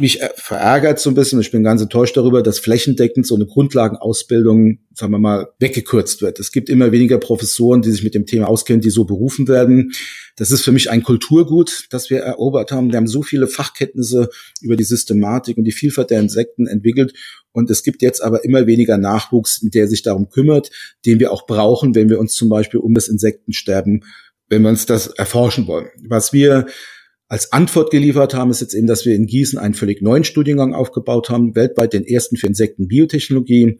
mich 0.00 0.20
verärgert 0.36 1.00
so 1.00 1.10
ein 1.10 1.14
bisschen, 1.14 1.40
ich 1.40 1.50
bin 1.50 1.62
ganz 1.62 1.82
enttäuscht 1.82 2.16
darüber, 2.16 2.42
dass 2.42 2.58
flächendeckend 2.58 3.26
so 3.26 3.34
eine 3.34 3.46
Grundlagenausbildung, 3.46 4.78
sagen 4.94 5.12
wir 5.12 5.18
mal, 5.18 5.48
weggekürzt 5.58 6.22
wird. 6.22 6.38
Es 6.38 6.52
gibt 6.52 6.68
immer 6.68 6.92
weniger 6.92 7.18
Professoren, 7.18 7.82
die 7.82 7.90
sich 7.90 8.04
mit 8.04 8.14
dem 8.14 8.26
Thema 8.26 8.48
auskennen, 8.48 8.80
die 8.80 8.90
so 8.90 9.04
berufen 9.04 9.48
werden. 9.48 9.92
Das 10.36 10.50
ist 10.50 10.62
für 10.62 10.72
mich 10.72 10.90
ein 10.90 11.02
Kulturgut, 11.02 11.86
das 11.90 12.10
wir 12.10 12.20
erobert 12.20 12.70
haben. 12.70 12.90
Wir 12.90 12.96
haben 12.96 13.08
so 13.08 13.22
viele 13.22 13.48
Fachkenntnisse 13.48 14.30
über 14.60 14.76
die 14.76 14.84
Systematik 14.84 15.58
und 15.58 15.64
die 15.64 15.72
Vielfalt 15.72 16.10
der 16.10 16.20
Insekten 16.20 16.66
entwickelt. 16.66 17.12
Und 17.52 17.70
es 17.70 17.82
gibt 17.82 18.02
jetzt 18.02 18.22
aber 18.22 18.44
immer 18.44 18.66
weniger 18.66 18.98
Nachwuchs, 18.98 19.60
der 19.62 19.88
sich 19.88 20.02
darum 20.02 20.28
kümmert, 20.28 20.70
den 21.06 21.18
wir 21.18 21.32
auch 21.32 21.46
brauchen, 21.46 21.94
wenn 21.94 22.08
wir 22.08 22.20
uns 22.20 22.34
zum 22.34 22.48
Beispiel 22.48 22.78
um 22.78 22.94
das 22.94 23.08
Insektensterben, 23.08 24.04
wenn 24.48 24.62
wir 24.62 24.68
uns 24.68 24.86
das 24.86 25.08
erforschen 25.08 25.66
wollen. 25.66 25.88
Was 26.06 26.32
wir 26.32 26.66
als 27.28 27.52
Antwort 27.52 27.90
geliefert 27.90 28.32
haben, 28.32 28.50
ist 28.50 28.60
jetzt 28.60 28.74
eben, 28.74 28.86
dass 28.86 29.04
wir 29.04 29.14
in 29.14 29.26
Gießen 29.26 29.58
einen 29.58 29.74
völlig 29.74 30.00
neuen 30.00 30.24
Studiengang 30.24 30.74
aufgebaut 30.74 31.28
haben, 31.28 31.54
weltweit 31.54 31.92
den 31.92 32.06
ersten 32.06 32.36
für 32.36 32.46
Insektenbiotechnologie, 32.46 33.78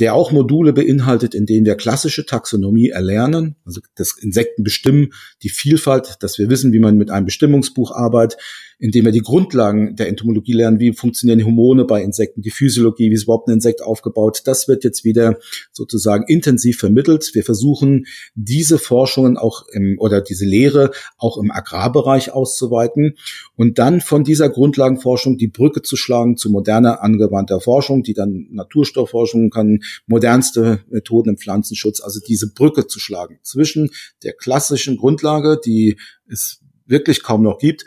der 0.00 0.14
auch 0.14 0.32
Module 0.32 0.72
beinhaltet, 0.72 1.34
in 1.34 1.46
denen 1.46 1.64
wir 1.64 1.76
klassische 1.76 2.26
Taxonomie 2.26 2.88
erlernen, 2.88 3.56
also 3.64 3.80
das 3.94 4.16
Insekten 4.20 4.64
bestimmen, 4.64 5.12
die 5.42 5.48
Vielfalt, 5.48 6.16
dass 6.20 6.38
wir 6.38 6.50
wissen, 6.50 6.72
wie 6.72 6.78
man 6.80 6.96
mit 6.96 7.10
einem 7.10 7.26
Bestimmungsbuch 7.26 7.92
arbeitet, 7.92 8.40
indem 8.78 9.06
wir 9.06 9.12
die 9.12 9.20
Grundlagen 9.20 9.96
der 9.96 10.08
Entomologie 10.08 10.52
lernen, 10.52 10.78
wie 10.78 10.92
funktionieren 10.92 11.44
Hormone 11.44 11.84
bei 11.84 12.02
Insekten, 12.02 12.42
die 12.42 12.50
Physiologie, 12.50 13.10
wie 13.10 13.14
ist 13.14 13.24
überhaupt 13.24 13.48
ein 13.48 13.54
Insekt 13.54 13.82
aufgebaut. 13.82 14.42
Das 14.44 14.68
wird 14.68 14.84
jetzt 14.84 15.04
wieder 15.04 15.38
sozusagen 15.72 16.24
intensiv 16.28 16.78
vermittelt. 16.78 17.30
Wir 17.34 17.42
versuchen, 17.42 18.06
diese 18.34 18.78
Forschungen 18.78 19.36
auch 19.36 19.66
im, 19.72 19.96
oder 19.98 20.20
diese 20.20 20.44
Lehre 20.44 20.92
auch 21.16 21.38
im 21.38 21.50
Agrarbereich 21.50 22.32
auszuweiten 22.32 23.16
und 23.56 23.78
dann 23.78 24.00
von 24.00 24.22
dieser 24.22 24.48
Grundlagenforschung 24.48 25.38
die 25.38 25.48
Brücke 25.48 25.82
zu 25.82 25.96
schlagen 25.96 26.36
zu 26.36 26.50
moderner 26.50 27.02
angewandter 27.02 27.60
Forschung, 27.60 28.04
die 28.04 28.14
dann 28.14 28.46
Naturstoffforschung 28.50 29.50
kann, 29.50 29.80
modernste 30.06 30.84
Methoden 30.88 31.30
im 31.30 31.36
Pflanzenschutz, 31.36 32.00
also 32.00 32.20
diese 32.20 32.52
Brücke 32.52 32.86
zu 32.86 33.00
schlagen 33.00 33.40
zwischen 33.42 33.90
der 34.22 34.34
klassischen 34.34 34.96
Grundlage, 34.96 35.58
die 35.64 35.96
es 36.28 36.60
wirklich 36.86 37.22
kaum 37.22 37.42
noch 37.42 37.58
gibt, 37.58 37.84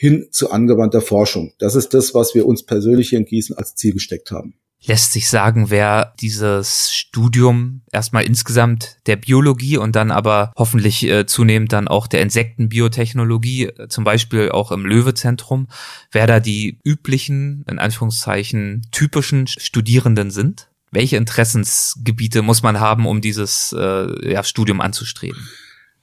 hin 0.00 0.28
zu 0.30 0.52
angewandter 0.52 1.00
Forschung. 1.00 1.54
Das 1.58 1.74
ist 1.74 1.92
das, 1.92 2.14
was 2.14 2.32
wir 2.32 2.46
uns 2.46 2.62
persönlich 2.62 3.08
hier 3.08 3.18
in 3.18 3.24
Gießen 3.24 3.56
als 3.56 3.74
Ziel 3.74 3.94
gesteckt 3.94 4.30
haben. 4.30 4.54
Lässt 4.80 5.12
sich 5.12 5.28
sagen, 5.28 5.70
wer 5.70 6.14
dieses 6.20 6.94
Studium 6.94 7.82
erstmal 7.90 8.24
insgesamt 8.24 8.98
der 9.06 9.16
Biologie 9.16 9.76
und 9.76 9.96
dann 9.96 10.12
aber 10.12 10.52
hoffentlich 10.56 11.02
äh, 11.02 11.26
zunehmend 11.26 11.72
dann 11.72 11.88
auch 11.88 12.06
der 12.06 12.22
Insektenbiotechnologie, 12.22 13.64
äh, 13.64 13.88
zum 13.88 14.04
Beispiel 14.04 14.50
auch 14.50 14.70
im 14.70 14.86
Löwezentrum, 14.86 15.66
wer 16.12 16.28
da 16.28 16.38
die 16.38 16.78
üblichen, 16.84 17.64
in 17.68 17.80
Anführungszeichen, 17.80 18.86
typischen 18.92 19.48
Studierenden 19.48 20.30
sind? 20.30 20.68
Welche 20.92 21.16
Interessensgebiete 21.16 22.42
muss 22.42 22.62
man 22.62 22.78
haben, 22.78 23.04
um 23.04 23.20
dieses 23.20 23.74
äh, 23.76 24.32
ja, 24.32 24.44
Studium 24.44 24.80
anzustreben? 24.80 25.48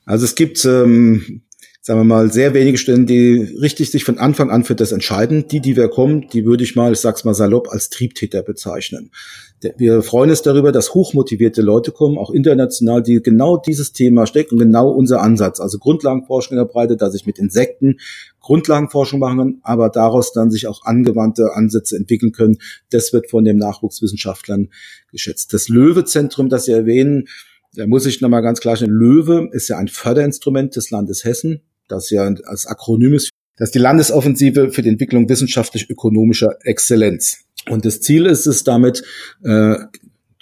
Also 0.06 0.26
es 0.26 0.36
gibt 0.36 0.64
ähm, 0.66 1.42
sagen 1.86 2.00
wir 2.00 2.04
mal, 2.06 2.32
sehr 2.32 2.56
wenige 2.56 2.80
Stellen, 2.80 3.06
die 3.06 3.38
richtig 3.62 3.92
sich 3.92 4.06
von 4.06 4.18
Anfang 4.18 4.50
an 4.50 4.64
für 4.64 4.74
das 4.74 4.92
entscheiden. 4.92 5.48
Die, 5.48 5.60
die 5.60 5.76
wir 5.76 5.88
kommen, 5.88 6.28
die 6.34 6.44
würde 6.44 6.64
ich 6.64 6.76
mal, 6.76 6.94
ich 6.94 7.00
sag's 7.00 7.26
mal 7.26 7.36
salopp, 7.36 7.68
als 7.70 7.92
Triebtäter 7.92 8.42
bezeichnen. 8.42 9.12
Wir 9.78 10.02
freuen 10.02 10.32
uns 10.32 10.42
darüber, 10.42 10.72
dass 10.72 10.96
hochmotivierte 10.96 11.62
Leute 11.62 11.92
kommen, 11.92 12.18
auch 12.18 12.32
international, 12.32 13.04
die 13.04 13.22
genau 13.22 13.58
dieses 13.58 13.94
Thema 13.94 14.26
stecken, 14.26 14.58
genau 14.58 14.90
unser 14.90 15.22
Ansatz. 15.22 15.60
Also 15.60 15.78
Grundlagenforschung 15.78 16.58
in 16.58 16.64
der 16.64 16.72
Breite, 16.72 16.98
dass 16.98 17.14
ich 17.14 17.28
mit 17.28 17.38
Insekten 17.38 17.98
Grundlagenforschung 18.40 19.20
machen, 19.20 19.60
aber 19.62 19.90
daraus 19.90 20.34
dann 20.34 20.50
sich 20.50 20.66
auch 20.66 20.86
angewandte 20.86 21.54
Ansätze 21.54 21.98
entwickeln 21.98 22.32
können. 22.32 22.58
Das 22.90 23.14
wird 23.14 23.30
von 23.30 23.46
den 23.46 23.58
Nachwuchswissenschaftlern 23.58 24.70
geschätzt. 25.12 25.54
Das 25.54 25.70
Löwezentrum, 25.70 26.50
das 26.50 26.66
Sie 26.66 26.72
erwähnen, 26.72 27.28
da 27.76 27.86
muss 27.86 28.08
ich 28.08 28.22
nochmal 28.22 28.42
ganz 28.42 28.60
klar 28.60 28.76
stellen, 28.76 28.92
Löwe 28.92 29.50
ist 29.52 29.68
ja 29.68 29.78
ein 29.78 29.88
Förderinstrument 29.88 30.76
des 30.76 30.90
Landes 30.90 31.26
Hessen 31.26 31.62
das 31.88 32.10
ja 32.10 32.24
als 32.46 32.66
Akronym 32.66 33.14
ist, 33.14 33.30
das 33.58 33.70
ist 33.70 33.76
die 33.76 33.80
Landesoffensive 33.80 34.72
für 34.72 34.82
die 34.82 34.90
Entwicklung 34.90 35.30
wissenschaftlich-ökonomischer 35.30 36.58
Exzellenz. 36.64 37.46
Und 37.70 37.86
das 37.86 38.02
Ziel 38.02 38.26
ist 38.26 38.46
es 38.46 38.64
damit, 38.64 39.04
äh, 39.44 39.76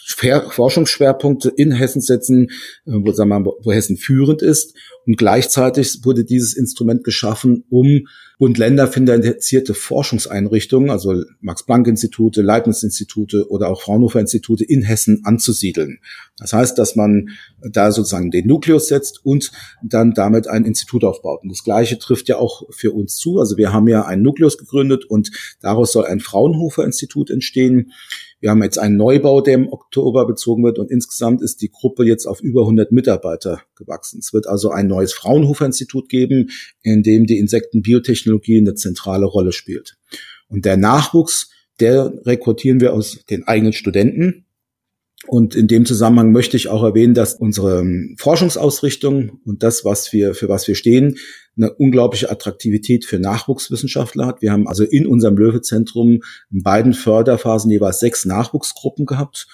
Forschungsschwerpunkte 0.06 1.49
in 1.56 1.72
Hessen 1.72 2.01
setzen, 2.01 2.49
äh, 2.86 2.91
wo, 2.91 3.12
sagen 3.12 3.30
wir 3.30 3.45
wo 3.45 3.72
Hessen 3.72 3.97
führend 3.97 4.41
ist. 4.41 4.76
Und 5.06 5.18
gleichzeitig 5.18 5.99
wurde 6.04 6.24
dieses 6.24 6.56
Instrument 6.56 7.04
geschaffen, 7.04 7.66
um 7.70 8.08
Bund-Länder 8.39 8.88
finanzierte 8.88 9.74
Forschungseinrichtungen, 9.74 10.89
also 10.89 11.24
Max-Planck-Institute, 11.41 12.41
Leibniz-Institute 12.41 13.49
oder 13.49 13.70
auch 13.70 13.82
Fraunhofer-Institute 13.82 14.64
in 14.64 14.82
Hessen 14.82 15.22
anzusiedeln. 15.24 15.99
Das 16.38 16.51
heißt, 16.51 16.78
dass 16.78 16.95
man 16.95 17.30
da 17.62 17.91
sozusagen 17.91 18.32
den 18.32 18.47
Nukleus 18.47 18.88
setzt 18.88 19.26
und 19.26 19.51
dann 19.84 20.14
damit 20.14 20.47
ein 20.47 20.66
Institut 20.66 21.04
aufbaut. 21.04 21.43
Und 21.43 21.51
das 21.51 21.64
Gleiche 21.64 21.99
trifft 21.99 22.28
ja 22.28 22.38
auch 22.38 22.64
für 22.72 22.91
uns 22.91 23.18
zu. 23.18 23.39
Also 23.39 23.58
wir 23.58 23.72
haben 23.72 23.88
ja 23.88 24.06
einen 24.06 24.24
Nukleus 24.24 24.58
gegründet 24.58 25.06
und 25.06 25.32
daraus 25.62 25.91
soll 25.91 26.06
ein 26.06 26.20
Fraunhofer-Institut 26.20 27.30
entstehen. 27.30 27.91
Wir 28.43 28.49
haben 28.49 28.61
jetzt 28.61 28.77
einen 28.77 28.97
Neubau, 28.97 29.39
der 29.39 29.53
im 29.53 29.71
Oktober 29.71 30.27
bezogen 30.27 30.65
wird 30.65 30.77
und 30.77 30.91
insgesamt 30.91 31.41
ist 31.41 31.61
die 31.61 31.71
Gruppe 31.71 32.03
jetzt 32.03 32.25
auf 32.25 32.41
über 32.41 32.63
100 32.63 32.91
Mitarbeiter 32.91 33.61
gewachsen. 33.77 34.19
Es 34.19 34.33
wird 34.33 34.47
also 34.47 34.69
ein 34.69 34.87
neues 34.87 35.13
Fraunhofer-Institut 35.13 36.09
geben, 36.09 36.49
in 36.81 37.03
dem 37.03 37.25
die 37.25 37.37
Insektenbiotechnologie 37.37 38.57
eine 38.57 38.75
zentrale 38.75 39.27
Rolle 39.27 39.53
spielt. 39.53 39.95
Und 40.49 40.65
der 40.65 40.75
Nachwuchs, 40.75 41.51
der 41.79 42.11
rekrutieren 42.25 42.81
wir 42.81 42.93
aus 42.93 43.23
den 43.29 43.47
eigenen 43.47 43.71
Studenten. 43.71 44.45
Und 45.28 45.55
in 45.55 45.67
dem 45.67 45.86
Zusammenhang 45.86 46.32
möchte 46.32 46.57
ich 46.57 46.67
auch 46.67 46.84
erwähnen, 46.84 47.13
dass 47.13 47.36
unsere 47.36 47.86
Forschungsausrichtung 48.17 49.39
und 49.45 49.63
das, 49.63 49.86
was 49.86 50.11
wir, 50.11 50.34
für 50.34 50.49
was 50.49 50.67
wir 50.67 50.76
stehen, 50.76 51.17
eine 51.55 51.74
unglaubliche 51.74 52.30
Attraktivität 52.30 53.05
für 53.05 53.19
Nachwuchswissenschaftler 53.19 54.26
hat. 54.26 54.41
Wir 54.41 54.51
haben 54.51 54.67
also 54.67 54.84
in 54.84 55.07
unserem 55.07 55.38
Löwezentrum 55.38 56.24
in 56.51 56.63
beiden 56.63 56.93
Förderphasen 56.93 57.71
jeweils 57.71 57.99
sechs 57.99 58.26
Nachwuchsgruppen 58.26 59.05
gehabt 59.05 59.47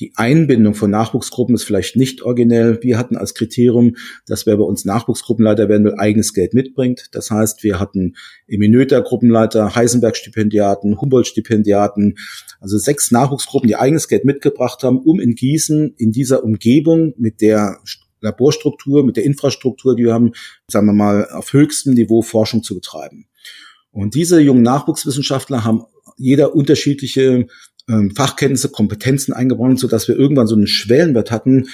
Die 0.00 0.12
Einbindung 0.14 0.74
von 0.74 0.90
Nachwuchsgruppen 0.90 1.56
ist 1.56 1.64
vielleicht 1.64 1.96
nicht 1.96 2.22
originell. 2.22 2.78
Wir 2.82 2.98
hatten 2.98 3.16
als 3.16 3.34
Kriterium, 3.34 3.96
dass 4.26 4.46
wer 4.46 4.56
bei 4.56 4.62
uns 4.62 4.84
Nachwuchsgruppenleiter 4.84 5.68
werden 5.68 5.84
will, 5.84 5.94
eigenes 5.98 6.34
Geld 6.34 6.54
mitbringt. 6.54 7.08
Das 7.12 7.30
heißt, 7.30 7.64
wir 7.64 7.80
hatten 7.80 8.14
Eminöter 8.46 9.02
Gruppenleiter, 9.02 9.74
Heisenberg-Stipendiaten, 9.74 11.00
Humboldt-Stipendiaten, 11.00 12.16
also 12.60 12.78
sechs 12.78 13.10
Nachwuchsgruppen, 13.10 13.66
die 13.66 13.76
eigenes 13.76 14.06
Geld 14.06 14.24
mitgebracht 14.24 14.84
haben, 14.84 14.98
um 14.98 15.18
in 15.18 15.34
Gießen 15.34 15.94
in 15.96 16.12
dieser 16.12 16.44
Umgebung 16.44 17.14
mit 17.16 17.40
der 17.40 17.78
Laborstruktur, 18.20 19.04
mit 19.04 19.16
der 19.16 19.24
Infrastruktur, 19.24 19.96
die 19.96 20.04
wir 20.04 20.14
haben, 20.14 20.32
sagen 20.70 20.86
wir 20.86 20.92
mal, 20.92 21.28
auf 21.30 21.52
höchstem 21.52 21.94
Niveau 21.94 22.22
Forschung 22.22 22.62
zu 22.62 22.74
betreiben. 22.74 23.26
Und 23.90 24.14
diese 24.14 24.40
jungen 24.40 24.62
Nachwuchswissenschaftler 24.62 25.64
haben 25.64 25.84
jeder 26.16 26.54
unterschiedliche 26.54 27.46
ähm, 27.88 28.12
Fachkenntnisse, 28.14 28.68
Kompetenzen 28.68 29.32
eingebaut, 29.32 29.78
so 29.78 29.88
dass 29.88 30.08
wir 30.08 30.16
irgendwann 30.16 30.46
so 30.46 30.54
einen 30.54 30.66
Schwellenwert 30.66 31.30
hatten, 31.30 31.68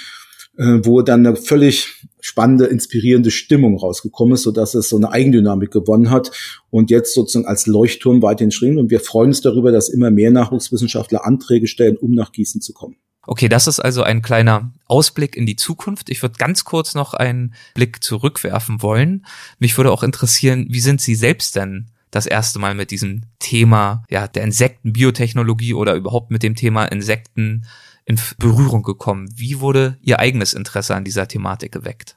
äh, 0.57 0.79
wo 0.83 1.01
dann 1.01 1.25
eine 1.25 1.35
völlig 1.35 2.05
spannende, 2.21 2.65
inspirierende 2.65 3.29
Stimmung 3.29 3.77
rausgekommen 3.77 4.33
ist, 4.33 4.43
so 4.43 4.51
dass 4.51 4.73
es 4.73 4.89
so 4.89 4.97
eine 4.97 5.11
Eigendynamik 5.11 5.71
gewonnen 5.71 6.09
hat 6.09 6.31
und 6.69 6.89
jetzt 6.89 7.13
sozusagen 7.13 7.45
als 7.45 7.67
Leuchtturm 7.67 8.21
weiterhin 8.21 8.51
schwingt. 8.51 8.79
Und 8.79 8.89
wir 8.89 8.99
freuen 8.99 9.29
uns 9.29 9.41
darüber, 9.41 9.71
dass 9.71 9.89
immer 9.89 10.11
mehr 10.11 10.31
Nachwuchswissenschaftler 10.31 11.25
Anträge 11.25 11.67
stellen, 11.67 11.97
um 11.97 12.11
nach 12.11 12.31
Gießen 12.31 12.61
zu 12.61 12.73
kommen. 12.73 12.95
Okay, 13.27 13.49
das 13.49 13.67
ist 13.67 13.79
also 13.79 14.03
ein 14.03 14.21
kleiner 14.21 14.71
Ausblick 14.85 15.35
in 15.35 15.45
die 15.45 15.55
Zukunft. 15.55 16.09
Ich 16.09 16.21
würde 16.21 16.35
ganz 16.37 16.63
kurz 16.63 16.93
noch 16.93 17.13
einen 17.13 17.55
Blick 17.73 18.03
zurückwerfen 18.03 18.81
wollen. 18.81 19.25
Mich 19.57 19.77
würde 19.77 19.91
auch 19.91 20.03
interessieren, 20.03 20.67
wie 20.69 20.79
sind 20.79 21.01
Sie 21.01 21.15
selbst 21.15 21.55
denn 21.55 21.89
das 22.15 22.25
erste 22.25 22.59
Mal 22.59 22.75
mit 22.75 22.91
diesem 22.91 23.23
Thema 23.39 24.03
ja, 24.09 24.27
der 24.27 24.43
Insektenbiotechnologie 24.43 25.73
oder 25.73 25.95
überhaupt 25.95 26.31
mit 26.31 26.43
dem 26.43 26.55
Thema 26.55 26.85
Insekten 26.85 27.65
in 28.05 28.19
Berührung 28.39 28.83
gekommen? 28.83 29.27
Wie 29.35 29.59
wurde 29.59 29.97
Ihr 30.01 30.19
eigenes 30.19 30.53
Interesse 30.53 30.95
an 30.95 31.03
dieser 31.03 31.27
Thematik 31.27 31.73
geweckt? 31.73 32.15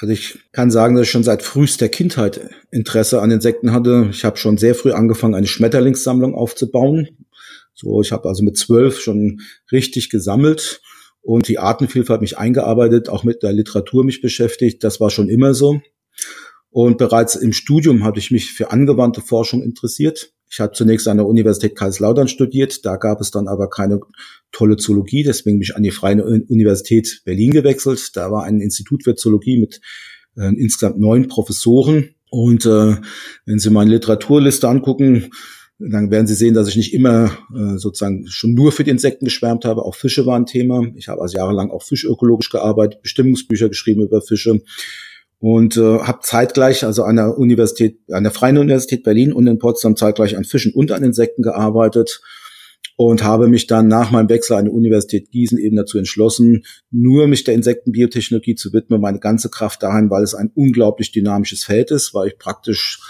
Also 0.00 0.12
ich 0.12 0.38
kann 0.52 0.70
sagen, 0.70 0.94
dass 0.94 1.04
ich 1.04 1.10
schon 1.10 1.24
seit 1.24 1.42
frühester 1.42 1.88
Kindheit 1.88 2.50
Interesse 2.70 3.20
an 3.20 3.30
Insekten 3.30 3.72
hatte. 3.72 4.08
Ich 4.12 4.24
habe 4.24 4.36
schon 4.36 4.58
sehr 4.58 4.74
früh 4.74 4.92
angefangen, 4.92 5.34
eine 5.34 5.46
Schmetterlingssammlung 5.46 6.34
aufzubauen. 6.34 7.08
So, 7.74 8.00
ich 8.02 8.12
habe 8.12 8.28
also 8.28 8.44
mit 8.44 8.56
zwölf 8.56 9.00
schon 9.00 9.40
richtig 9.72 10.10
gesammelt 10.10 10.82
und 11.22 11.48
die 11.48 11.58
Artenvielfalt 11.58 12.20
mich 12.20 12.38
eingearbeitet, 12.38 13.08
auch 13.08 13.24
mit 13.24 13.42
der 13.42 13.52
Literatur 13.52 14.04
mich 14.04 14.20
beschäftigt. 14.20 14.84
Das 14.84 15.00
war 15.00 15.10
schon 15.10 15.28
immer 15.28 15.54
so. 15.54 15.80
Und 16.70 16.98
bereits 16.98 17.34
im 17.34 17.52
Studium 17.52 18.04
hatte 18.04 18.18
ich 18.18 18.30
mich 18.30 18.52
für 18.52 18.70
angewandte 18.70 19.20
Forschung 19.20 19.62
interessiert. 19.62 20.32
Ich 20.50 20.60
habe 20.60 20.72
zunächst 20.72 21.08
an 21.08 21.18
der 21.18 21.26
Universität 21.26 21.76
Kaiserslautern 21.76 22.28
studiert, 22.28 22.84
da 22.86 22.96
gab 22.96 23.20
es 23.20 23.30
dann 23.30 23.48
aber 23.48 23.68
keine 23.68 24.00
tolle 24.50 24.76
Zoologie, 24.76 25.22
deswegen 25.22 25.58
bin 25.58 25.64
ich 25.64 25.76
an 25.76 25.82
die 25.82 25.90
Freie 25.90 26.22
Universität 26.24 27.20
Berlin 27.24 27.50
gewechselt. 27.50 28.10
Da 28.14 28.30
war 28.30 28.44
ein 28.44 28.60
Institut 28.60 29.04
für 29.04 29.14
Zoologie 29.14 29.58
mit 29.58 29.80
äh, 30.36 30.48
insgesamt 30.56 30.98
neun 30.98 31.28
Professoren. 31.28 32.14
Und 32.30 32.64
äh, 32.66 32.96
wenn 33.46 33.58
Sie 33.58 33.70
meine 33.70 33.90
Literaturliste 33.90 34.68
angucken, 34.68 35.30
dann 35.78 36.10
werden 36.10 36.26
Sie 36.26 36.34
sehen, 36.34 36.54
dass 36.54 36.68
ich 36.68 36.76
nicht 36.76 36.94
immer 36.94 37.30
äh, 37.54 37.78
sozusagen 37.78 38.26
schon 38.28 38.54
nur 38.54 38.72
für 38.72 38.84
die 38.84 38.90
Insekten 38.90 39.26
geschwärmt 39.26 39.64
habe. 39.64 39.84
Auch 39.84 39.94
Fische 39.94 40.26
waren 40.26 40.46
Thema. 40.46 40.86
Ich 40.96 41.08
habe 41.08 41.22
also 41.22 41.36
jahrelang 41.36 41.70
auch 41.70 41.82
fischökologisch 41.82 42.50
gearbeitet, 42.50 43.02
Bestimmungsbücher 43.02 43.68
geschrieben 43.68 44.02
über 44.02 44.20
Fische 44.20 44.60
und 45.40 45.76
äh, 45.76 45.98
habe 46.00 46.18
zeitgleich 46.22 46.84
also 46.84 47.04
an 47.04 47.16
der 47.16 47.38
Universität, 47.38 48.00
an 48.10 48.24
der 48.24 48.32
Freien 48.32 48.58
Universität 48.58 49.04
Berlin 49.04 49.32
und 49.32 49.46
in 49.46 49.58
Potsdam 49.58 49.96
zeitgleich 49.96 50.36
an 50.36 50.44
Fischen 50.44 50.72
und 50.72 50.90
an 50.90 51.04
Insekten 51.04 51.42
gearbeitet 51.42 52.20
und 52.96 53.22
habe 53.22 53.46
mich 53.46 53.68
dann 53.68 53.86
nach 53.86 54.10
meinem 54.10 54.28
Wechsel 54.28 54.56
an 54.56 54.64
die 54.64 54.72
Universität 54.72 55.30
Gießen 55.30 55.58
eben 55.58 55.76
dazu 55.76 55.98
entschlossen, 55.98 56.64
nur 56.90 57.28
mich 57.28 57.44
der 57.44 57.54
Insektenbiotechnologie 57.54 58.56
zu 58.56 58.72
widmen, 58.72 59.00
meine 59.00 59.20
ganze 59.20 59.48
Kraft 59.48 59.84
dahin, 59.84 60.10
weil 60.10 60.24
es 60.24 60.34
ein 60.34 60.50
unglaublich 60.54 61.12
dynamisches 61.12 61.62
Feld 61.62 61.92
ist, 61.92 62.12
weil 62.14 62.28
ich 62.28 62.38
praktisch 62.38 63.00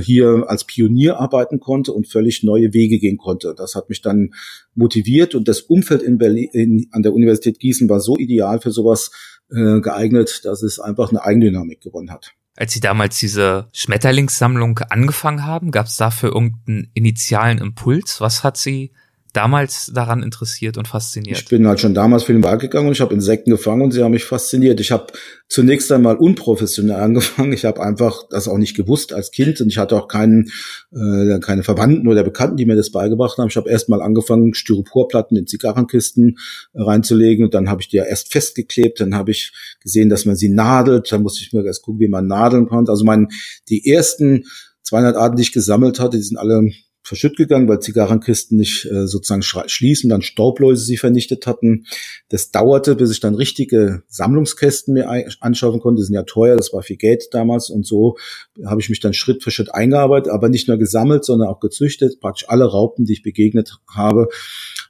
hier 0.00 0.44
als 0.48 0.64
Pionier 0.64 1.18
arbeiten 1.20 1.60
konnte 1.60 1.92
und 1.92 2.08
völlig 2.08 2.42
neue 2.42 2.72
Wege 2.72 2.98
gehen 2.98 3.18
konnte. 3.18 3.54
Das 3.56 3.74
hat 3.74 3.88
mich 3.88 4.02
dann 4.02 4.34
motiviert 4.74 5.34
und 5.34 5.48
das 5.48 5.60
Umfeld 5.60 6.02
in 6.02 6.18
Berlin, 6.18 6.48
in, 6.52 6.88
an 6.92 7.02
der 7.02 7.14
Universität 7.14 7.58
Gießen 7.58 7.88
war 7.88 8.00
so 8.00 8.16
ideal 8.16 8.60
für 8.60 8.70
sowas 8.70 9.10
äh, 9.50 9.80
geeignet, 9.80 10.40
dass 10.44 10.62
es 10.62 10.80
einfach 10.80 11.10
eine 11.10 11.22
Eigendynamik 11.22 11.80
gewonnen 11.80 12.10
hat. 12.10 12.32
Als 12.56 12.72
Sie 12.72 12.80
damals 12.80 13.18
diese 13.18 13.68
Schmetterlingssammlung 13.72 14.78
angefangen 14.78 15.44
haben, 15.44 15.70
gab 15.70 15.86
es 15.86 15.96
dafür 15.96 16.32
irgendeinen 16.32 16.90
initialen 16.94 17.58
Impuls? 17.58 18.20
Was 18.20 18.42
hat 18.42 18.56
Sie 18.56 18.92
damals 19.36 19.90
daran 19.94 20.22
interessiert 20.22 20.78
und 20.78 20.88
fasziniert? 20.88 21.38
Ich 21.38 21.48
bin 21.48 21.66
halt 21.66 21.80
schon 21.80 21.94
damals 21.94 22.24
viel 22.24 22.36
im 22.36 22.44
Wald 22.44 22.60
gegangen 22.60 22.86
und 22.86 22.92
ich 22.92 23.00
habe 23.00 23.14
Insekten 23.14 23.50
gefangen 23.50 23.82
und 23.82 23.92
sie 23.92 24.02
haben 24.02 24.12
mich 24.12 24.24
fasziniert. 24.24 24.80
Ich 24.80 24.90
habe 24.90 25.08
zunächst 25.48 25.92
einmal 25.92 26.16
unprofessionell 26.16 26.96
angefangen. 27.00 27.52
Ich 27.52 27.64
habe 27.64 27.82
einfach 27.82 28.22
das 28.30 28.48
auch 28.48 28.56
nicht 28.56 28.76
gewusst 28.76 29.12
als 29.12 29.30
Kind 29.30 29.60
und 29.60 29.68
ich 29.68 29.78
hatte 29.78 29.96
auch 29.96 30.08
keinen, 30.08 30.50
äh, 30.92 31.38
keine 31.40 31.62
Verwandten 31.62 32.08
oder 32.08 32.24
Bekannten, 32.24 32.56
die 32.56 32.66
mir 32.66 32.76
das 32.76 32.90
beigebracht 32.90 33.38
haben. 33.38 33.48
Ich 33.48 33.56
habe 33.56 33.68
erst 33.68 33.88
mal 33.88 34.00
angefangen, 34.00 34.54
Styroporplatten 34.54 35.36
in 35.36 35.46
Zigarrenkisten 35.46 36.38
äh, 36.72 36.82
reinzulegen 36.82 37.44
und 37.44 37.54
dann 37.54 37.68
habe 37.68 37.82
ich 37.82 37.88
die 37.88 37.96
ja 37.96 38.04
erst 38.04 38.32
festgeklebt. 38.32 39.00
Dann 39.00 39.14
habe 39.14 39.30
ich 39.30 39.52
gesehen, 39.82 40.08
dass 40.08 40.24
man 40.24 40.36
sie 40.36 40.48
nadelt. 40.48 41.12
Dann 41.12 41.22
musste 41.22 41.42
ich 41.42 41.52
mir 41.52 41.64
erst 41.64 41.82
gucken, 41.82 42.00
wie 42.00 42.08
man 42.08 42.26
nadeln 42.26 42.66
konnte. 42.66 42.90
Also 42.90 43.04
mein, 43.04 43.28
die 43.68 43.86
ersten 43.92 44.44
200 44.84 45.16
Arten, 45.16 45.36
die 45.36 45.42
ich 45.42 45.52
gesammelt 45.52 46.00
hatte, 46.00 46.16
die 46.16 46.22
sind 46.22 46.38
alle 46.38 46.70
verschütt 47.06 47.36
gegangen, 47.36 47.68
weil 47.68 47.78
Zigarrenkisten 47.78 48.58
nicht 48.58 48.84
äh, 48.86 49.06
sozusagen 49.06 49.42
schließen, 49.42 50.10
dann 50.10 50.22
Staubläuse 50.22 50.84
sie 50.84 50.96
vernichtet 50.96 51.46
hatten. 51.46 51.86
Das 52.28 52.50
dauerte, 52.50 52.96
bis 52.96 53.12
ich 53.12 53.20
dann 53.20 53.36
richtige 53.36 54.02
Sammlungskästen 54.08 54.92
mir 54.92 55.08
anschauen 55.40 55.80
konnte. 55.80 56.00
Die 56.00 56.06
sind 56.06 56.16
ja 56.16 56.24
teuer, 56.24 56.56
das 56.56 56.72
war 56.72 56.82
viel 56.82 56.96
Geld 56.96 57.28
damals 57.30 57.70
und 57.70 57.86
so 57.86 58.16
habe 58.64 58.80
ich 58.80 58.88
mich 58.88 59.00
dann 59.00 59.14
Schritt 59.14 59.44
für 59.44 59.52
Schritt 59.52 59.72
eingearbeitet, 59.72 60.32
aber 60.32 60.48
nicht 60.48 60.66
nur 60.66 60.78
gesammelt, 60.78 61.24
sondern 61.24 61.48
auch 61.48 61.60
gezüchtet. 61.60 62.20
Praktisch 62.20 62.48
alle 62.48 62.64
Raupen, 62.64 63.04
die 63.04 63.12
ich 63.12 63.22
begegnet 63.22 63.78
habe, 63.88 64.28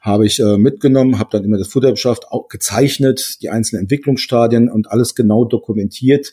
habe 0.00 0.24
ich 0.24 0.40
äh, 0.40 0.56
mitgenommen, 0.56 1.18
habe 1.18 1.30
dann 1.32 1.44
immer 1.44 1.58
das 1.58 1.68
Futter 1.68 1.90
beschafft, 1.90 2.28
auch 2.30 2.48
gezeichnet, 2.48 3.38
die 3.42 3.50
einzelnen 3.50 3.82
Entwicklungsstadien 3.82 4.70
und 4.70 4.90
alles 4.90 5.14
genau 5.14 5.44
dokumentiert. 5.44 6.32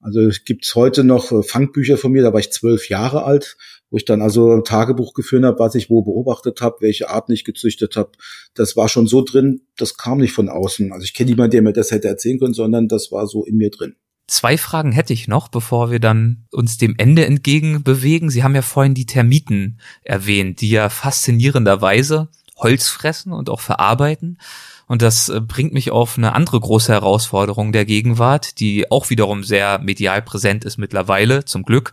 Also 0.00 0.20
es 0.20 0.44
gibt 0.44 0.70
heute 0.76 1.02
noch 1.02 1.32
äh, 1.32 1.42
Fangbücher 1.42 1.96
von 1.96 2.12
mir, 2.12 2.22
da 2.22 2.32
war 2.32 2.38
ich 2.38 2.52
zwölf 2.52 2.88
Jahre 2.88 3.24
alt 3.24 3.56
wo 3.90 3.96
ich 3.96 4.04
dann 4.04 4.22
also 4.22 4.52
ein 4.52 4.64
Tagebuch 4.64 5.14
geführt 5.14 5.44
habe, 5.44 5.58
was 5.58 5.74
ich 5.74 5.90
wo 5.90 6.02
beobachtet 6.02 6.60
habe, 6.60 6.76
welche 6.80 7.10
Arten 7.10 7.32
ich 7.32 7.44
gezüchtet 7.44 7.96
habe. 7.96 8.12
Das 8.54 8.76
war 8.76 8.88
schon 8.88 9.06
so 9.06 9.22
drin, 9.22 9.62
das 9.76 9.96
kam 9.96 10.18
nicht 10.18 10.32
von 10.32 10.48
außen. 10.48 10.92
Also 10.92 11.04
ich 11.04 11.14
kenne 11.14 11.30
niemanden, 11.30 11.52
der 11.52 11.62
mir 11.62 11.72
das 11.72 11.90
hätte 11.90 12.08
erzählen 12.08 12.38
können, 12.38 12.54
sondern 12.54 12.88
das 12.88 13.12
war 13.12 13.26
so 13.26 13.44
in 13.44 13.56
mir 13.56 13.70
drin. 13.70 13.94
Zwei 14.28 14.58
Fragen 14.58 14.90
hätte 14.90 15.12
ich 15.12 15.28
noch, 15.28 15.46
bevor 15.46 15.92
wir 15.92 16.00
dann 16.00 16.46
uns 16.50 16.78
dem 16.78 16.94
Ende 16.98 17.24
entgegen 17.26 17.84
bewegen. 17.84 18.28
Sie 18.28 18.42
haben 18.42 18.56
ja 18.56 18.62
vorhin 18.62 18.94
die 18.94 19.06
Termiten 19.06 19.78
erwähnt, 20.02 20.60
die 20.60 20.70
ja 20.70 20.88
faszinierenderweise 20.88 22.28
Holz 22.56 22.88
fressen 22.88 23.32
und 23.32 23.50
auch 23.50 23.60
verarbeiten. 23.60 24.38
Und 24.88 25.02
das 25.02 25.28
äh, 25.28 25.40
bringt 25.40 25.72
mich 25.72 25.90
auf 25.90 26.16
eine 26.16 26.34
andere 26.34 26.58
große 26.58 26.92
Herausforderung 26.92 27.72
der 27.72 27.84
Gegenwart, 27.84 28.58
die 28.60 28.90
auch 28.90 29.10
wiederum 29.10 29.44
sehr 29.44 29.78
medial 29.78 30.22
präsent 30.22 30.64
ist 30.64 30.76
mittlerweile, 30.76 31.44
zum 31.44 31.64
Glück. 31.64 31.92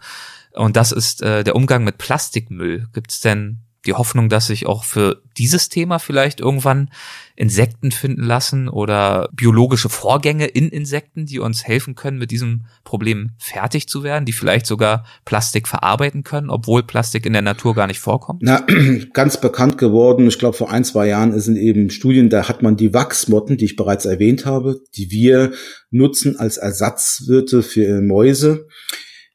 Und 0.56 0.76
das 0.76 0.92
ist 0.92 1.22
äh, 1.22 1.44
der 1.44 1.56
Umgang 1.56 1.84
mit 1.84 1.98
Plastikmüll. 1.98 2.88
Gibt 2.94 3.12
es 3.12 3.22
denn 3.22 3.60
die 3.86 3.94
Hoffnung, 3.94 4.30
dass 4.30 4.48
sich 4.48 4.66
auch 4.66 4.84
für 4.84 5.22
dieses 5.38 5.68
Thema 5.68 6.00
vielleicht 6.00 6.40
irgendwann 6.40 6.90
Insekten 7.36 7.92
finden 7.92 8.24
lassen 8.24 8.70
oder 8.70 9.28
biologische 9.34 9.90
Vorgänge 9.90 10.46
in 10.46 10.70
Insekten, 10.70 11.26
die 11.26 11.40
uns 11.40 11.66
helfen 11.66 11.96
können, 11.96 12.18
mit 12.18 12.32
diesem 12.32 12.66
Problem 12.84 13.32
fertig 13.38 13.90
zu 13.90 14.04
werden, 14.04 14.26
die 14.26 14.32
vielleicht 14.32 14.68
sogar 14.68 15.06
Plastik 15.26 15.68
verarbeiten 15.68 16.24
können, 16.24 16.50
obwohl 16.50 16.84
Plastik 16.84 17.26
in 17.26 17.34
der 17.34 17.42
Natur 17.42 17.76
gar 17.76 17.88
nicht 17.88 18.00
vorkommt? 18.00 18.42
Na, 18.44 18.66
ganz 19.14 19.42
bekannt 19.42 19.78
geworden, 19.78 20.28
ich 20.28 20.40
glaube 20.40 20.56
vor 20.56 20.72
ein, 20.72 20.86
zwei 20.86 21.08
Jahren 21.08 21.38
sind 21.40 21.58
eben 21.58 21.90
Studien, 21.90 22.30
da 22.30 22.48
hat 22.48 22.62
man 22.62 22.78
die 22.78 22.94
Wachsmotten, 22.94 23.58
die 23.58 23.66
ich 23.66 23.76
bereits 23.76 24.06
erwähnt 24.06 24.46
habe, 24.46 24.80
die 24.96 25.12
wir 25.12 25.52
nutzen 25.92 26.38
als 26.38 26.58
Ersatzwirte 26.58 27.64
für 27.64 28.02
Mäuse 28.02 28.68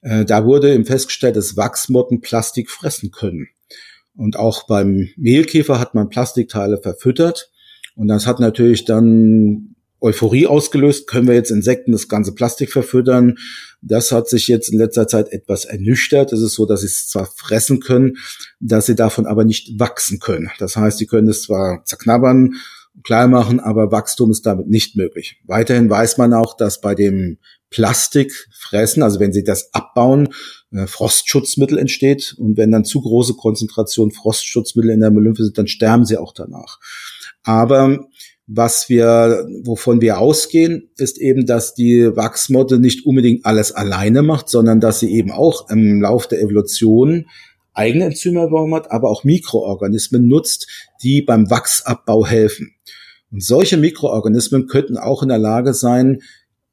äh, 0.02 0.24
da 0.24 0.44
wurde 0.44 0.72
eben 0.72 0.84
festgestellt, 0.84 1.36
dass 1.36 1.56
Wachsmotten 1.56 2.20
Plastik 2.20 2.70
fressen 2.70 3.10
können. 3.10 3.48
Und 4.16 4.36
auch 4.36 4.66
beim 4.66 5.08
Mehlkäfer 5.16 5.78
hat 5.78 5.94
man 5.94 6.08
Plastikteile 6.08 6.78
verfüttert. 6.78 7.50
Und 7.94 8.08
das 8.08 8.26
hat 8.26 8.40
natürlich 8.40 8.84
dann 8.84 9.76
Euphorie 10.00 10.46
ausgelöst. 10.46 11.08
Können 11.08 11.26
wir 11.26 11.34
jetzt 11.34 11.50
Insekten 11.50 11.92
das 11.92 12.08
ganze 12.08 12.34
Plastik 12.34 12.70
verfüttern? 12.70 13.36
Das 13.80 14.12
hat 14.12 14.28
sich 14.28 14.48
jetzt 14.48 14.72
in 14.72 14.78
letzter 14.78 15.06
Zeit 15.06 15.28
etwas 15.32 15.64
ernüchtert. 15.64 16.32
Es 16.32 16.40
ist 16.40 16.54
so, 16.54 16.66
dass 16.66 16.80
sie 16.80 16.86
es 16.86 17.08
zwar 17.08 17.26
fressen 17.26 17.80
können, 17.80 18.16
dass 18.60 18.86
sie 18.86 18.94
davon 18.94 19.26
aber 19.26 19.44
nicht 19.44 19.78
wachsen 19.78 20.18
können. 20.18 20.50
Das 20.58 20.76
heißt, 20.76 20.98
sie 20.98 21.06
können 21.06 21.28
es 21.28 21.42
zwar 21.42 21.84
zerknabbern, 21.84 22.54
klein 23.04 23.30
machen, 23.30 23.60
aber 23.60 23.92
Wachstum 23.92 24.30
ist 24.30 24.46
damit 24.46 24.68
nicht 24.68 24.96
möglich. 24.96 25.40
Weiterhin 25.46 25.88
weiß 25.90 26.18
man 26.18 26.32
auch, 26.34 26.56
dass 26.56 26.80
bei 26.80 26.94
dem 26.94 27.38
Plastik 27.70 28.48
fressen, 28.52 29.02
also 29.02 29.20
wenn 29.20 29.32
sie 29.32 29.44
das 29.44 29.72
abbauen, 29.74 30.28
äh, 30.72 30.86
Frostschutzmittel 30.86 31.78
entsteht 31.78 32.34
und 32.38 32.56
wenn 32.56 32.72
dann 32.72 32.84
zu 32.84 33.00
große 33.00 33.34
Konzentration 33.34 34.10
Frostschutzmittel 34.10 34.90
in 34.90 35.00
der 35.00 35.10
Lymphe 35.10 35.44
sind, 35.44 35.58
dann 35.58 35.66
sterben 35.68 36.04
sie 36.04 36.16
auch 36.16 36.32
danach. 36.32 36.78
Aber 37.42 37.98
Was 38.50 38.88
wir, 38.88 39.46
wovon 39.64 40.00
wir 40.00 40.18
ausgehen, 40.18 40.88
ist 40.96 41.18
eben, 41.18 41.44
dass 41.44 41.74
die 41.74 42.16
Wachsmotte 42.16 42.78
nicht 42.78 43.04
unbedingt 43.04 43.44
alles 43.44 43.72
alleine 43.72 44.22
macht, 44.22 44.48
sondern 44.48 44.80
dass 44.80 45.00
sie 45.00 45.12
eben 45.12 45.30
auch 45.30 45.68
im 45.68 46.00
Lauf 46.00 46.28
der 46.28 46.40
Evolution 46.40 47.26
eigene 47.74 48.06
Enzyme 48.06 48.40
erworben 48.40 48.74
hat, 48.74 48.90
aber 48.90 49.10
auch 49.10 49.22
Mikroorganismen 49.22 50.26
nutzt, 50.26 50.66
die 51.02 51.20
beim 51.20 51.50
Wachsabbau 51.50 52.26
helfen. 52.26 52.74
Und 53.30 53.44
solche 53.44 53.76
Mikroorganismen 53.76 54.66
könnten 54.66 54.96
auch 54.96 55.22
in 55.22 55.28
der 55.28 55.36
Lage 55.36 55.74
sein, 55.74 56.22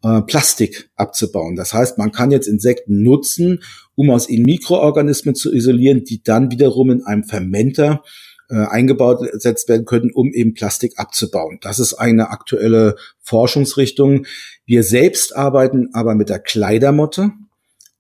äh, 0.04 0.22
Plastik 0.22 0.90
abzubauen. 0.96 1.56
Das 1.56 1.74
heißt, 1.74 1.98
man 1.98 2.12
kann 2.12 2.32
jetzt 2.32 2.48
Insekten 2.48 3.04
nutzen, 3.04 3.64
um 3.96 4.10
aus 4.10 4.30
ihnen 4.30 4.46
Mikroorganismen 4.46 5.36
zu 5.36 5.54
isolieren, 5.54 6.04
die 6.04 6.22
dann 6.24 6.52
wiederum 6.52 6.92
in 6.92 7.04
einem 7.04 7.24
Fermenter 7.24 8.04
äh, 8.50 8.56
eingebaut 8.56 9.32
gesetzt 9.32 9.70
werden 9.70 9.86
könnten, 9.86 10.12
um 10.12 10.32
eben 10.34 10.54
Plastik 10.54 10.94
abzubauen. 10.98 11.58
Das 11.62 11.80
ist 11.80 11.96
eine 11.96 12.30
aktuelle 12.30 12.96
Forschungsrichtung. 13.22 14.26
Wir 14.66 14.84
selbst 14.84 15.36
arbeiten 15.36 15.90
aber 15.94 16.16
mit 16.16 16.30
der 16.30 16.40
Kleidermotte, 16.40 17.32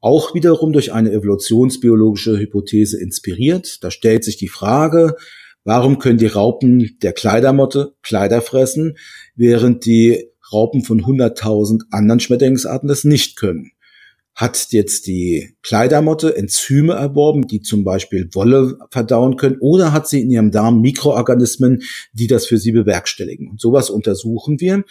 auch 0.01 0.35
wiederum 0.35 0.71
durch 0.71 0.93
eine 0.93 1.11
evolutionsbiologische 1.11 2.37
Hypothese 2.37 3.01
inspiriert. 3.01 3.83
Da 3.83 3.89
stellt 3.89 4.23
sich 4.23 4.37
die 4.37 4.49
Frage, 4.49 5.15
warum 5.63 5.97
können 5.97 6.19
die 6.19 6.27
Raupen 6.27 6.95
der 7.01 7.13
Kleidermotte 7.13 7.95
Kleider 8.03 8.41
fressen, 8.41 8.97
während 9.35 9.85
die 9.85 10.29
Raupen 10.55 10.83
von 10.83 11.01
100.000 11.01 11.83
anderen 11.91 12.19
Schmetterlingsarten 12.19 12.87
das 12.87 13.03
nicht 13.03 13.35
können. 13.35 13.71
Hat 14.33 14.67
jetzt 14.71 15.07
die 15.07 15.55
Kleidermotte 15.61 16.35
Enzyme 16.35 16.93
erworben, 16.93 17.47
die 17.47 17.61
zum 17.61 17.85
Beispiel 17.85 18.29
Wolle 18.33 18.77
verdauen 18.91 19.37
können, 19.37 19.57
oder 19.61 19.93
hat 19.93 20.09
sie 20.09 20.21
in 20.21 20.29
ihrem 20.29 20.51
Darm 20.51 20.81
Mikroorganismen, 20.81 21.83
die 22.11 22.27
das 22.27 22.45
für 22.45 22.57
sie 22.57 22.73
bewerkstelligen? 22.73 23.49
Und 23.49 23.61
sowas 23.61 23.89
untersuchen 23.89 24.59
wir. 24.59 24.83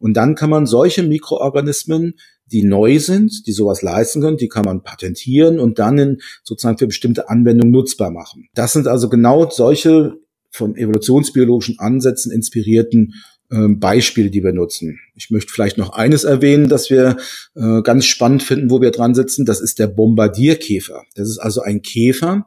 Und 0.00 0.14
dann 0.14 0.34
kann 0.34 0.50
man 0.50 0.66
solche 0.66 1.04
Mikroorganismen 1.04 2.14
die 2.50 2.62
neu 2.62 2.98
sind, 2.98 3.46
die 3.46 3.52
sowas 3.52 3.82
leisten 3.82 4.20
können, 4.20 4.36
die 4.36 4.48
kann 4.48 4.64
man 4.64 4.82
patentieren 4.82 5.58
und 5.58 5.78
dann 5.78 5.98
in, 5.98 6.18
sozusagen 6.42 6.78
für 6.78 6.86
bestimmte 6.86 7.28
Anwendungen 7.28 7.72
nutzbar 7.72 8.10
machen. 8.10 8.48
Das 8.54 8.72
sind 8.72 8.86
also 8.86 9.08
genau 9.08 9.48
solche 9.50 10.14
von 10.50 10.76
evolutionsbiologischen 10.76 11.78
Ansätzen 11.78 12.32
inspirierten 12.32 13.14
Beispiele, 13.50 14.30
die 14.30 14.44
wir 14.44 14.52
nutzen. 14.52 15.00
Ich 15.14 15.30
möchte 15.30 15.52
vielleicht 15.52 15.78
noch 15.78 15.90
eines 15.90 16.24
erwähnen, 16.24 16.68
das 16.68 16.90
wir 16.90 17.16
äh, 17.54 17.82
ganz 17.82 18.04
spannend 18.04 18.42
finden, 18.42 18.70
wo 18.70 18.80
wir 18.80 18.90
dran 18.90 19.14
sitzen. 19.14 19.46
Das 19.46 19.60
ist 19.60 19.78
der 19.78 19.86
Bombardierkäfer. 19.86 21.04
Das 21.14 21.28
ist 21.28 21.38
also 21.38 21.62
ein 21.62 21.80
Käfer, 21.80 22.46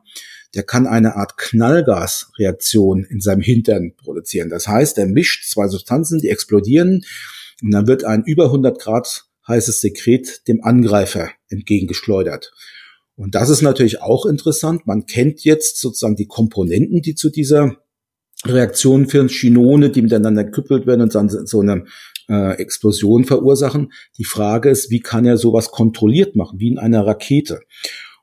der 0.54 0.64
kann 0.64 0.86
eine 0.86 1.16
Art 1.16 1.38
Knallgasreaktion 1.38 3.06
in 3.06 3.22
seinem 3.22 3.42
Hintern 3.42 3.94
produzieren. 3.96 4.50
Das 4.50 4.68
heißt, 4.68 4.98
er 4.98 5.08
mischt 5.08 5.50
zwei 5.50 5.68
Substanzen, 5.68 6.20
die 6.20 6.30
explodieren 6.30 7.04
und 7.64 7.72
dann 7.72 7.88
wird 7.88 8.04
ein 8.04 8.24
über 8.24 8.46
100 8.46 8.80
Grad 8.80 9.26
heißes 9.48 9.82
Sekret 9.82 10.48
dem 10.48 10.64
Angreifer 10.64 11.32
entgegengeschleudert. 11.50 12.52
Und 13.16 13.36
das 13.36 13.50
ist 13.50 13.62
natürlich 13.62 14.02
auch 14.02 14.26
interessant. 14.26 14.88
Man 14.88 15.06
kennt 15.06 15.44
jetzt 15.44 15.80
sozusagen 15.80 16.16
die 16.16 16.28
Komponenten, 16.28 17.02
die 17.02 17.16
zu 17.16 17.30
dieser 17.30 17.78
Reaktionen 18.46 19.08
für 19.08 19.28
Chinone, 19.28 19.90
die 19.90 20.02
miteinander 20.02 20.44
geküppelt 20.44 20.88
werden 20.88 21.02
und 21.02 21.14
dann 21.14 21.30
so 21.30 21.62
eine 21.62 21.86
äh, 22.28 22.58
Explosion 22.60 23.24
verursachen. 23.26 23.92
Die 24.18 24.26
Frage 24.26 24.70
ist, 24.70 24.90
wie 24.90 25.00
kann 25.00 25.26
er 25.26 25.38
sowas 25.38 25.72
kontrolliert 25.72 26.36
machen, 26.36 26.60
wie 26.60 26.70
in 26.70 26.80
einer 26.80 27.06
Rakete? 27.06 27.60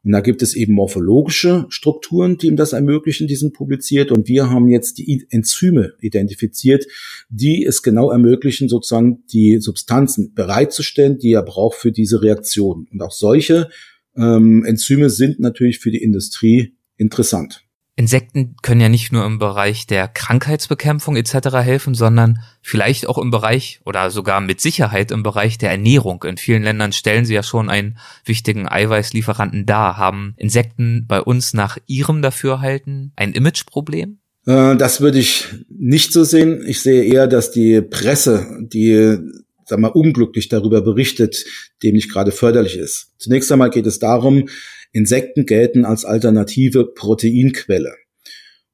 Und 0.05 0.12
da 0.12 0.21
gibt 0.21 0.43
es 0.43 0.55
eben 0.55 0.75
morphologische 0.75 1.66
Strukturen, 1.69 2.39
die 2.39 2.47
ihm 2.47 2.57
das 2.57 2.73
ermöglichen, 2.73 3.27
die 3.27 3.37
sind 3.37 3.53
publiziert. 3.53 4.11
Und 4.12 4.29
wir 4.29 4.49
haben 4.49 4.69
jetzt 4.69 4.99
die 4.99 5.27
Enzyme 5.31 5.95
identifiziert, 6.01 6.87
die 7.29 7.64
es 7.64 7.83
genau 7.83 8.11
ermöglichen, 8.11 8.69
sozusagen 8.69 9.25
die 9.27 9.59
Substanzen 9.61 10.35
bereitzustellen, 10.35 11.19
die 11.19 11.33
er 11.33 11.43
braucht 11.43 11.77
für 11.77 11.93
diese 11.93 12.23
Reaktion. 12.23 12.87
Und 12.93 13.03
auch 13.03 13.12
solche 13.12 13.69
ähm, 14.16 14.64
Enzyme 14.64 15.11
sind 15.11 15.41
natürlich 15.41 15.79
für 15.79 15.91
die 15.91 16.03
Industrie 16.03 16.75
interessant. 16.97 17.68
Insekten 17.99 18.55
können 18.62 18.80
ja 18.80 18.88
nicht 18.88 19.11
nur 19.11 19.26
im 19.26 19.40
Bereich 19.40 19.84
der 19.88 20.07
Krankheitsbekämpfung 20.07 21.16
etc. 21.16 21.49
helfen, 21.57 21.94
sondern 21.94 22.38
vielleicht 22.62 23.09
auch 23.09 23.18
im 23.18 23.32
Bereich 23.32 23.80
oder 23.84 24.12
sogar 24.12 24.40
mit 24.40 24.61
Sicherheit 24.61 25.11
im 25.11 25.24
Bereich 25.24 25.59
der 25.59 25.72
Ernährung. 25.72 26.22
In 26.22 26.36
vielen 26.36 26.62
Ländern 26.62 26.92
stellen 26.92 27.24
sie 27.24 27.34
ja 27.34 27.42
schon 27.42 27.68
einen 27.68 27.99
wichtigen 28.24 28.68
Eiweißlieferanten 28.68 29.66
dar. 29.66 29.96
Haben 29.96 30.34
Insekten 30.36 31.07
bei 31.09 31.20
uns 31.20 31.55
nach 31.55 31.76
ihrem 31.88 32.22
Dafürhalten 32.22 33.12
ein 33.16 33.32
Imageproblem? 33.32 34.20
Äh, 34.46 34.76
das 34.76 35.01
würde 35.01 35.18
ich 35.18 35.46
nicht 35.68 36.12
so 36.12 36.22
sehen. 36.22 36.62
Ich 36.68 36.80
sehe 36.80 37.03
eher, 37.03 37.26
dass 37.26 37.51
die 37.51 37.82
Presse, 37.82 38.46
die 38.61 39.18
sag 39.64 39.80
mal, 39.80 39.88
unglücklich 39.88 40.49
darüber 40.49 40.82
berichtet, 40.82 41.44
dem 41.82 41.94
nicht 41.96 42.12
gerade 42.12 42.30
förderlich 42.30 42.76
ist. 42.76 43.12
Zunächst 43.18 43.51
einmal 43.51 43.70
geht 43.70 43.86
es 43.86 43.99
darum, 43.99 44.49
Insekten 44.93 45.47
gelten 45.47 45.84
als 45.84 46.05
alternative 46.05 46.86
Proteinquelle. 46.86 47.95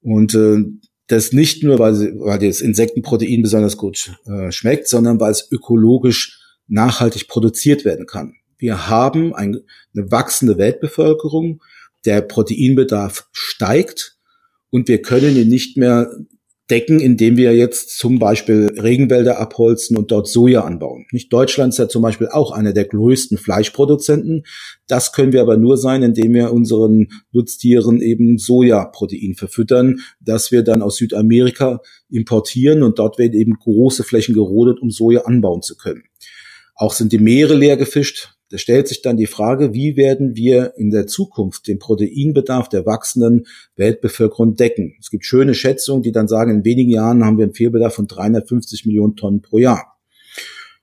Und 0.01 0.35
äh, 0.35 0.65
das 1.07 1.33
nicht 1.33 1.63
nur, 1.63 1.79
weil, 1.79 1.95
sie, 1.95 2.13
weil 2.17 2.39
das 2.39 2.61
Insektenprotein 2.61 3.43
besonders 3.43 3.77
gut 3.77 4.19
äh, 4.27 4.51
schmeckt, 4.53 4.89
sondern 4.89 5.21
weil 5.21 5.33
es 5.33 5.51
ökologisch 5.51 6.41
nachhaltig 6.67 7.29
produziert 7.29 7.85
werden 7.85 8.07
kann. 8.07 8.35
Wir 8.59 8.89
haben 8.89 9.35
ein, 9.35 9.61
eine 9.95 10.11
wachsende 10.11 10.57
Weltbevölkerung, 10.57 11.63
der 12.05 12.23
Proteinbedarf 12.23 13.29
steigt 13.33 14.17
und 14.71 14.89
wir 14.89 15.03
können 15.03 15.37
ihn 15.37 15.49
nicht 15.49 15.77
mehr 15.77 16.11
decken, 16.71 16.99
indem 16.99 17.37
wir 17.37 17.55
jetzt 17.55 17.99
zum 17.99 18.19
Beispiel 18.19 18.71
Regenwälder 18.81 19.39
abholzen 19.39 19.97
und 19.97 20.11
dort 20.11 20.29
Soja 20.29 20.63
anbauen. 20.63 21.05
Nicht 21.13 21.33
Deutschland 21.33 21.75
ist 21.75 21.79
ja 21.79 21.89
zum 21.89 22.03
Beispiel 22.03 22.29
auch 22.29 22.53
einer 22.53 22.73
der 22.73 22.87
größten 22.87 23.37
Fleischproduzenten. 23.37 24.45
Das 24.87 25.13
können 25.13 25.33
wir 25.33 25.43
aber 25.43 25.59
nur 25.59 25.77
sein, 25.77 26.03
indem 26.03 26.33
wir 26.33 26.53
unseren 26.53 27.09
Nutztieren 27.33 28.01
eben 28.01 28.39
Sojaprotein 28.39 29.35
verfüttern, 29.35 30.01
das 30.21 30.53
wir 30.53 30.63
dann 30.63 30.81
aus 30.81 30.97
Südamerika 30.97 31.81
importieren 32.09 32.83
und 32.83 32.99
dort 32.99 33.19
werden 33.19 33.35
eben 33.35 33.55
große 33.55 34.05
Flächen 34.05 34.35
gerodet, 34.35 34.81
um 34.81 34.91
Soja 34.91 35.23
anbauen 35.23 35.61
zu 35.61 35.77
können. 35.77 36.05
Auch 36.77 36.95
sind 36.95 37.13
die 37.13 37.19
Meere 37.19 37.55
leer 37.55 37.77
gefischt. 37.77 38.34
Da 38.55 38.59
stellt 38.59 38.87
sich 38.87 39.03
dann 39.03 39.17
die 39.17 39.27
Frage, 39.27 39.75
wie 39.75 39.97
werden 39.97 40.37
wir 40.37 40.75
in 40.77 40.93
der 40.93 41.09
Zukunft 41.09 41.67
den 41.67 41.81
Proteinbedarf 41.81 42.69
der 42.69 42.87
wachsenden 42.87 43.49
Weltbevölkerung 43.75 44.55
decken? 44.55 44.95
Es 45.01 45.11
gibt 45.11 45.25
schöne 45.25 45.55
Schätzungen, 45.55 46.05
die 46.05 46.13
dann 46.13 46.29
sagen, 46.29 46.53
in 46.53 46.65
wenigen 46.65 46.91
Jahren 46.91 47.25
haben 47.25 47.37
wir 47.37 47.47
einen 47.47 47.55
Fehlbedarf 47.55 47.97
von 47.97 48.07
350 48.07 48.87
Millionen 48.87 49.17
Tonnen 49.17 49.43
pro 49.43 49.59
Jahr. 49.59 49.99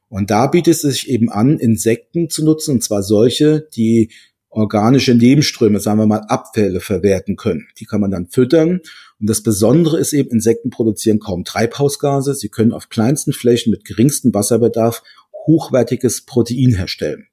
Und 0.10 0.32
da 0.32 0.48
bietet 0.48 0.74
es 0.74 0.82
sich 0.82 1.10
eben 1.10 1.32
an, 1.32 1.60
Insekten 1.60 2.30
zu 2.30 2.44
nutzen, 2.44 2.72
und 2.72 2.84
zwar 2.84 3.04
solche, 3.04 3.70
die 3.74 4.12
organische 4.50 5.16
Nebenströme, 5.16 5.80
sagen 5.80 6.00
wir 6.00 6.08
mal 6.08 6.26
Abfälle 6.28 6.82
verwerten 6.82 7.38
können. 7.38 7.70
Die 7.80 7.86
kann 7.86 8.02
man 8.02 8.12
dann 8.12 8.28
füttern. 8.28 8.82
Und 9.22 9.30
das 9.30 9.44
Besondere 9.44 9.98
ist 9.98 10.12
eben, 10.12 10.32
Insekten 10.32 10.72
produzieren 10.72 11.20
kaum 11.20 11.46
Treibhausgase. 11.46 12.36
Sie 12.36 12.50
können 12.50 12.74
auf 12.74 12.90
kleinsten 12.90 13.32
Flächen 13.32 13.72
mit 13.72 13.86
geringstem 13.86 14.34
Wasserbedarf 14.34 15.04
hochwertiges 15.48 16.26
Protein 16.26 16.76
herstellen. 16.76 17.28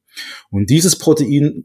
Und 0.50 0.70
dieses 0.70 0.96
Protein 0.96 1.64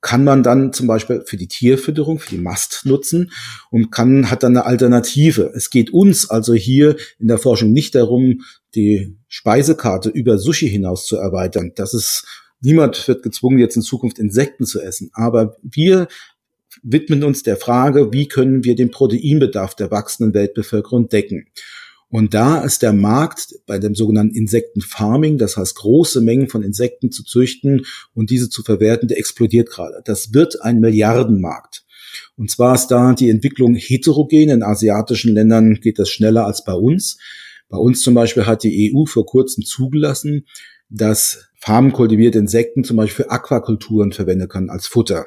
kann 0.00 0.22
man 0.22 0.42
dann 0.42 0.72
zum 0.72 0.86
Beispiel 0.86 1.22
für 1.26 1.36
die 1.36 1.48
Tierfütterung, 1.48 2.18
für 2.18 2.30
die 2.30 2.40
Mast 2.40 2.82
nutzen 2.84 3.32
und 3.70 3.90
kann, 3.90 4.30
hat 4.30 4.42
dann 4.42 4.56
eine 4.56 4.64
Alternative. 4.64 5.50
Es 5.54 5.70
geht 5.70 5.92
uns 5.92 6.30
also 6.30 6.54
hier 6.54 6.96
in 7.18 7.28
der 7.28 7.38
Forschung 7.38 7.72
nicht 7.72 7.94
darum, 7.94 8.42
die 8.74 9.16
Speisekarte 9.26 10.10
über 10.10 10.38
Sushi 10.38 10.68
hinaus 10.68 11.06
zu 11.06 11.16
erweitern. 11.16 11.72
Das 11.74 11.92
ist, 11.92 12.24
niemand 12.60 13.08
wird 13.08 13.22
gezwungen, 13.22 13.58
jetzt 13.58 13.74
in 13.74 13.82
Zukunft 13.82 14.18
Insekten 14.18 14.64
zu 14.64 14.80
essen. 14.80 15.10
Aber 15.12 15.56
wir 15.62 16.08
widmen 16.82 17.24
uns 17.24 17.42
der 17.42 17.56
Frage, 17.56 18.12
wie 18.12 18.28
können 18.28 18.64
wir 18.64 18.76
den 18.76 18.92
Proteinbedarf 18.92 19.74
der 19.74 19.90
wachsenden 19.90 20.34
Weltbevölkerung 20.34 21.08
decken. 21.08 21.46
Und 22.08 22.34
da 22.34 22.62
ist 22.62 22.82
der 22.82 22.92
Markt 22.92 23.54
bei 23.66 23.78
dem 23.78 23.94
sogenannten 23.94 24.36
Insektenfarming, 24.36 25.38
das 25.38 25.56
heißt 25.56 25.74
große 25.74 26.20
Mengen 26.20 26.48
von 26.48 26.62
Insekten 26.62 27.10
zu 27.10 27.24
züchten 27.24 27.84
und 28.14 28.30
diese 28.30 28.48
zu 28.48 28.62
verwerten, 28.62 29.08
der 29.08 29.18
explodiert 29.18 29.70
gerade. 29.70 30.02
Das 30.04 30.32
wird 30.32 30.62
ein 30.62 30.78
Milliardenmarkt. 30.78 31.84
Und 32.36 32.50
zwar 32.50 32.74
ist 32.74 32.88
da 32.88 33.12
die 33.14 33.30
Entwicklung 33.30 33.74
heterogen. 33.74 34.50
In 34.50 34.62
asiatischen 34.62 35.34
Ländern 35.34 35.74
geht 35.74 35.98
das 35.98 36.08
schneller 36.08 36.46
als 36.46 36.64
bei 36.64 36.74
uns. 36.74 37.18
Bei 37.68 37.78
uns 37.78 38.02
zum 38.02 38.14
Beispiel 38.14 38.46
hat 38.46 38.62
die 38.62 38.94
EU 38.94 39.06
vor 39.06 39.26
kurzem 39.26 39.64
zugelassen, 39.64 40.46
dass 40.88 41.48
farmkultivierte 41.56 42.38
Insekten 42.38 42.84
zum 42.84 42.96
Beispiel 42.96 43.24
für 43.24 43.30
Aquakulturen 43.30 44.12
verwendet 44.12 44.50
können 44.50 44.70
als 44.70 44.86
Futter. 44.86 45.26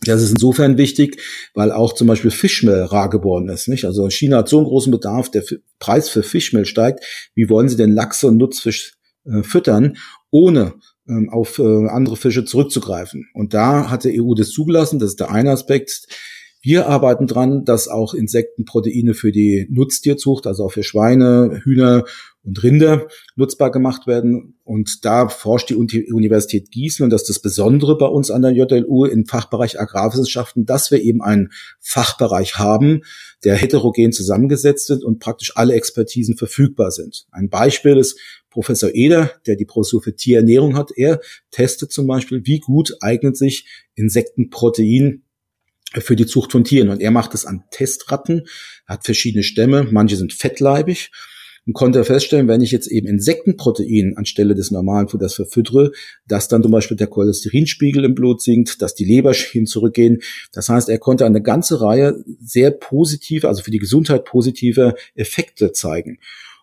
Das 0.00 0.22
ist 0.22 0.30
insofern 0.30 0.76
wichtig, 0.76 1.20
weil 1.54 1.72
auch 1.72 1.94
zum 1.94 2.06
Beispiel 2.06 2.30
Fischmehl 2.30 2.82
rar 2.82 3.08
geworden 3.08 3.48
ist. 3.48 3.68
Nicht? 3.68 3.84
Also 3.84 4.08
China 4.10 4.38
hat 4.38 4.48
so 4.48 4.58
einen 4.58 4.66
großen 4.66 4.90
Bedarf, 4.90 5.30
der 5.30 5.44
Preis 5.78 6.08
für 6.08 6.22
Fischmehl 6.22 6.66
steigt. 6.66 7.04
Wie 7.34 7.48
wollen 7.48 7.68
sie 7.68 7.76
denn 7.76 7.92
Lachse 7.92 8.28
und 8.28 8.36
Nutzfisch 8.36 8.94
äh, 9.24 9.42
füttern, 9.42 9.96
ohne 10.30 10.74
ähm, 11.08 11.30
auf 11.30 11.58
äh, 11.58 11.88
andere 11.88 12.16
Fische 12.16 12.44
zurückzugreifen? 12.44 13.28
Und 13.34 13.54
da 13.54 13.90
hat 13.90 14.04
der 14.04 14.12
EU 14.14 14.34
das 14.34 14.50
zugelassen. 14.50 14.98
Das 14.98 15.10
ist 15.10 15.20
der 15.20 15.30
eine 15.30 15.52
Aspekt. 15.52 16.06
Wir 16.64 16.86
arbeiten 16.88 17.26
dran, 17.26 17.66
dass 17.66 17.88
auch 17.88 18.14
Insektenproteine 18.14 19.12
für 19.12 19.32
die 19.32 19.66
Nutztierzucht, 19.70 20.46
also 20.46 20.64
auch 20.64 20.72
für 20.72 20.82
Schweine, 20.82 21.60
Hühner 21.62 22.04
und 22.42 22.62
Rinder 22.62 23.06
nutzbar 23.36 23.70
gemacht 23.70 24.06
werden. 24.06 24.58
Und 24.64 25.04
da 25.04 25.28
forscht 25.28 25.68
die 25.68 25.74
Universität 25.76 26.70
Gießen 26.70 27.04
und 27.04 27.10
das 27.10 27.22
ist 27.22 27.28
das 27.28 27.38
Besondere 27.40 27.98
bei 27.98 28.06
uns 28.06 28.30
an 28.30 28.40
der 28.40 28.52
JLU 28.52 29.04
im 29.04 29.26
Fachbereich 29.26 29.78
Agrarwissenschaften, 29.78 30.64
dass 30.64 30.90
wir 30.90 31.02
eben 31.02 31.20
einen 31.20 31.50
Fachbereich 31.80 32.58
haben, 32.58 33.02
der 33.44 33.56
heterogen 33.56 34.12
zusammengesetzt 34.12 34.90
ist 34.90 35.04
und 35.04 35.18
praktisch 35.18 35.52
alle 35.56 35.74
Expertisen 35.74 36.38
verfügbar 36.38 36.92
sind. 36.92 37.26
Ein 37.30 37.50
Beispiel 37.50 37.98
ist 37.98 38.18
Professor 38.48 38.88
Eder, 38.94 39.32
der 39.46 39.56
die 39.56 39.66
Professur 39.66 40.00
für 40.00 40.16
Tierernährung 40.16 40.78
hat. 40.78 40.92
Er 40.96 41.20
testet 41.50 41.92
zum 41.92 42.06
Beispiel, 42.06 42.40
wie 42.44 42.60
gut 42.60 42.96
eignet 43.02 43.36
sich 43.36 43.68
Insektenprotein 43.96 45.24
für 45.92 46.16
die 46.16 46.26
Zucht 46.26 46.52
von 46.52 46.64
Tieren. 46.64 46.88
Und 46.88 47.00
er 47.00 47.10
macht 47.10 47.34
es 47.34 47.44
an 47.44 47.64
Testratten, 47.70 48.46
hat 48.86 49.04
verschiedene 49.04 49.42
Stämme, 49.42 49.86
manche 49.90 50.16
sind 50.16 50.32
fettleibig 50.32 51.10
und 51.66 51.72
konnte 51.72 52.04
feststellen, 52.04 52.48
wenn 52.48 52.60
ich 52.60 52.72
jetzt 52.72 52.88
eben 52.88 53.06
Insektenprotein 53.06 54.16
anstelle 54.16 54.54
des 54.54 54.70
normalen 54.70 55.08
Futters 55.08 55.34
verfüttere, 55.34 55.92
dass 56.26 56.48
dann 56.48 56.62
zum 56.62 56.72
Beispiel 56.72 56.96
der 56.96 57.06
Cholesterinspiegel 57.06 58.04
im 58.04 58.14
Blut 58.14 58.42
sinkt, 58.42 58.82
dass 58.82 58.94
die 58.94 59.04
Leberschienen 59.04 59.66
zurückgehen. 59.66 60.20
Das 60.52 60.68
heißt, 60.68 60.88
er 60.88 60.98
konnte 60.98 61.24
eine 61.24 61.42
ganze 61.42 61.80
Reihe 61.80 62.22
sehr 62.40 62.70
positive, 62.70 63.48
also 63.48 63.62
für 63.62 63.70
die 63.70 63.78
Gesundheit 63.78 64.24
positive 64.24 64.94
Effekte 65.14 65.72
zeigen. 65.72 66.18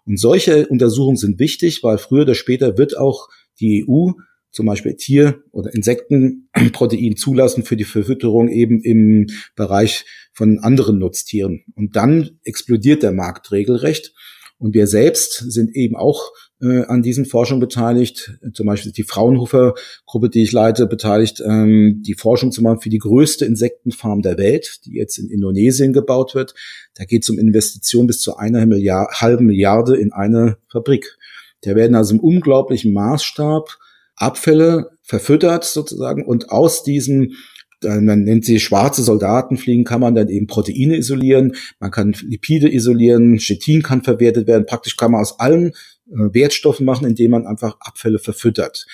Und 0.06 0.20
solche 0.20 0.68
Untersuchungen 0.68 1.18
sind 1.18 1.40
wichtig, 1.40 1.84
weil 1.84 1.98
früher 1.98 2.24
oder 2.24 2.36
später 2.36 2.78
wird 2.78 2.98
auch 2.98 3.30
die 3.60 3.86
EU 3.88 4.12
zum 4.52 4.66
Beispiel 4.66 4.96
Tier- 4.96 5.44
oder 5.52 5.74
Insektenprotein 5.74 7.16
zulassen 7.16 7.64
für 7.64 7.78
die 7.78 7.86
Verfütterung 7.86 8.50
eben 8.50 8.82
im 8.82 9.28
Bereich 9.56 10.06
von 10.34 10.60
anderen 10.60 11.00
Nutztieren. 11.00 11.64
Und 11.76 11.96
dann 11.96 12.40
explodiert 12.44 13.04
der 13.04 13.12
Markt 13.12 13.52
regelrecht. 13.52 14.14
Und 14.58 14.76
wir 14.76 14.86
selbst 14.86 15.52
sind 15.52 15.76
eben 15.76 15.96
auch 15.96 16.32
äh, 16.62 16.84
an 16.86 17.02
diesen 17.02 17.26
Forschungen 17.26 17.60
beteiligt. 17.60 18.38
Zum 18.54 18.68
Beispiel 18.68 18.92
die 18.92 19.04
Fraunhofer-Gruppe, 19.04 20.30
die 20.30 20.44
ich 20.44 20.52
leite, 20.52 20.86
beteiligt, 20.86 21.42
ähm, 21.44 22.04
die 22.06 22.14
Forschung 22.14 22.52
zu 22.52 22.62
machen 22.62 22.80
für 22.80 22.90
die 22.90 23.00
größte 23.00 23.46
Insektenfarm 23.46 24.22
der 24.22 24.38
Welt, 24.38 24.82
die 24.86 24.94
jetzt 24.94 25.18
in 25.18 25.30
Indonesien 25.30 25.94
gebaut 25.94 26.36
wird. 26.36 26.54
Da 26.94 27.06
geht 27.06 27.24
es 27.24 27.30
um 27.32 27.40
Investitionen 27.40 28.06
bis 28.06 28.20
zu 28.20 28.38
einer 28.38 28.66
Milliard, 28.68 29.22
halben 29.22 29.48
Milliarde 29.48 29.98
in 29.98 30.12
eine 30.12 30.58
Fabrik. 30.72 31.18
Da 31.62 31.76
werden 31.76 31.96
also 31.96 32.14
im 32.14 32.20
unglaublichen 32.20 32.94
Maßstab 32.94 33.80
Abfälle 34.16 34.92
verfüttert 35.02 35.64
sozusagen 35.64 36.26
und 36.26 36.50
aus 36.50 36.84
diesen 36.84 37.36
man 37.84 38.24
nennt 38.24 38.46
sie 38.46 38.60
schwarze 38.60 39.02
Soldatenfliegen, 39.02 39.86
kann 39.86 40.02
man 40.02 40.14
dann 40.14 40.30
eben 40.30 40.48
Proteine 40.48 40.98
isolieren, 40.98 41.56
man 41.80 41.90
kann 41.90 42.16
Lipide 42.22 42.72
isolieren, 42.72 43.38
Chitin 43.38 43.82
kann 43.82 44.04
verwertet 44.04 44.48
werden, 44.48 44.66
praktisch 44.68 44.98
kann 44.98 45.12
man 45.12 45.22
aus 45.22 45.40
allen 45.40 45.70
äh, 46.12 46.34
Wertstoffen 46.34 46.86
machen, 46.86 47.08
indem 47.08 47.32
man 47.32 47.48
einfach 47.48 47.78
Abfälle 47.80 48.20
verfüttert. 48.20 48.86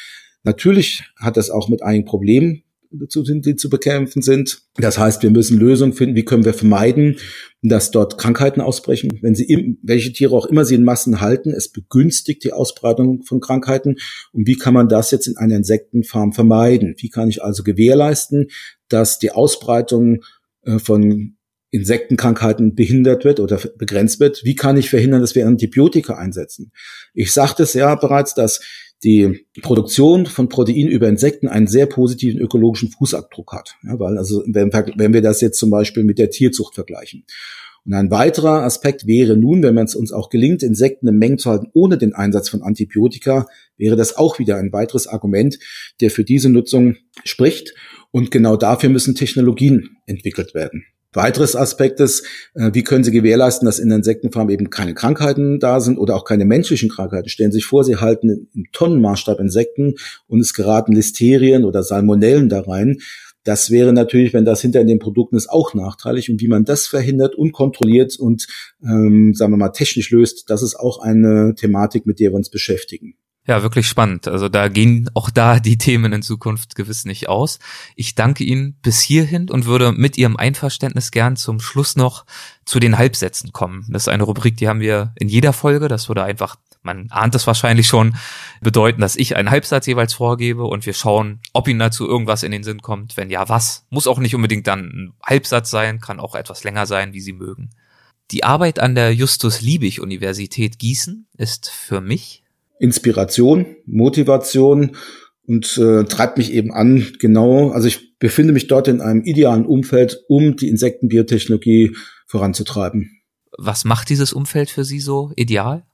Natürlich 0.44 1.04
hat 1.18 1.36
das 1.36 1.50
auch 1.50 1.68
mit 1.68 1.84
einigen 1.84 2.06
Problemen 2.06 2.64
zu, 3.10 3.24
die 3.24 3.56
zu 3.56 3.70
bekämpfen 3.70 4.22
sind. 4.22 4.62
Das 4.76 4.98
heißt, 4.98 5.24
wir 5.24 5.30
müssen 5.30 5.58
Lösungen 5.58 5.94
finden, 5.94 6.16
wie 6.16 6.26
können 6.26 6.46
wir 6.46 6.54
vermeiden, 6.54 7.18
dass 7.62 7.92
dort 7.92 8.18
Krankheiten 8.18 8.62
ausbrechen. 8.62 9.20
Wenn 9.22 9.36
sie, 9.36 9.46
im, 9.46 9.78
welche 9.82 10.14
Tiere 10.14 10.36
auch 10.36 10.46
immer 10.46 10.66
sie 10.66 10.76
in 10.76 10.84
Massen 10.84 11.22
halten, 11.22 11.52
es 11.52 11.70
begünstigt 11.70 12.44
die 12.44 12.54
Ausbreitung 12.54 13.24
von 13.24 13.40
Krankheiten. 13.40 13.98
Und 14.32 14.48
wie 14.48 14.58
kann 14.58 14.74
man 14.74 14.90
das 14.90 15.12
jetzt 15.12 15.28
in 15.28 15.38
einer 15.38 15.56
Insektenfarm 15.56 16.34
vermeiden? 16.34 16.96
Wie 16.98 17.10
kann 17.10 17.30
ich 17.30 17.44
also 17.44 17.64
gewährleisten, 17.64 18.48
dass 18.90 19.20
die 19.20 19.32
Ausbreitung 19.32 20.24
äh, 20.64 20.80
von 20.80 21.38
Insektenkrankheiten 21.70 22.76
behindert 22.76 23.26
wird 23.26 23.40
oder 23.40 23.60
begrenzt 23.78 24.20
wird? 24.20 24.44
Wie 24.44 24.56
kann 24.56 24.78
ich 24.78 24.90
verhindern, 24.90 25.22
dass 25.22 25.36
wir 25.36 25.48
Antibiotika 25.48 26.16
einsetzen? 26.16 26.72
Ich 27.14 27.34
sagte 27.34 27.64
es 27.64 27.74
ja 27.74 27.96
bereits, 27.96 28.34
dass 28.34 28.62
die 29.04 29.46
Produktion 29.62 30.26
von 30.26 30.50
Protein 30.50 30.88
über 30.88 31.08
Insekten 31.08 31.48
einen 31.48 31.68
sehr 31.68 31.86
positiven 31.86 32.40
ökologischen 32.40 32.90
Fußabdruck 32.90 33.54
hat. 33.54 33.76
Ja, 33.84 34.00
weil 34.00 34.18
also 34.18 34.44
wenn, 34.48 34.72
wenn 34.74 35.14
wir 35.14 35.22
das 35.22 35.42
jetzt 35.42 35.60
zum 35.60 35.70
Beispiel 35.70 36.04
mit 36.04 36.18
der 36.18 36.30
Tierzucht 36.30 36.76
vergleichen. 36.76 37.24
Und 37.86 37.94
ein 37.94 38.12
weiterer 38.12 38.64
Aspekt 38.64 39.08
wäre 39.08 39.38
nun, 39.38 39.64
wenn 39.64 39.78
es 39.78 39.96
uns 39.96 40.12
auch 40.12 40.30
gelingt, 40.30 40.62
Insekten 40.62 41.08
in 41.08 41.18
Mengen 41.18 41.38
zu 41.38 41.50
halten 41.50 41.68
ohne 41.74 41.98
den 41.98 42.14
Einsatz 42.14 42.50
von 42.50 42.62
Antibiotika, 42.62 43.48
wäre 43.78 43.96
das 43.96 44.18
auch 44.18 44.40
wieder 44.40 44.58
ein 44.58 44.74
weiteres 44.74 45.08
Argument, 45.08 45.58
der 46.02 46.12
für 46.12 46.26
diese 46.26 46.50
Nutzung 46.50 46.98
spricht. 47.24 47.74
Und 48.12 48.30
genau 48.32 48.58
dafür 48.58 48.90
müssen 48.90 49.16
Technologien 49.16 49.98
entwickelt 50.06 50.54
werden. 50.54 50.84
Weiteres 51.18 51.56
Aspekt 51.56 52.00
ist, 52.00 52.26
äh, 52.54 52.70
wie 52.74 52.84
können 52.84 53.04
Sie 53.04 53.12
gewährleisten, 53.12 53.66
dass 53.66 53.80
in 53.80 53.90
der 53.90 53.98
Insektenfarm 53.98 54.50
eben 54.50 54.70
keine 54.70 54.94
Krankheiten 54.94 55.60
da 55.60 55.80
sind 55.80 55.98
oder 55.98 56.16
auch 56.16 56.24
keine 56.24 56.46
menschlichen 56.46 56.90
Krankheiten. 56.90 57.28
Stellen 57.28 57.52
Sie 57.52 57.58
sich 57.58 57.66
vor, 57.66 57.84
Sie 57.84 57.98
halten 57.98 58.48
im 58.54 58.66
Tonnenmaßstab 58.72 59.40
Insekten 59.40 59.96
und 60.28 60.40
es 60.40 60.54
geraten 60.54 60.94
Listerien 60.94 61.66
oder 61.66 61.84
Salmonellen 61.84 62.50
da 62.50 62.62
rein. 62.62 63.00
Das 63.44 63.72
wäre 63.72 63.94
natürlich, 63.94 64.34
wenn 64.34 64.46
das 64.46 64.62
hinter 64.62 64.80
in 64.80 64.88
den 64.88 65.00
Produkten 65.00 65.38
ist, 65.38 65.50
auch 65.50 65.74
nachteilig. 65.74 66.30
Und 66.30 66.40
wie 66.42 66.50
man 66.50 66.66
das 66.66 66.86
verhindert 66.86 67.34
und 67.34 67.52
kontrolliert 67.52 68.18
und, 68.20 68.46
ähm, 68.84 69.34
sagen 69.34 69.54
wir 69.54 69.58
mal, 69.58 69.70
technisch 69.70 70.12
löst, 70.12 70.50
das 70.50 70.62
ist 70.62 70.76
auch 70.76 71.00
eine 71.00 71.56
Thematik, 71.56 72.06
mit 72.06 72.20
der 72.20 72.32
wir 72.32 72.36
uns 72.36 72.50
beschäftigen. 72.50 73.16
Ja, 73.48 73.64
wirklich 73.64 73.88
spannend. 73.88 74.28
Also 74.28 74.50
da 74.50 74.68
gehen 74.68 75.10
auch 75.14 75.30
da 75.30 75.62
die 75.62 75.78
Themen 75.78 76.12
in 76.12 76.22
Zukunft 76.22 76.76
gewiss 76.76 77.06
nicht 77.06 77.30
aus. 77.30 77.60
Ich 77.96 78.14
danke 78.14 78.44
Ihnen 78.44 78.74
bis 78.82 79.00
hierhin 79.00 79.50
und 79.50 79.66
würde 79.66 79.94
mit 79.94 80.18
Ihrem 80.18 80.36
Einverständnis 80.36 81.12
gern 81.12 81.38
zum 81.38 81.62
Schluss 81.62 81.96
noch 81.96 82.26
zu 82.66 82.82
den 82.82 82.98
Halbsätzen 82.98 83.54
kommen. 83.54 83.86
Das 83.90 84.04
ist 84.04 84.08
eine 84.10 84.24
Rubrik, 84.24 84.58
die 84.58 84.68
haben 84.68 84.82
wir 84.82 85.14
in 85.16 85.30
jeder 85.30 85.54
Folge. 85.54 85.88
Das 85.88 86.10
würde 86.10 86.26
einfach, 86.26 86.58
man 86.82 87.08
ahnt 87.10 87.36
es 87.36 87.48
wahrscheinlich 87.48 87.88
schon, 87.88 88.18
bedeuten, 88.60 89.00
dass 89.00 89.16
ich 89.16 89.38
einen 89.38 89.50
Halbsatz 89.50 89.86
jeweils 89.86 90.14
vorgebe 90.14 90.66
und 90.66 90.86
wir 90.86 90.94
schauen, 90.94 91.40
ob 91.54 91.70
Ihnen 91.70 91.80
dazu 91.80 92.06
irgendwas 92.06 92.44
in 92.44 92.52
den 92.52 92.66
Sinn 92.66 92.82
kommt. 92.82 93.16
Wenn 93.16 93.30
ja, 93.30 93.48
was? 93.48 93.86
Muss 93.90 94.08
auch 94.08 94.20
nicht 94.20 94.36
unbedingt 94.36 94.68
dann 94.68 94.82
ein 94.82 95.14
Halbsatz 95.24 95.72
sein, 95.72 96.02
kann 96.02 96.20
auch 96.20 96.36
etwas 96.36 96.66
länger 96.66 96.86
sein, 96.86 97.14
wie 97.14 97.22
Sie 97.22 97.32
mögen. 97.34 97.70
Die 98.32 98.44
Arbeit 98.44 98.80
an 98.80 98.94
der 98.94 99.14
Justus 99.14 99.62
Liebig 99.62 100.02
Universität 100.02 100.80
Gießen 100.80 101.28
ist 101.38 101.70
für 101.70 102.02
mich 102.02 102.44
Inspiration, 102.80 103.66
Motivation 103.86 104.96
und 105.46 105.78
äh, 105.78 106.04
treibt 106.04 106.38
mich 106.38 106.54
eben 106.54 106.72
an, 106.74 107.08
genau, 107.20 107.70
also 107.72 107.88
ich 107.88 108.18
befinde 108.20 108.54
mich 108.54 108.68
dort 108.68 108.88
in 108.88 109.02
einem 109.02 109.24
idealen 109.24 109.66
Umfeld, 109.66 110.24
um 110.28 110.56
die 110.56 110.68
Insektenbiotechnologie 110.68 111.96
voranzutreiben. 112.28 113.22
Was 113.58 113.86
macht 113.86 114.10
dieses 114.10 114.34
Umfeld 114.34 114.70
für 114.70 114.84
Sie 114.84 115.00
so 115.00 115.32
ideal? 115.36 115.86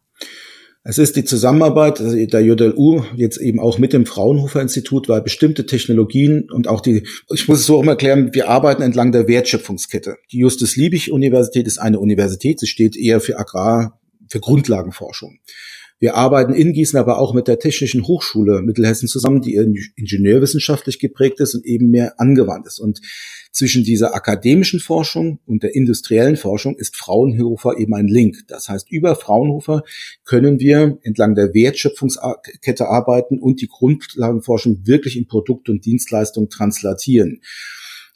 Es 0.86 0.98
ist 0.98 1.16
die 1.16 1.24
Zusammenarbeit 1.24 2.00
der 2.00 2.42
JLU 2.42 3.04
jetzt 3.16 3.38
eben 3.38 3.62
auch 3.62 3.78
mit 3.78 3.94
dem 3.94 4.06
Fraunhofer 4.06 4.62
Institut, 4.62 5.08
weil 5.08 5.22
bestimmte 5.22 5.66
Technologien 5.66 6.50
und 6.52 6.68
auch 6.68 6.82
die, 6.82 7.08
ich 7.34 7.48
muss 7.48 7.60
es 7.60 7.66
so 7.66 7.78
auch 7.78 7.84
mal 7.84 7.94
erklären, 7.94 8.34
wir 8.34 8.50
arbeiten 8.50 8.82
entlang 8.82 9.14
der 9.14 9.30
Wertschöpfungskette. 9.30 10.18
Die 10.34 10.40
Justus 10.40 10.76
Liebig 10.76 11.10
Universität 11.14 11.68
ist 11.68 11.78
eine 11.78 12.02
Universität, 12.02 12.60
sie 12.60 12.68
steht 12.68 12.98
eher 12.98 13.22
für 13.22 13.40
Agrar, 13.40 14.02
für 14.28 14.42
Grundlagenforschung. 14.42 15.40
Wir 16.04 16.16
arbeiten 16.16 16.54
in 16.54 16.74
Gießen 16.74 17.00
aber 17.00 17.18
auch 17.18 17.34
mit 17.34 17.48
der 17.48 17.60
Technischen 17.60 18.06
Hochschule 18.06 18.62
Mittelhessen 18.62 19.08
zusammen, 19.08 19.40
die 19.42 19.56
ingenieurwissenschaftlich 19.96 21.00
geprägt 21.00 21.40
ist 21.40 21.56
und 21.56 21.66
eben 21.66 21.92
mehr 21.92 22.20
angewandt 22.20 22.68
ist. 22.68 22.80
Und 22.80 23.00
zwischen 23.54 23.86
dieser 23.86 24.14
akademischen 24.14 24.82
Forschung 24.82 25.40
und 25.46 25.64
der 25.64 25.76
industriellen 25.76 26.36
Forschung 26.36 26.76
ist 26.76 26.98
Fraunhofer 26.98 27.78
eben 27.78 27.94
ein 27.94 28.10
Link. 28.10 28.36
Das 28.50 28.68
heißt, 28.68 28.92
über 28.92 29.16
Fraunhofer 29.16 29.84
können 30.26 30.60
wir 30.60 30.98
entlang 31.04 31.36
der 31.36 31.54
Wertschöpfungskette 31.54 32.90
arbeiten 32.90 33.40
und 33.40 33.62
die 33.62 33.70
Grundlagenforschung 33.70 34.86
wirklich 34.86 35.16
in 35.16 35.28
Produkt 35.28 35.70
und 35.70 35.86
Dienstleistung 35.86 36.50
translatieren. 36.50 37.40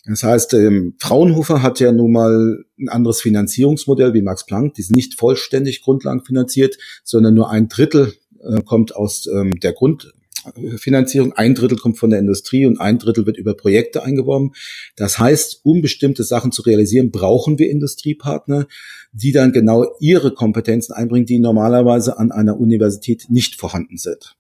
Das 0.08 0.24
heißt, 0.24 0.54
ähm, 0.54 0.96
Fraunhofer 1.00 1.62
hat 1.62 1.80
ja 1.82 1.92
nun 1.92 2.14
mal 2.14 2.64
ein 2.80 2.88
anderes 2.88 3.22
Finanzierungsmodell 3.22 4.14
wie 4.14 4.22
Max 4.22 4.46
Planck. 4.46 4.74
Die 4.76 4.82
sind 4.82 4.96
nicht 4.96 5.16
vollständig 5.16 5.82
grundlagenfinanziert, 5.82 6.78
sondern 7.04 7.34
nur 7.34 7.50
ein 7.50 7.68
Drittel 7.68 8.14
äh, 8.42 8.62
kommt 8.62 8.96
aus 8.96 9.28
ähm, 9.28 9.60
der 9.60 9.74
Grundfinanzierung, 9.74 11.34
ein 11.34 11.56
Drittel 11.56 11.78
kommt 11.78 11.98
von 11.98 12.10
der 12.10 12.20
Industrie 12.20 12.66
und 12.66 12.80
ein 12.80 13.00
Drittel 13.00 13.26
wird 13.26 13.38
über 13.38 13.54
Projekte 13.54 14.04
eingeworben. 14.04 14.54
Das 14.96 15.20
heißt, 15.20 15.62
um 15.64 15.82
bestimmte 15.82 16.24
Sachen 16.24 16.54
zu 16.54 16.62
realisieren, 16.62 17.12
brauchen 17.12 17.60
wir 17.60 17.70
Industriepartner, 17.70 18.68
die 19.12 19.34
dann 19.34 19.52
genau 19.52 19.88
ihre 20.00 20.34
Kompetenzen 20.34 20.94
einbringen, 20.94 21.26
die 21.26 21.40
normalerweise 21.40 22.18
an 22.18 22.32
einer 22.32 22.58
Universität 22.58 23.26
nicht 23.30 23.56
vorhanden 23.56 23.98
sind. 23.98 24.38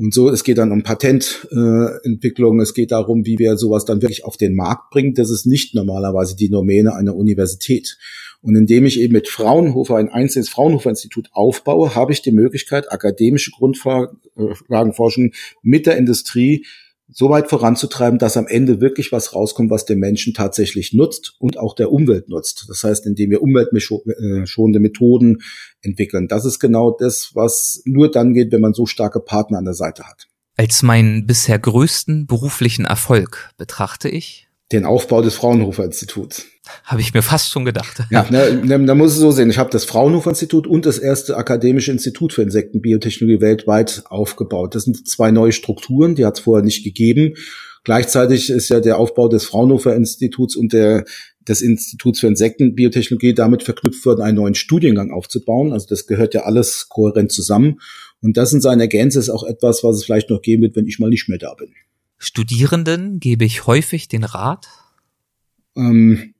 Und 0.00 0.14
so, 0.14 0.30
es 0.30 0.44
geht 0.44 0.56
dann 0.56 0.72
um 0.72 0.82
Patententwicklung, 0.82 2.58
äh, 2.58 2.62
es 2.62 2.72
geht 2.72 2.90
darum, 2.90 3.26
wie 3.26 3.38
wir 3.38 3.58
sowas 3.58 3.84
dann 3.84 4.00
wirklich 4.00 4.24
auf 4.24 4.38
den 4.38 4.54
Markt 4.54 4.88
bringen. 4.90 5.12
Das 5.12 5.28
ist 5.28 5.44
nicht 5.44 5.74
normalerweise 5.74 6.36
die 6.36 6.48
Domäne 6.48 6.94
einer 6.94 7.14
Universität. 7.14 7.98
Und 8.40 8.56
indem 8.56 8.86
ich 8.86 8.98
eben 8.98 9.12
mit 9.12 9.28
Fraunhofer 9.28 9.96
ein 9.96 10.08
einzelnes 10.08 10.48
Fraunhofer-Institut 10.48 11.28
aufbaue, 11.32 11.94
habe 11.94 12.12
ich 12.12 12.22
die 12.22 12.32
Möglichkeit, 12.32 12.90
akademische 12.90 13.50
Grundlagenforschung 13.50 15.32
mit 15.62 15.84
der 15.84 15.98
Industrie 15.98 16.64
so 17.12 17.28
weit 17.30 17.48
voranzutreiben, 17.48 18.18
dass 18.18 18.36
am 18.36 18.46
Ende 18.46 18.80
wirklich 18.80 19.12
was 19.12 19.34
rauskommt, 19.34 19.70
was 19.70 19.84
den 19.84 19.98
Menschen 19.98 20.34
tatsächlich 20.34 20.92
nutzt 20.92 21.34
und 21.38 21.58
auch 21.58 21.74
der 21.74 21.92
Umwelt 21.92 22.28
nutzt. 22.28 22.66
Das 22.68 22.84
heißt, 22.84 23.06
indem 23.06 23.30
wir 23.30 23.42
umweltschonende 23.42 24.80
Methoden 24.80 25.38
entwickeln. 25.82 26.28
Das 26.28 26.44
ist 26.44 26.58
genau 26.58 26.96
das, 26.98 27.30
was 27.34 27.82
nur 27.84 28.10
dann 28.10 28.34
geht, 28.34 28.52
wenn 28.52 28.60
man 28.60 28.74
so 28.74 28.86
starke 28.86 29.20
Partner 29.20 29.58
an 29.58 29.64
der 29.64 29.74
Seite 29.74 30.04
hat. 30.04 30.28
Als 30.56 30.82
meinen 30.82 31.26
bisher 31.26 31.58
größten 31.58 32.26
beruflichen 32.26 32.84
Erfolg 32.84 33.50
betrachte 33.56 34.08
ich 34.08 34.49
den 34.72 34.84
Aufbau 34.84 35.22
des 35.22 35.34
Fraunhofer 35.34 35.84
Instituts. 35.84 36.46
Habe 36.84 37.00
ich 37.00 37.12
mir 37.12 37.22
fast 37.22 37.50
schon 37.50 37.64
gedacht. 37.64 38.04
Ja, 38.10 38.26
da, 38.30 38.78
da 38.78 38.94
muss 38.94 39.12
es 39.12 39.18
so 39.18 39.32
sehen. 39.32 39.50
Ich 39.50 39.58
habe 39.58 39.70
das 39.70 39.84
Fraunhofer 39.84 40.30
Institut 40.30 40.66
und 40.66 40.86
das 40.86 40.98
erste 40.98 41.36
akademische 41.36 41.90
Institut 41.90 42.32
für 42.32 42.42
Insektenbiotechnologie 42.42 43.40
weltweit 43.40 44.04
aufgebaut. 44.06 44.74
Das 44.74 44.84
sind 44.84 45.08
zwei 45.08 45.32
neue 45.32 45.52
Strukturen, 45.52 46.14
die 46.14 46.24
hat 46.24 46.38
es 46.38 46.44
vorher 46.44 46.64
nicht 46.64 46.84
gegeben. 46.84 47.34
Gleichzeitig 47.82 48.50
ist 48.50 48.68
ja 48.68 48.78
der 48.80 48.98
Aufbau 48.98 49.28
des 49.28 49.44
Fraunhofer 49.44 49.96
Instituts 49.96 50.54
und 50.54 50.72
der 50.72 51.04
des 51.48 51.62
Instituts 51.62 52.20
für 52.20 52.26
Insektenbiotechnologie 52.28 53.34
damit 53.34 53.62
verknüpft 53.62 54.04
worden, 54.04 54.20
einen 54.20 54.36
neuen 54.36 54.54
Studiengang 54.54 55.10
aufzubauen. 55.10 55.72
Also 55.72 55.86
das 55.88 56.06
gehört 56.06 56.34
ja 56.34 56.42
alles 56.42 56.88
kohärent 56.88 57.32
zusammen. 57.32 57.80
Und 58.20 58.36
das 58.36 58.52
in 58.52 58.60
seiner 58.60 58.86
Gänze 58.86 59.18
ist 59.18 59.30
auch 59.30 59.44
etwas, 59.44 59.82
was 59.82 59.96
es 59.96 60.04
vielleicht 60.04 60.30
noch 60.30 60.42
geben 60.42 60.62
wird, 60.62 60.76
wenn 60.76 60.86
ich 60.86 60.98
mal 60.98 61.10
nicht 61.10 61.28
mehr 61.28 61.38
da 61.38 61.54
bin. 61.54 61.70
Studierenden 62.22 63.18
gebe 63.18 63.46
ich 63.46 63.66
häufig 63.66 64.06
den 64.06 64.24
Rat? 64.24 64.68
Ähm, 65.74 66.34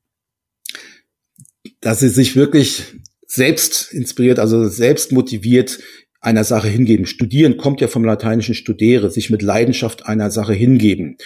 dass 1.81 2.01
sie 2.01 2.11
sich 2.11 2.37
wirklich 2.37 2.85
selbst 3.27 3.91
inspiriert, 3.91 4.39
also 4.39 4.69
selbst 4.69 5.11
motiviert 5.11 5.81
einer 6.21 6.45
Sache 6.45 6.69
hingeben. 6.69 7.07
Studieren 7.07 7.57
kommt 7.57 7.81
ja 7.81 7.89
vom 7.89 8.05
lateinischen 8.05 8.55
studere, 8.55 9.11
sich 9.11 9.31
mit 9.31 9.41
Leidenschaft 9.41 10.05
einer 10.05 10.31
Sache 10.31 10.53
hingeben. 10.53 11.17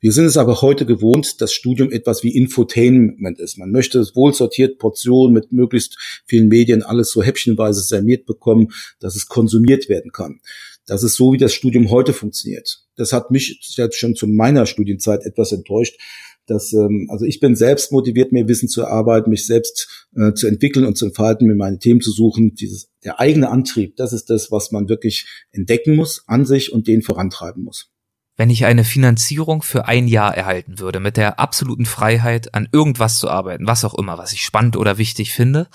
Wir 0.00 0.12
sind 0.12 0.24
es 0.24 0.36
aber 0.36 0.60
heute 0.60 0.86
gewohnt, 0.86 1.40
dass 1.40 1.52
Studium 1.52 1.92
etwas 1.92 2.24
wie 2.24 2.34
Infotainment 2.34 3.38
ist. 3.38 3.58
Man 3.58 3.70
möchte 3.70 4.00
es 4.00 4.16
wohl 4.16 4.34
sortiert 4.34 4.78
Portionen 4.78 5.32
mit 5.32 5.52
möglichst 5.52 6.22
vielen 6.26 6.48
Medien 6.48 6.82
alles 6.82 7.12
so 7.12 7.22
häppchenweise 7.22 7.82
serviert 7.82 8.26
bekommen, 8.26 8.72
dass 8.98 9.14
es 9.14 9.26
konsumiert 9.26 9.88
werden 9.88 10.10
kann. 10.10 10.40
Das 10.86 11.02
ist 11.02 11.14
so, 11.14 11.32
wie 11.32 11.38
das 11.38 11.54
Studium 11.54 11.90
heute 11.90 12.12
funktioniert. 12.12 12.84
Das 12.96 13.12
hat 13.12 13.30
mich 13.30 13.60
jetzt 13.76 13.96
schon 13.96 14.14
zu 14.14 14.26
meiner 14.26 14.66
Studienzeit 14.66 15.24
etwas 15.24 15.52
enttäuscht. 15.52 15.98
Dass, 16.46 16.72
ähm, 16.72 17.06
also 17.10 17.24
ich 17.26 17.38
bin 17.38 17.54
selbst 17.54 17.92
motiviert, 17.92 18.32
mehr 18.32 18.48
Wissen 18.48 18.68
zu 18.68 18.80
erarbeiten, 18.80 19.30
mich 19.30 19.46
selbst 19.46 20.08
äh, 20.16 20.32
zu 20.32 20.48
entwickeln 20.48 20.84
und 20.84 20.98
zu 20.98 21.06
entfalten, 21.06 21.46
mir 21.46 21.54
meine 21.54 21.78
Themen 21.78 22.00
zu 22.00 22.10
suchen. 22.10 22.54
Dieses, 22.54 22.88
der 23.04 23.20
eigene 23.20 23.50
Antrieb, 23.50 23.96
das 23.96 24.12
ist 24.12 24.30
das, 24.30 24.50
was 24.50 24.72
man 24.72 24.88
wirklich 24.88 25.26
entdecken 25.52 25.94
muss 25.94 26.24
an 26.26 26.44
sich 26.44 26.72
und 26.72 26.88
den 26.88 27.02
vorantreiben 27.02 27.62
muss. 27.62 27.90
Wenn 28.36 28.50
ich 28.50 28.64
eine 28.64 28.84
Finanzierung 28.84 29.62
für 29.62 29.86
ein 29.86 30.08
Jahr 30.08 30.34
erhalten 30.34 30.78
würde, 30.78 30.98
mit 30.98 31.16
der 31.18 31.38
absoluten 31.38 31.84
Freiheit, 31.84 32.54
an 32.54 32.68
irgendwas 32.72 33.18
zu 33.18 33.28
arbeiten, 33.28 33.66
was 33.66 33.84
auch 33.84 33.94
immer, 33.96 34.18
was 34.18 34.32
ich 34.32 34.42
spannend 34.42 34.76
oder 34.76 34.98
wichtig 34.98 35.32
finde, 35.32 35.68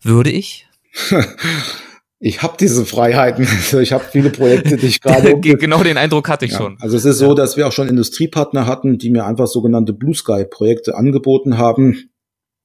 würde 0.00 0.30
ich? 0.30 0.66
ich 2.20 2.42
habe 2.42 2.56
diese 2.58 2.84
Freiheiten. 2.84 3.46
Also 3.58 3.78
ich 3.78 3.92
habe 3.92 4.04
viele 4.10 4.30
Projekte, 4.30 4.76
die 4.76 4.86
ich 4.86 5.00
gerade. 5.02 5.38
genau 5.40 5.82
den 5.82 5.96
Eindruck 5.96 6.28
hatte 6.28 6.44
ich 6.44 6.52
ja, 6.52 6.58
schon. 6.58 6.76
Also 6.80 6.96
es 6.96 7.04
ist 7.04 7.18
so, 7.18 7.34
dass 7.34 7.56
wir 7.56 7.66
auch 7.66 7.72
schon 7.72 7.88
Industriepartner 7.88 8.66
hatten, 8.66 8.98
die 8.98 9.10
mir 9.10 9.24
einfach 9.24 9.46
sogenannte 9.46 9.92
Blue 9.92 10.14
Sky 10.14 10.44
Projekte 10.48 10.96
angeboten 10.96 11.58
haben, 11.58 12.10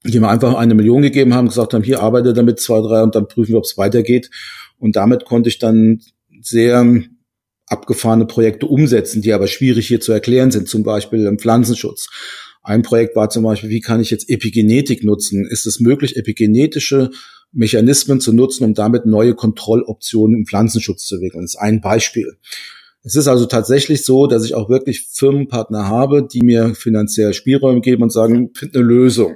die 0.05 0.19
mir 0.19 0.29
einfach 0.29 0.55
eine 0.55 0.75
Million 0.75 1.01
gegeben 1.01 1.33
haben, 1.33 1.47
gesagt 1.47 1.73
haben, 1.73 1.83
hier 1.83 2.01
arbeite 2.01 2.33
damit 2.33 2.59
zwei, 2.59 2.81
drei 2.81 3.03
und 3.03 3.15
dann 3.15 3.27
prüfen 3.27 3.51
wir, 3.51 3.57
ob 3.57 3.65
es 3.65 3.77
weitergeht. 3.77 4.29
Und 4.79 4.95
damit 4.95 5.25
konnte 5.25 5.49
ich 5.49 5.59
dann 5.59 6.01
sehr 6.41 6.85
abgefahrene 7.67 8.25
Projekte 8.25 8.65
umsetzen, 8.65 9.21
die 9.21 9.33
aber 9.33 9.47
schwierig 9.47 9.87
hier 9.87 10.01
zu 10.01 10.11
erklären 10.11 10.51
sind, 10.51 10.67
zum 10.67 10.83
Beispiel 10.83 11.25
im 11.25 11.39
Pflanzenschutz. 11.39 12.09
Ein 12.61 12.81
Projekt 12.81 13.15
war 13.15 13.29
zum 13.29 13.43
Beispiel, 13.43 13.69
wie 13.69 13.81
kann 13.81 14.01
ich 14.01 14.09
jetzt 14.09 14.29
Epigenetik 14.29 15.03
nutzen? 15.03 15.45
Ist 15.45 15.65
es 15.65 15.79
möglich, 15.79 16.17
epigenetische 16.17 17.11
Mechanismen 17.53 18.19
zu 18.19 18.33
nutzen, 18.33 18.65
um 18.65 18.73
damit 18.73 19.05
neue 19.05 19.35
Kontrolloptionen 19.35 20.39
im 20.39 20.45
Pflanzenschutz 20.45 21.05
zu 21.05 21.15
entwickeln. 21.15 21.43
Das 21.43 21.53
ist 21.53 21.59
ein 21.59 21.81
Beispiel. 21.81 22.37
Es 23.03 23.15
ist 23.15 23.27
also 23.27 23.45
tatsächlich 23.45 24.05
so, 24.05 24.27
dass 24.27 24.45
ich 24.45 24.55
auch 24.55 24.69
wirklich 24.69 25.07
Firmenpartner 25.11 25.87
habe, 25.87 26.25
die 26.25 26.41
mir 26.41 26.73
finanziell 26.73 27.33
Spielräume 27.33 27.81
geben 27.81 28.03
und 28.03 28.11
sagen, 28.11 28.51
find 28.55 28.75
eine 28.75 28.83
Lösung. 28.83 29.35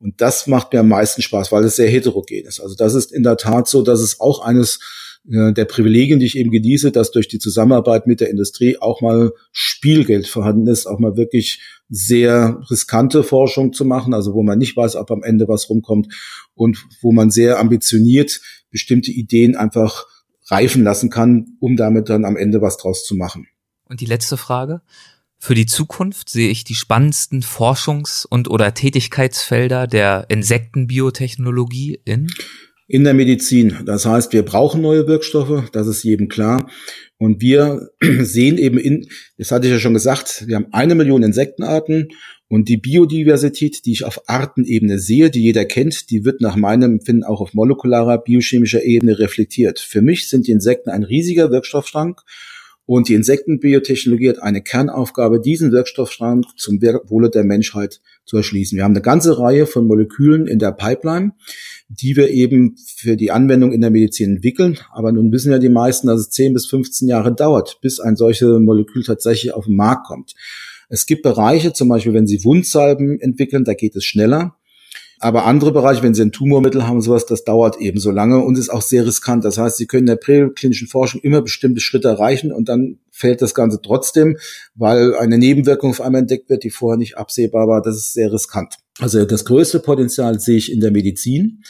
Und 0.00 0.20
das 0.20 0.46
macht 0.46 0.72
mir 0.72 0.80
am 0.80 0.88
meisten 0.88 1.22
Spaß, 1.22 1.52
weil 1.52 1.64
es 1.64 1.76
sehr 1.76 1.88
heterogen 1.88 2.44
ist. 2.44 2.60
Also 2.60 2.74
das 2.74 2.94
ist 2.94 3.12
in 3.12 3.22
der 3.22 3.36
Tat 3.36 3.68
so, 3.68 3.82
dass 3.82 4.00
es 4.00 4.20
auch 4.20 4.40
eines 4.44 4.80
der 5.28 5.64
Privilegien, 5.64 6.20
die 6.20 6.26
ich 6.26 6.38
eben 6.38 6.50
genieße, 6.50 6.92
dass 6.92 7.10
durch 7.10 7.26
die 7.26 7.38
Zusammenarbeit 7.38 8.06
mit 8.06 8.20
der 8.20 8.30
Industrie 8.30 8.78
auch 8.78 9.00
mal 9.00 9.32
Spielgeld 9.50 10.28
vorhanden 10.28 10.68
ist, 10.68 10.86
auch 10.86 11.00
mal 11.00 11.16
wirklich 11.16 11.60
sehr 11.88 12.60
riskante 12.70 13.22
Forschung 13.22 13.72
zu 13.72 13.84
machen, 13.84 14.14
also 14.14 14.34
wo 14.34 14.42
man 14.42 14.58
nicht 14.58 14.76
weiß, 14.76 14.96
ob 14.96 15.10
am 15.10 15.22
Ende 15.22 15.48
was 15.48 15.68
rumkommt 15.68 16.12
und 16.54 16.84
wo 17.00 17.12
man 17.12 17.30
sehr 17.30 17.58
ambitioniert 17.58 18.40
bestimmte 18.70 19.10
Ideen 19.10 19.56
einfach 19.56 20.06
reifen 20.48 20.84
lassen 20.84 21.10
kann, 21.10 21.56
um 21.60 21.76
damit 21.76 22.08
dann 22.08 22.24
am 22.24 22.36
Ende 22.36 22.60
was 22.60 22.76
draus 22.76 23.04
zu 23.04 23.16
machen. 23.16 23.48
Und 23.88 24.00
die 24.00 24.06
letzte 24.06 24.36
Frage. 24.36 24.82
Für 25.38 25.54
die 25.54 25.66
Zukunft 25.66 26.30
sehe 26.30 26.48
ich 26.48 26.64
die 26.64 26.74
spannendsten 26.74 27.42
Forschungs- 27.42 28.26
und 28.26 28.48
oder 28.48 28.72
Tätigkeitsfelder 28.74 29.86
der 29.86 30.26
Insektenbiotechnologie 30.28 32.00
in 32.04 32.28
in 32.88 33.04
der 33.04 33.14
Medizin. 33.14 33.78
Das 33.84 34.06
heißt, 34.06 34.32
wir 34.32 34.44
brauchen 34.44 34.80
neue 34.80 35.06
Wirkstoffe, 35.06 35.70
das 35.72 35.86
ist 35.86 36.04
jedem 36.04 36.28
klar. 36.28 36.70
Und 37.18 37.40
wir 37.40 37.90
sehen 38.20 38.58
eben 38.58 38.78
in, 38.78 39.08
das 39.38 39.50
hatte 39.50 39.66
ich 39.66 39.72
ja 39.72 39.78
schon 39.78 39.94
gesagt, 39.94 40.44
wir 40.46 40.56
haben 40.56 40.68
eine 40.72 40.94
Million 40.94 41.22
Insektenarten 41.22 42.08
und 42.48 42.68
die 42.68 42.76
Biodiversität, 42.76 43.84
die 43.86 43.92
ich 43.92 44.04
auf 44.04 44.28
Artenebene 44.28 45.00
sehe, 45.00 45.30
die 45.30 45.42
jeder 45.42 45.64
kennt, 45.64 46.10
die 46.10 46.24
wird 46.24 46.40
nach 46.40 46.54
meinem 46.54 46.92
Empfinden 46.92 47.24
auch 47.24 47.40
auf 47.40 47.54
molekularer, 47.54 48.18
biochemischer 48.18 48.84
Ebene 48.84 49.18
reflektiert. 49.18 49.80
Für 49.80 50.00
mich 50.00 50.28
sind 50.28 50.46
die 50.46 50.52
Insekten 50.52 50.90
ein 50.90 51.02
riesiger 51.02 51.50
Wirkstoffschrank 51.50 52.22
und 52.86 53.08
die 53.08 53.14
Insektenbiotechnologie 53.14 54.28
hat 54.28 54.42
eine 54.42 54.62
Kernaufgabe, 54.62 55.40
diesen 55.40 55.72
Wirkstoffschrank 55.72 56.44
zum 56.56 56.80
Wohle 56.80 57.30
der 57.30 57.42
Menschheit 57.42 58.00
zu 58.24 58.36
erschließen. 58.36 58.76
Wir 58.76 58.84
haben 58.84 58.92
eine 58.92 59.02
ganze 59.02 59.38
Reihe 59.38 59.66
von 59.66 59.86
Molekülen 59.88 60.46
in 60.46 60.60
der 60.60 60.70
Pipeline, 60.70 61.32
die 61.88 62.16
wir 62.16 62.30
eben 62.30 62.76
für 62.76 63.16
die 63.16 63.32
Anwendung 63.32 63.72
in 63.72 63.80
der 63.80 63.90
Medizin 63.90 64.36
entwickeln. 64.36 64.78
Aber 64.92 65.10
nun 65.10 65.32
wissen 65.32 65.50
ja 65.50 65.58
die 65.58 65.68
meisten, 65.68 66.06
dass 66.06 66.20
es 66.20 66.30
10 66.30 66.54
bis 66.54 66.66
15 66.66 67.08
Jahre 67.08 67.34
dauert, 67.34 67.80
bis 67.82 67.98
ein 67.98 68.14
solches 68.14 68.60
Molekül 68.60 69.02
tatsächlich 69.02 69.52
auf 69.52 69.66
den 69.66 69.74
Markt 69.76 70.06
kommt. 70.06 70.34
Es 70.88 71.06
gibt 71.06 71.22
Bereiche, 71.22 71.72
zum 71.72 71.88
Beispiel 71.88 72.14
wenn 72.14 72.28
Sie 72.28 72.44
Wundsalben 72.44 73.20
entwickeln, 73.20 73.64
da 73.64 73.74
geht 73.74 73.96
es 73.96 74.04
schneller. 74.04 74.56
Aber 75.18 75.46
andere 75.46 75.72
Bereiche, 75.72 76.02
wenn 76.02 76.14
Sie 76.14 76.22
ein 76.22 76.32
Tumormittel 76.32 76.86
haben, 76.86 77.00
sowas, 77.00 77.24
das 77.24 77.44
dauert 77.44 77.80
eben 77.80 77.98
so 77.98 78.10
lange 78.10 78.38
und 78.38 78.58
ist 78.58 78.68
auch 78.68 78.82
sehr 78.82 79.06
riskant. 79.06 79.44
Das 79.44 79.56
heißt, 79.56 79.78
Sie 79.78 79.86
können 79.86 80.02
in 80.02 80.06
der 80.06 80.16
präklinischen 80.16 80.88
Forschung 80.88 81.22
immer 81.22 81.40
bestimmte 81.40 81.80
Schritte 81.80 82.08
erreichen 82.08 82.52
und 82.52 82.68
dann 82.68 82.98
fällt 83.10 83.40
das 83.40 83.54
Ganze 83.54 83.80
trotzdem, 83.80 84.36
weil 84.74 85.14
eine 85.14 85.38
Nebenwirkung 85.38 85.90
auf 85.90 86.02
einmal 86.02 86.20
entdeckt 86.20 86.50
wird, 86.50 86.64
die 86.64 86.70
vorher 86.70 86.98
nicht 86.98 87.16
absehbar 87.16 87.66
war. 87.66 87.80
Das 87.80 87.96
ist 87.96 88.12
sehr 88.12 88.30
riskant. 88.30 88.74
Also 88.98 89.24
das 89.24 89.46
größte 89.46 89.80
Potenzial 89.80 90.38
sehe 90.38 90.58
ich 90.58 90.70
in 90.70 90.80
der 90.80 90.90
Medizin. 90.90 91.62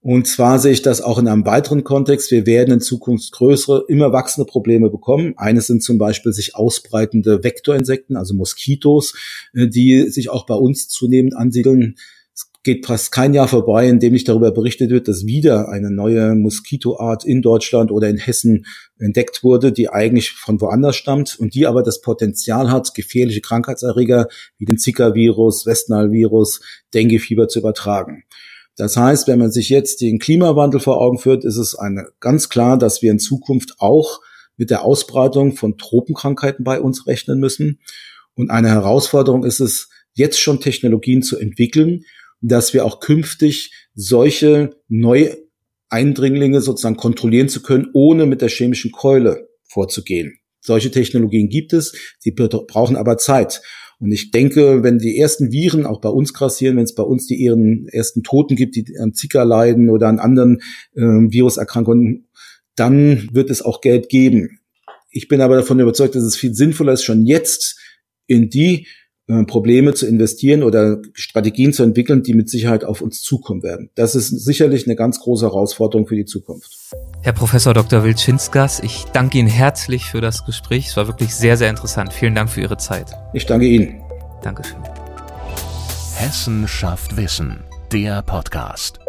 Und 0.00 0.28
zwar 0.28 0.60
sehe 0.60 0.72
ich 0.72 0.82
das 0.82 1.00
auch 1.00 1.18
in 1.18 1.26
einem 1.26 1.46
weiteren 1.46 1.82
Kontext. 1.82 2.30
Wir 2.30 2.46
werden 2.46 2.74
in 2.74 2.80
Zukunft 2.80 3.32
größere, 3.32 3.86
immer 3.88 4.12
wachsende 4.12 4.48
Probleme 4.48 4.88
bekommen. 4.88 5.34
Eines 5.36 5.66
sind 5.66 5.82
zum 5.82 5.98
Beispiel 5.98 6.32
sich 6.32 6.54
ausbreitende 6.54 7.42
Vektorinsekten, 7.42 8.16
also 8.16 8.34
Moskitos, 8.34 9.14
äh, 9.54 9.66
die 9.66 10.08
sich 10.10 10.28
auch 10.28 10.46
bei 10.46 10.54
uns 10.54 10.88
zunehmend 10.88 11.34
ansiedeln 11.34 11.96
geht 12.66 12.84
fast 12.84 13.12
kein 13.12 13.32
Jahr 13.32 13.46
vorbei, 13.46 13.88
in 13.88 14.00
dem 14.00 14.12
nicht 14.12 14.28
darüber 14.28 14.50
berichtet 14.50 14.90
wird, 14.90 15.06
dass 15.06 15.24
wieder 15.24 15.68
eine 15.68 15.90
neue 15.90 16.34
Moskitoart 16.34 17.24
in 17.24 17.40
Deutschland 17.40 17.92
oder 17.92 18.08
in 18.08 18.18
Hessen 18.18 18.66
entdeckt 18.98 19.44
wurde, 19.44 19.70
die 19.70 19.88
eigentlich 19.88 20.32
von 20.32 20.60
woanders 20.60 20.96
stammt 20.96 21.38
und 21.38 21.54
die 21.54 21.66
aber 21.66 21.84
das 21.84 22.00
Potenzial 22.00 22.70
hat, 22.70 22.92
gefährliche 22.94 23.40
Krankheitserreger 23.40 24.26
wie 24.58 24.64
den 24.64 24.78
Zika-Virus, 24.78 25.64
Westnile-Virus, 25.64 26.60
Dengue-Fieber 26.92 27.46
zu 27.46 27.60
übertragen. 27.60 28.24
Das 28.76 28.96
heißt, 28.96 29.28
wenn 29.28 29.38
man 29.38 29.52
sich 29.52 29.68
jetzt 29.68 30.00
den 30.00 30.18
Klimawandel 30.18 30.80
vor 30.80 31.00
Augen 31.00 31.18
führt, 31.18 31.44
ist 31.44 31.56
es 31.58 31.76
eine, 31.76 32.08
ganz 32.18 32.48
klar, 32.48 32.76
dass 32.76 33.00
wir 33.00 33.12
in 33.12 33.20
Zukunft 33.20 33.76
auch 33.78 34.20
mit 34.56 34.70
der 34.70 34.82
Ausbreitung 34.82 35.54
von 35.54 35.78
Tropenkrankheiten 35.78 36.64
bei 36.64 36.80
uns 36.80 37.06
rechnen 37.06 37.38
müssen. 37.38 37.78
Und 38.34 38.50
eine 38.50 38.70
Herausforderung 38.70 39.44
ist 39.44 39.60
es, 39.60 39.88
jetzt 40.14 40.40
schon 40.40 40.60
Technologien 40.60 41.22
zu 41.22 41.38
entwickeln, 41.38 42.04
dass 42.48 42.72
wir 42.72 42.84
auch 42.84 43.00
künftig 43.00 43.72
solche 43.94 44.76
Neueindringlinge 44.88 46.60
sozusagen 46.60 46.96
kontrollieren 46.96 47.48
zu 47.48 47.62
können, 47.62 47.88
ohne 47.92 48.26
mit 48.26 48.42
der 48.42 48.48
chemischen 48.48 48.92
Keule 48.92 49.48
vorzugehen. 49.68 50.38
Solche 50.60 50.90
Technologien 50.90 51.48
gibt 51.48 51.72
es, 51.72 51.94
sie 52.18 52.32
brauchen 52.32 52.96
aber 52.96 53.18
Zeit. 53.18 53.62
Und 53.98 54.12
ich 54.12 54.30
denke, 54.30 54.82
wenn 54.82 54.98
die 54.98 55.18
ersten 55.18 55.52
Viren 55.52 55.86
auch 55.86 56.00
bei 56.00 56.08
uns 56.08 56.34
grassieren, 56.34 56.76
wenn 56.76 56.84
es 56.84 56.94
bei 56.94 57.02
uns 57.02 57.26
die 57.26 57.46
ersten 57.92 58.22
Toten 58.22 58.54
gibt, 58.54 58.76
die 58.76 58.84
an 58.98 59.14
Zika 59.14 59.42
leiden 59.42 59.88
oder 59.88 60.08
an 60.08 60.18
anderen 60.18 60.60
äh, 60.94 61.00
Viruserkrankungen, 61.00 62.28
dann 62.74 63.28
wird 63.32 63.48
es 63.48 63.62
auch 63.62 63.80
Geld 63.80 64.08
geben. 64.08 64.60
Ich 65.10 65.28
bin 65.28 65.40
aber 65.40 65.56
davon 65.56 65.80
überzeugt, 65.80 66.14
dass 66.14 66.24
es 66.24 66.36
viel 66.36 66.52
sinnvoller 66.52 66.92
ist, 66.92 67.04
schon 67.04 67.24
jetzt 67.24 67.80
in 68.26 68.50
die 68.50 68.86
Probleme 69.26 69.92
zu 69.92 70.06
investieren 70.06 70.62
oder 70.62 70.98
Strategien 71.12 71.72
zu 71.72 71.82
entwickeln, 71.82 72.22
die 72.22 72.34
mit 72.34 72.48
Sicherheit 72.48 72.84
auf 72.84 73.00
uns 73.00 73.22
zukommen 73.22 73.62
werden. 73.64 73.90
Das 73.96 74.14
ist 74.14 74.28
sicherlich 74.28 74.86
eine 74.86 74.94
ganz 74.94 75.20
große 75.20 75.46
Herausforderung 75.46 76.06
für 76.06 76.14
die 76.14 76.24
Zukunft. 76.24 76.72
Herr 77.22 77.32
Professor 77.32 77.74
Dr. 77.74 78.04
Wilczynskas, 78.04 78.80
ich 78.80 79.04
danke 79.12 79.38
Ihnen 79.38 79.48
herzlich 79.48 80.04
für 80.04 80.20
das 80.20 80.44
Gespräch. 80.44 80.88
Es 80.88 80.96
war 80.96 81.08
wirklich 81.08 81.34
sehr, 81.34 81.56
sehr 81.56 81.70
interessant. 81.70 82.12
Vielen 82.12 82.36
Dank 82.36 82.50
für 82.50 82.60
Ihre 82.60 82.76
Zeit. 82.76 83.10
Ich 83.32 83.46
danke 83.46 83.66
Ihnen. 83.66 84.00
Dankeschön. 84.42 84.78
Hessen 86.14 86.68
schafft 86.68 87.16
Wissen, 87.16 87.64
der 87.92 88.22
Podcast. 88.22 89.05